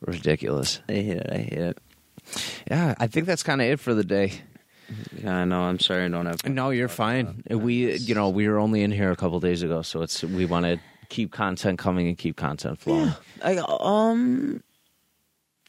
Ridiculous. 0.00 0.80
I 0.88 0.92
hate 0.92 1.08
it. 1.18 1.28
I 1.30 1.36
hate 1.36 1.52
it. 1.52 1.78
Yeah, 2.70 2.94
I 2.98 3.06
think 3.06 3.26
that's 3.26 3.42
kind 3.42 3.60
of 3.60 3.66
it 3.68 3.80
for 3.80 3.92
the 3.92 4.02
day. 4.02 4.32
Yeah, 5.22 5.36
I 5.38 5.44
know. 5.44 5.62
I'm 5.62 5.78
sorry 5.80 6.04
I 6.04 6.08
don't 6.08 6.26
have. 6.26 6.44
No, 6.46 6.70
you're 6.70 6.88
fine. 6.88 7.42
We, 7.50 7.94
you 7.96 8.14
know, 8.14 8.28
we 8.28 8.48
were 8.48 8.58
only 8.58 8.82
in 8.82 8.90
here 8.92 9.10
a 9.10 9.16
couple 9.16 9.40
days 9.40 9.62
ago, 9.62 9.82
so 9.82 10.02
it's 10.02 10.22
we 10.22 10.44
want 10.46 10.66
to 10.66 10.78
keep 11.08 11.32
content 11.32 11.78
coming 11.78 12.08
and 12.08 12.16
keep 12.18 12.36
content 12.36 12.78
flowing. 12.78 13.12
I 13.42 13.56
um. 13.58 14.62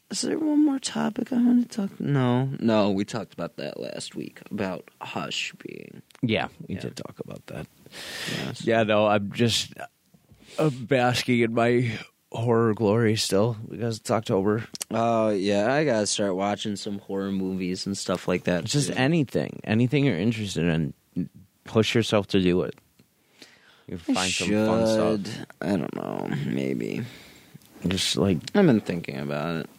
Is 0.09 0.21
there 0.21 0.39
one 0.39 0.63
more 0.65 0.79
topic 0.79 1.33
I 1.33 1.35
want 1.35 1.69
to 1.69 1.77
talk? 1.87 1.99
No, 1.99 2.49
no. 2.61 2.91
We 2.91 3.03
talked 3.03 3.33
about 3.33 3.57
that 3.57 3.77
last 3.77 4.15
week 4.15 4.39
about 4.49 4.89
Hush 5.01 5.51
being. 5.57 6.01
Yeah, 6.21 6.47
we 6.65 6.75
Yeah. 6.75 6.81
did 6.81 6.95
talk 6.95 7.19
about 7.19 7.45
that. 7.47 7.67
Yes. 8.45 8.65
Yeah, 8.65 8.83
no, 8.83 9.05
I'm 9.07 9.33
just 9.33 9.73
uh, 10.57 10.69
basking 10.69 11.41
in 11.41 11.53
my 11.53 11.91
horror 12.31 12.73
glory 12.73 13.15
still 13.15 13.57
because 13.69 13.97
it's 13.97 14.11
October. 14.11 14.65
Oh 14.91 15.29
yeah, 15.29 15.73
I 15.73 15.85
gotta 15.85 16.07
start 16.07 16.35
watching 16.35 16.75
some 16.75 16.99
horror 16.99 17.31
movies 17.31 17.85
and 17.85 17.97
stuff 17.97 18.27
like 18.27 18.43
that. 18.45 18.65
Just 18.65 18.89
too. 18.89 18.95
anything, 18.95 19.59
anything 19.63 20.05
you're 20.05 20.17
interested 20.17 20.65
in, 20.65 21.29
push 21.63 21.95
yourself 21.95 22.27
to 22.27 22.41
do 22.41 22.61
it. 22.63 22.75
You 23.87 23.95
I 24.09 24.13
find 24.13 24.31
some 24.31 24.49
fun 24.49 24.85
should. 24.85 25.27
stuff. 25.27 25.45
I 25.61 25.75
don't 25.77 25.95
know. 25.95 26.29
Maybe 26.45 27.03
Just 27.87 28.17
like 28.17 28.37
I've 28.53 28.65
been 28.65 28.81
thinking 28.81 29.17
about 29.17 29.61
it. 29.61 29.69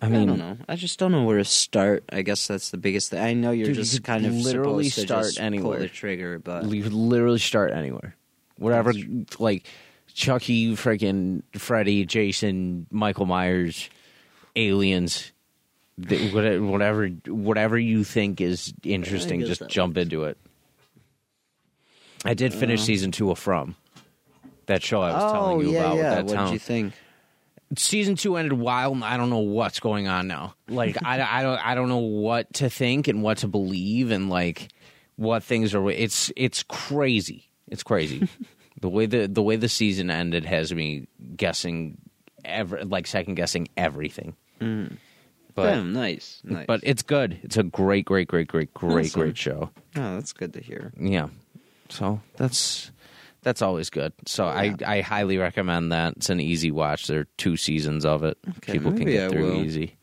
I 0.00 0.08
mean, 0.08 0.22
I, 0.22 0.24
don't 0.26 0.38
know. 0.38 0.56
I 0.68 0.76
just 0.76 0.96
don't 1.00 1.10
know 1.10 1.24
where 1.24 1.38
to 1.38 1.44
start. 1.44 2.04
I 2.12 2.22
guess 2.22 2.46
that's 2.46 2.70
the 2.70 2.76
biggest 2.76 3.10
thing. 3.10 3.20
I 3.20 3.32
know 3.32 3.50
you're 3.50 3.66
Dude, 3.66 3.76
just 3.76 3.94
could 3.94 4.04
kind 4.04 4.26
of 4.26 4.32
literally 4.32 4.90
start 4.90 5.40
anywhere. 5.40 5.80
the 5.80 5.88
trigger, 5.88 6.38
but 6.38 6.66
you 6.66 6.88
literally 6.88 7.40
start 7.40 7.72
anywhere, 7.72 8.14
whatever. 8.58 8.92
Like 9.40 9.64
Chucky, 10.18 10.72
freaking 10.74 11.42
Freddy, 11.54 12.04
Jason, 12.04 12.86
Michael 12.90 13.24
Myers, 13.24 13.88
aliens. 14.56 15.30
Whatever, 15.96 17.06
whatever 17.28 17.78
you 17.78 18.02
think 18.02 18.40
is 18.40 18.74
interesting, 18.82 19.40
just 19.46 19.68
jump 19.68 19.96
into 19.96 20.24
it. 20.24 20.36
I 22.24 22.34
did 22.34 22.52
finish 22.52 22.80
Uh. 22.80 22.84
season 22.84 23.12
two 23.12 23.30
of 23.30 23.38
From 23.38 23.76
that 24.66 24.82
show 24.82 25.00
I 25.02 25.12
was 25.12 25.32
telling 25.32 25.60
you 25.60 25.68
Oh, 25.68 25.72
yeah, 25.72 25.78
about. 25.92 25.96
yeah. 25.96 26.20
What 26.22 26.34
town. 26.34 26.46
did 26.46 26.52
you 26.54 26.58
think? 26.58 26.94
season 27.76 28.14
two 28.16 28.36
ended 28.36 28.54
wild 28.54 29.02
i 29.02 29.18
don't 29.18 29.28
know 29.28 29.40
what's 29.40 29.78
going 29.78 30.08
on 30.08 30.26
now 30.26 30.54
like 30.70 30.96
I, 31.04 31.20
I 31.40 31.42
don't 31.42 31.66
i 31.66 31.74
don't 31.74 31.90
know 31.90 31.98
what 31.98 32.50
to 32.54 32.70
think 32.70 33.08
and 33.08 33.22
what 33.22 33.36
to 33.38 33.46
believe 33.46 34.10
and 34.10 34.30
like 34.30 34.68
what 35.16 35.42
things 35.44 35.74
are 35.74 35.90
it's 35.90 36.32
it's 36.34 36.62
crazy 36.62 37.50
it's 37.66 37.82
crazy 37.82 38.26
the 38.80 38.88
way 38.88 39.06
the 39.06 39.26
the 39.26 39.42
way 39.42 39.56
the 39.56 39.68
season 39.68 40.10
ended 40.10 40.44
has 40.44 40.72
me 40.72 41.06
guessing 41.36 41.98
ever 42.44 42.84
like 42.84 43.06
second 43.06 43.34
guessing 43.34 43.68
everything 43.76 44.34
but 45.54 45.74
Damn, 45.74 45.92
nice, 45.92 46.40
nice. 46.44 46.66
but 46.66 46.80
it's 46.82 47.02
good 47.02 47.38
it's 47.42 47.56
a 47.56 47.62
great 47.62 48.04
great 48.04 48.28
great 48.28 48.46
great 48.48 48.72
great 48.74 49.06
Awesome. 49.06 49.20
great 49.22 49.36
show 49.36 49.70
oh, 49.96 50.14
that's 50.14 50.32
good 50.32 50.52
to 50.54 50.60
hear. 50.60 50.92
yeah 50.98 51.28
so 51.88 52.20
that's 52.36 52.90
that's 53.42 53.62
always 53.62 53.88
good 53.90 54.12
so 54.26 54.46
I, 54.46 54.74
I 54.86 55.00
highly 55.00 55.38
recommend 55.38 55.90
that 55.92 56.14
it's 56.16 56.30
an 56.30 56.40
easy 56.40 56.70
watch 56.70 57.06
there 57.06 57.20
are 57.20 57.26
two 57.38 57.56
seasons 57.56 58.04
of 58.04 58.22
it 58.24 58.36
Okay, 58.58 58.72
people 58.72 58.92
can 58.92 59.04
get 59.06 59.26
I 59.26 59.28
through 59.30 59.52
will. 59.52 59.64
easy 59.64 59.96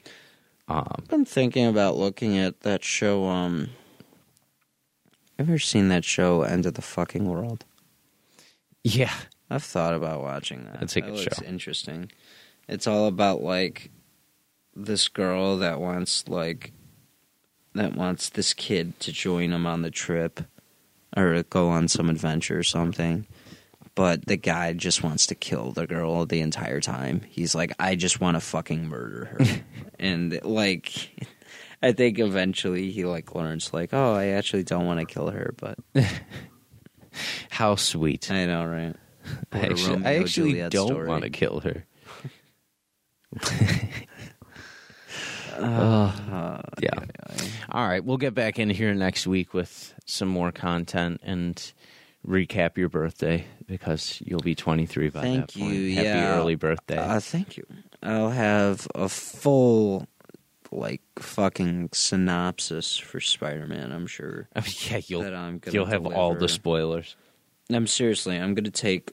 um 0.68 0.88
I've 0.98 1.08
been 1.08 1.26
thinking 1.26 1.68
about 1.68 1.96
looking 1.98 2.38
at 2.40 2.62
that 2.62 2.84
show. 2.84 3.26
Um, 3.28 3.70
ever 5.38 5.60
seen 5.60 5.90
that 5.90 6.04
show 6.04 6.42
End 6.42 6.66
of 6.66 6.74
the 6.74 6.82
Fucking 6.82 7.26
World? 7.30 7.66
Yeah 8.86 9.14
I've 9.50 9.64
thought 9.64 9.94
about 9.94 10.22
watching 10.22 10.64
that. 10.66 10.82
It's 10.82 10.96
a 10.96 11.02
that 11.02 11.06
good 11.08 11.20
looks 11.20 11.38
show. 11.38 11.46
interesting. 11.46 12.12
It's 12.68 12.88
all 12.88 13.08
about 13.08 13.44
like 13.44 13.92
this 14.76 15.08
girl 15.08 15.58
that 15.58 15.80
wants 15.80 16.28
like 16.28 16.72
that 17.74 17.96
wants 17.96 18.30
this 18.30 18.54
kid 18.54 19.00
to 19.02 19.12
join 19.12 19.52
him 19.54 19.66
on 19.68 19.82
the 19.82 19.92
trip 19.92 20.40
or 21.16 21.44
go 21.44 21.70
on 21.70 21.88
some 21.88 22.10
adventure 22.10 22.58
or 22.58 22.64
something. 22.64 23.28
but 23.94 24.26
the 24.26 24.36
guy 24.36 24.74
just 24.74 25.04
wants 25.04 25.28
to 25.28 25.36
kill 25.36 25.72
the 25.72 25.88
girl 25.88 26.26
the 26.26 26.42
entire 26.42 26.82
time. 26.82 27.22
He's 27.30 27.56
like, 27.56 27.72
I 27.80 27.96
just 27.96 28.20
want 28.20 28.36
to 28.36 28.42
fucking 28.42 28.88
murder 28.88 29.26
her, 29.26 29.46
and 30.00 30.40
like, 30.44 31.28
I 31.84 31.92
think 31.92 32.20
eventually 32.20 32.92
he 32.92 33.06
like 33.06 33.36
learns 33.36 33.74
like, 33.74 33.94
oh, 33.94 34.14
I 34.14 34.28
actually 34.28 34.64
don't 34.64 34.86
want 34.86 35.00
to 35.00 35.06
kill 35.06 35.30
her, 35.30 35.54
but 35.58 35.78
How 37.50 37.76
sweet. 37.76 38.30
I 38.32 38.46
know, 38.46 38.66
right? 38.66 38.96
I 39.52 39.60
actually, 39.60 39.94
Romeo 39.96 40.08
I 40.10 40.14
actually 40.16 40.50
Juliet 40.52 40.72
don't 40.72 40.88
story. 40.88 41.08
want 41.08 41.24
to 41.24 41.30
kill 41.30 41.60
her. 41.62 41.86
Uh, 45.58 46.62
Yeah. 46.82 47.00
All 47.70 47.88
right, 47.88 48.04
we'll 48.04 48.18
get 48.18 48.34
back 48.34 48.60
in 48.60 48.70
here 48.70 48.94
next 48.94 49.26
week 49.26 49.54
with 49.54 49.94
some 50.06 50.28
more 50.28 50.52
content 50.52 51.22
and 51.24 51.72
recap 52.28 52.78
your 52.78 52.90
birthday 52.90 53.46
because 53.66 54.22
you'll 54.26 54.42
be 54.42 54.54
23 54.56 55.10
by 55.10 55.22
Thank 55.22 55.54
that 55.54 55.60
point. 55.60 55.74
you, 55.74 55.96
Happy 55.96 56.08
yeah. 56.08 56.36
early 56.38 56.56
birthday. 56.56 56.98
Uh, 56.98 57.20
thank 57.22 57.56
you. 57.58 57.66
I'll 58.04 58.30
have 58.30 58.88
a 58.96 59.08
full, 59.08 60.08
like, 60.76 61.02
fucking 61.20 61.90
synopsis 61.94 62.98
for 62.98 63.20
Spider 63.20 63.68
Man, 63.68 63.92
I'm 63.92 64.08
sure. 64.08 64.50
Oh, 64.56 64.64
yeah, 64.90 65.02
you'll 65.06 65.22
that 65.24 65.34
I'm 65.34 65.60
gonna 65.60 65.74
you'll 65.74 65.86
have 65.86 66.06
all 66.06 66.36
the 66.36 66.48
spoilers. 66.48 67.16
I'm 67.70 67.88
seriously, 67.88 68.38
I'm 68.38 68.54
going 68.54 68.66
to 68.66 68.72
take 68.72 69.12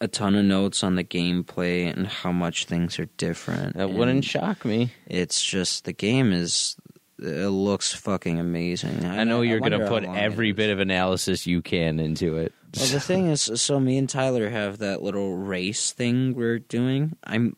a 0.00 0.08
ton 0.08 0.34
of 0.34 0.44
notes 0.44 0.82
on 0.82 0.96
the 0.96 1.04
gameplay 1.04 1.92
and 1.92 2.06
how 2.06 2.32
much 2.32 2.64
things 2.64 2.98
are 2.98 3.06
different. 3.16 3.76
That 3.76 3.88
and 3.88 3.98
wouldn't 3.98 4.24
shock 4.24 4.64
me. 4.64 4.92
It's 5.06 5.44
just, 5.44 5.84
the 5.84 5.92
game 5.92 6.32
is. 6.32 6.76
It 7.18 7.48
looks 7.48 7.94
fucking 7.94 8.38
amazing. 8.38 9.06
I 9.06 9.24
know 9.24 9.40
you're 9.40 9.60
going 9.60 9.72
to 9.72 9.88
put 9.88 10.04
every 10.04 10.52
bit 10.52 10.68
of 10.68 10.80
analysis 10.80 11.46
you 11.46 11.62
can 11.62 11.98
into 11.98 12.36
it. 12.36 12.52
Well, 12.76 12.88
the 12.88 13.00
thing 13.00 13.28
is, 13.28 13.40
so 13.54 13.80
me 13.80 13.96
and 13.96 14.06
Tyler 14.06 14.50
have 14.50 14.78
that 14.78 15.02
little 15.02 15.34
race 15.34 15.92
thing 15.92 16.34
we're 16.34 16.58
doing. 16.58 17.16
I'm, 17.24 17.56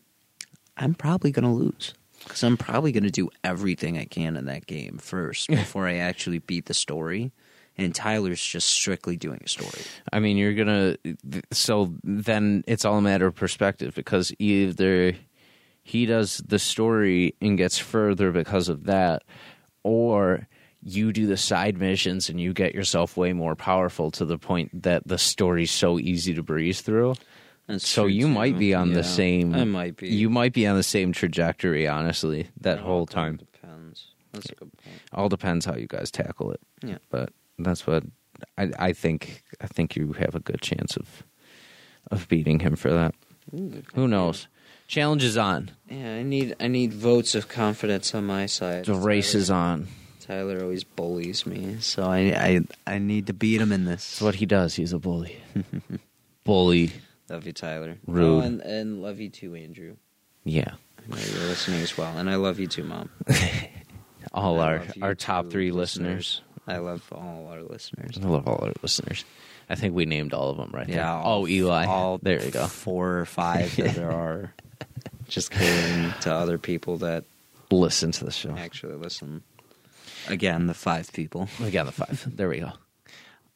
I'm 0.77 0.95
probably 0.95 1.33
gonna 1.33 1.53
lose 1.53 1.93
because 2.29 2.43
I'm 2.45 2.57
probably 2.57 2.93
gonna 2.93 3.11
do 3.11 3.31
everything 3.43 3.99
I 3.99 4.05
can 4.05 4.37
in 4.37 4.47
that 4.47 4.67
game 4.67 4.99
first 4.99 5.49
before 5.49 5.87
I 5.87 5.97
actually 5.97 6.39
beat 6.39 6.67
the 6.67 6.75
story. 6.75 7.33
And 7.81 7.95
Tyler's 7.95 8.43
just 8.45 8.69
strictly 8.71 9.17
doing 9.17 9.41
a 9.45 9.49
story. 9.49 9.85
I 10.13 10.19
mean, 10.19 10.37
you're 10.37 10.55
gonna. 10.55 10.97
So 11.53 11.95
then 12.03 12.65
it's 12.67 12.85
all 12.85 12.99
a 12.99 13.03
matter 13.03 13.27
of 13.27 13.37
perspective 13.37 13.95
because 13.95 14.33
either 14.41 15.15
he 15.83 16.05
does 16.05 16.39
the 16.39 16.59
story 16.59 17.37
and 17.41 17.57
gets 17.57 17.79
further 17.79 18.33
because 18.33 18.69
of 18.69 18.85
that, 18.85 19.23
or 19.85 20.49
you 20.83 21.13
do 21.13 21.27
the 21.27 21.37
side 21.37 21.79
missions 21.79 22.29
and 22.29 22.41
you 22.41 22.53
get 22.53 22.75
yourself 22.75 23.17
way 23.17 23.33
more 23.33 23.57
powerful 23.57 24.11
to 24.13 24.25
the 24.25 24.39
point 24.39 24.83
that 24.83 25.07
the 25.07 25.19
story's 25.19 25.71
so 25.71 25.99
easy 25.99 26.35
to 26.35 26.43
breeze 26.43 26.81
through. 26.81 27.15
That's 27.69 27.87
So 27.87 28.07
you 28.07 28.23
too. 28.23 28.29
might 28.33 28.59
be 28.59 28.75
on 28.75 28.89
Yeah, 28.89 28.95
the 28.97 29.05
same. 29.05 29.55
I 29.55 29.65
might 29.65 29.97
be. 29.97 30.09
You 30.09 30.29
might 30.31 30.53
be 30.53 30.67
on 30.67 30.75
the 30.77 30.83
same 30.83 31.13
trajectory. 31.13 31.87
Honestly, 31.87 32.49
that 32.61 32.81
whole 32.81 33.07
time. 33.07 33.37
depends. 33.37 34.07
That's 34.33 34.51
a 34.51 34.55
good 34.55 34.73
point. 34.79 34.97
All 35.13 35.29
depends 35.29 35.65
how 35.67 35.75
you 35.77 35.87
guys 35.87 36.11
tackle 36.11 36.51
it. 36.53 36.61
Yeah. 36.83 36.99
but 37.11 37.33
that's 37.59 37.87
what 37.87 38.05
I, 38.57 38.71
I 38.79 38.93
think. 38.93 39.43
I 39.61 39.67
think 39.67 39.95
you 39.97 40.13
have 40.15 40.35
a 40.35 40.41
good 40.41 40.61
chance 40.63 40.97
of 40.97 41.23
of 42.11 42.27
beating 42.29 42.61
him 42.61 42.75
for 42.77 42.91
that. 42.91 43.15
Who 43.95 44.09
knows? 44.09 44.49
Challenge 44.87 45.23
is 45.25 45.37
on. 45.37 45.71
Yeah, 45.91 46.15
I 46.15 46.23
need 46.23 46.57
I 46.61 46.69
need 46.69 46.95
votes 46.95 47.35
of 47.35 47.49
confidence 47.49 48.15
on 48.15 48.25
my 48.27 48.47
side. 48.47 48.87
The 48.87 48.95
race 48.95 49.35
is 49.35 49.51
on. 49.51 49.89
Tyler 50.21 50.63
always 50.63 50.85
bullies 50.85 51.45
me, 51.47 51.77
so 51.81 52.05
I 52.05 52.19
I 52.35 52.61
I 52.87 52.99
need 52.99 53.27
to 53.27 53.33
beat 53.35 53.61
him 53.61 53.73
in 53.73 53.85
this. 53.85 54.05
That's 54.13 54.21
what 54.23 54.35
he 54.37 54.47
does. 54.47 54.75
He's 54.77 54.93
a 54.95 54.99
bully. 54.99 55.37
bully. 56.45 56.93
Love 57.31 57.47
you, 57.47 57.53
Tyler. 57.53 57.99
Rude. 58.07 58.25
Oh, 58.27 58.41
and 58.41 58.61
and 58.61 59.03
love 59.03 59.21
you 59.21 59.29
too, 59.29 59.55
Andrew. 59.55 59.97
Yeah. 60.45 60.73
I 61.11 61.15
know 61.17 61.23
you're 61.23 61.49
listening 61.49 61.81
as 61.81 61.97
well, 61.97 62.17
and 62.19 62.29
I 62.31 62.37
love 62.37 62.59
you 62.59 62.67
too, 62.67 62.85
Mom. 62.85 63.11
All 64.33 64.61
I 64.61 64.65
our 64.67 64.83
our 65.03 65.15
top 65.15 65.51
three 65.51 65.71
listeners. 65.71 66.43
I 66.67 66.79
love 66.79 67.03
all 67.13 67.49
our 67.51 67.63
listeners. 67.63 68.19
I 68.23 68.27
love 68.27 68.47
all 68.47 68.63
our 68.63 68.73
listeners. 68.83 69.25
I 69.71 69.75
think 69.75 69.95
we 69.95 70.05
named 70.05 70.35
all 70.35 70.51
of 70.51 70.59
them 70.59 70.71
right 70.71 70.87
there. 70.87 70.97
Yeah. 70.97 71.15
all- 71.15 71.43
oh, 71.45 71.49
Eli. 71.49 71.87
All 71.87 72.19
there 72.23 72.45
you 72.45 72.51
go. 72.51 72.67
Four 72.67 73.19
or 73.21 73.25
five 73.25 73.75
that 73.77 73.95
there 73.95 74.11
are. 74.27 74.53
Just 75.29 75.51
kidding 75.51 76.13
to 76.23 76.33
other 76.33 76.59
people 76.59 76.99
that 76.99 77.25
Listen 77.71 78.13
to 78.13 78.25
the 78.25 78.31
show. 78.31 78.55
actually 78.57 78.97
listen. 78.97 79.43
Again, 80.27 80.67
the 80.67 80.75
five 80.75 81.11
people. 81.13 81.49
Again, 81.63 81.87
the 81.87 81.93
five. 81.93 82.27
there 82.37 82.49
we 82.51 82.61
go. 82.61 82.73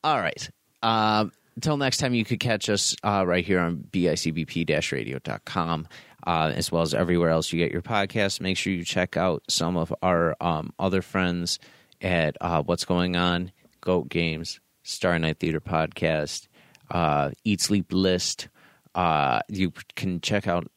All 0.04 0.18
right. 0.18 0.48
Um, 0.82 1.32
until 1.54 1.76
next 1.76 1.98
time, 1.98 2.14
you 2.14 2.24
could 2.24 2.40
catch 2.40 2.68
us 2.68 2.96
uh, 3.02 3.24
right 3.26 3.44
here 3.44 3.60
on 3.60 3.84
bicbp-radio.com, 3.90 5.88
uh, 6.26 6.52
as 6.54 6.72
well 6.72 6.82
as 6.82 6.94
everywhere 6.94 7.30
else 7.30 7.52
you 7.52 7.58
get 7.58 7.72
your 7.72 7.82
podcast. 7.82 8.40
Make 8.40 8.56
sure 8.56 8.72
you 8.72 8.84
check 8.84 9.16
out 9.16 9.42
some 9.48 9.76
of 9.76 9.92
our 10.02 10.36
um, 10.40 10.72
other 10.78 11.02
friends 11.02 11.58
at 12.00 12.36
uh, 12.40 12.62
What's 12.62 12.84
Going 12.84 13.16
On, 13.16 13.52
Goat 13.80 14.08
Games, 14.08 14.60
Star 14.82 15.18
Night 15.18 15.38
Theater 15.38 15.60
Podcast, 15.60 16.48
uh, 16.90 17.30
Eat 17.44 17.60
Sleep 17.60 17.92
List. 17.92 18.48
Uh, 18.94 19.40
you 19.48 19.72
can 19.96 20.20
check 20.20 20.46
out 20.46 20.70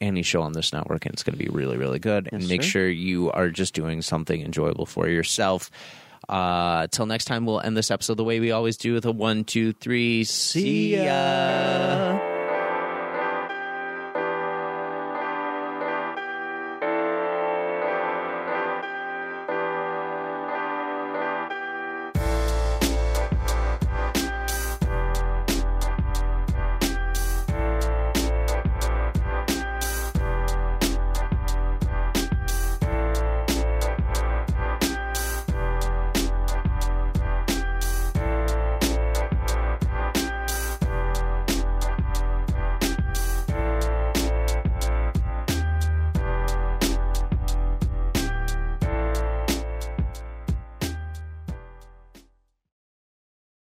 any 0.00 0.22
show 0.22 0.42
on 0.42 0.52
this 0.52 0.72
network, 0.72 1.06
and 1.06 1.12
it's 1.12 1.22
going 1.22 1.38
to 1.38 1.42
be 1.42 1.50
really, 1.50 1.76
really 1.76 1.98
good. 1.98 2.28
and 2.32 2.48
make 2.48 2.62
sir. 2.62 2.68
sure 2.68 2.88
you 2.88 3.30
are 3.30 3.50
just 3.50 3.72
doing 3.72 4.02
something 4.02 4.42
enjoyable 4.42 4.84
for 4.86 5.08
yourself. 5.08 5.70
Uh, 6.32 6.86
till 6.86 7.04
next 7.04 7.26
time, 7.26 7.44
we'll 7.44 7.60
end 7.60 7.76
this 7.76 7.90
episode 7.90 8.14
the 8.14 8.24
way 8.24 8.40
we 8.40 8.52
always 8.52 8.78
do 8.78 8.94
with 8.94 9.04
a 9.04 9.12
one, 9.12 9.44
two, 9.44 9.74
three. 9.74 10.24
See 10.24 10.96
ya. 10.96 12.31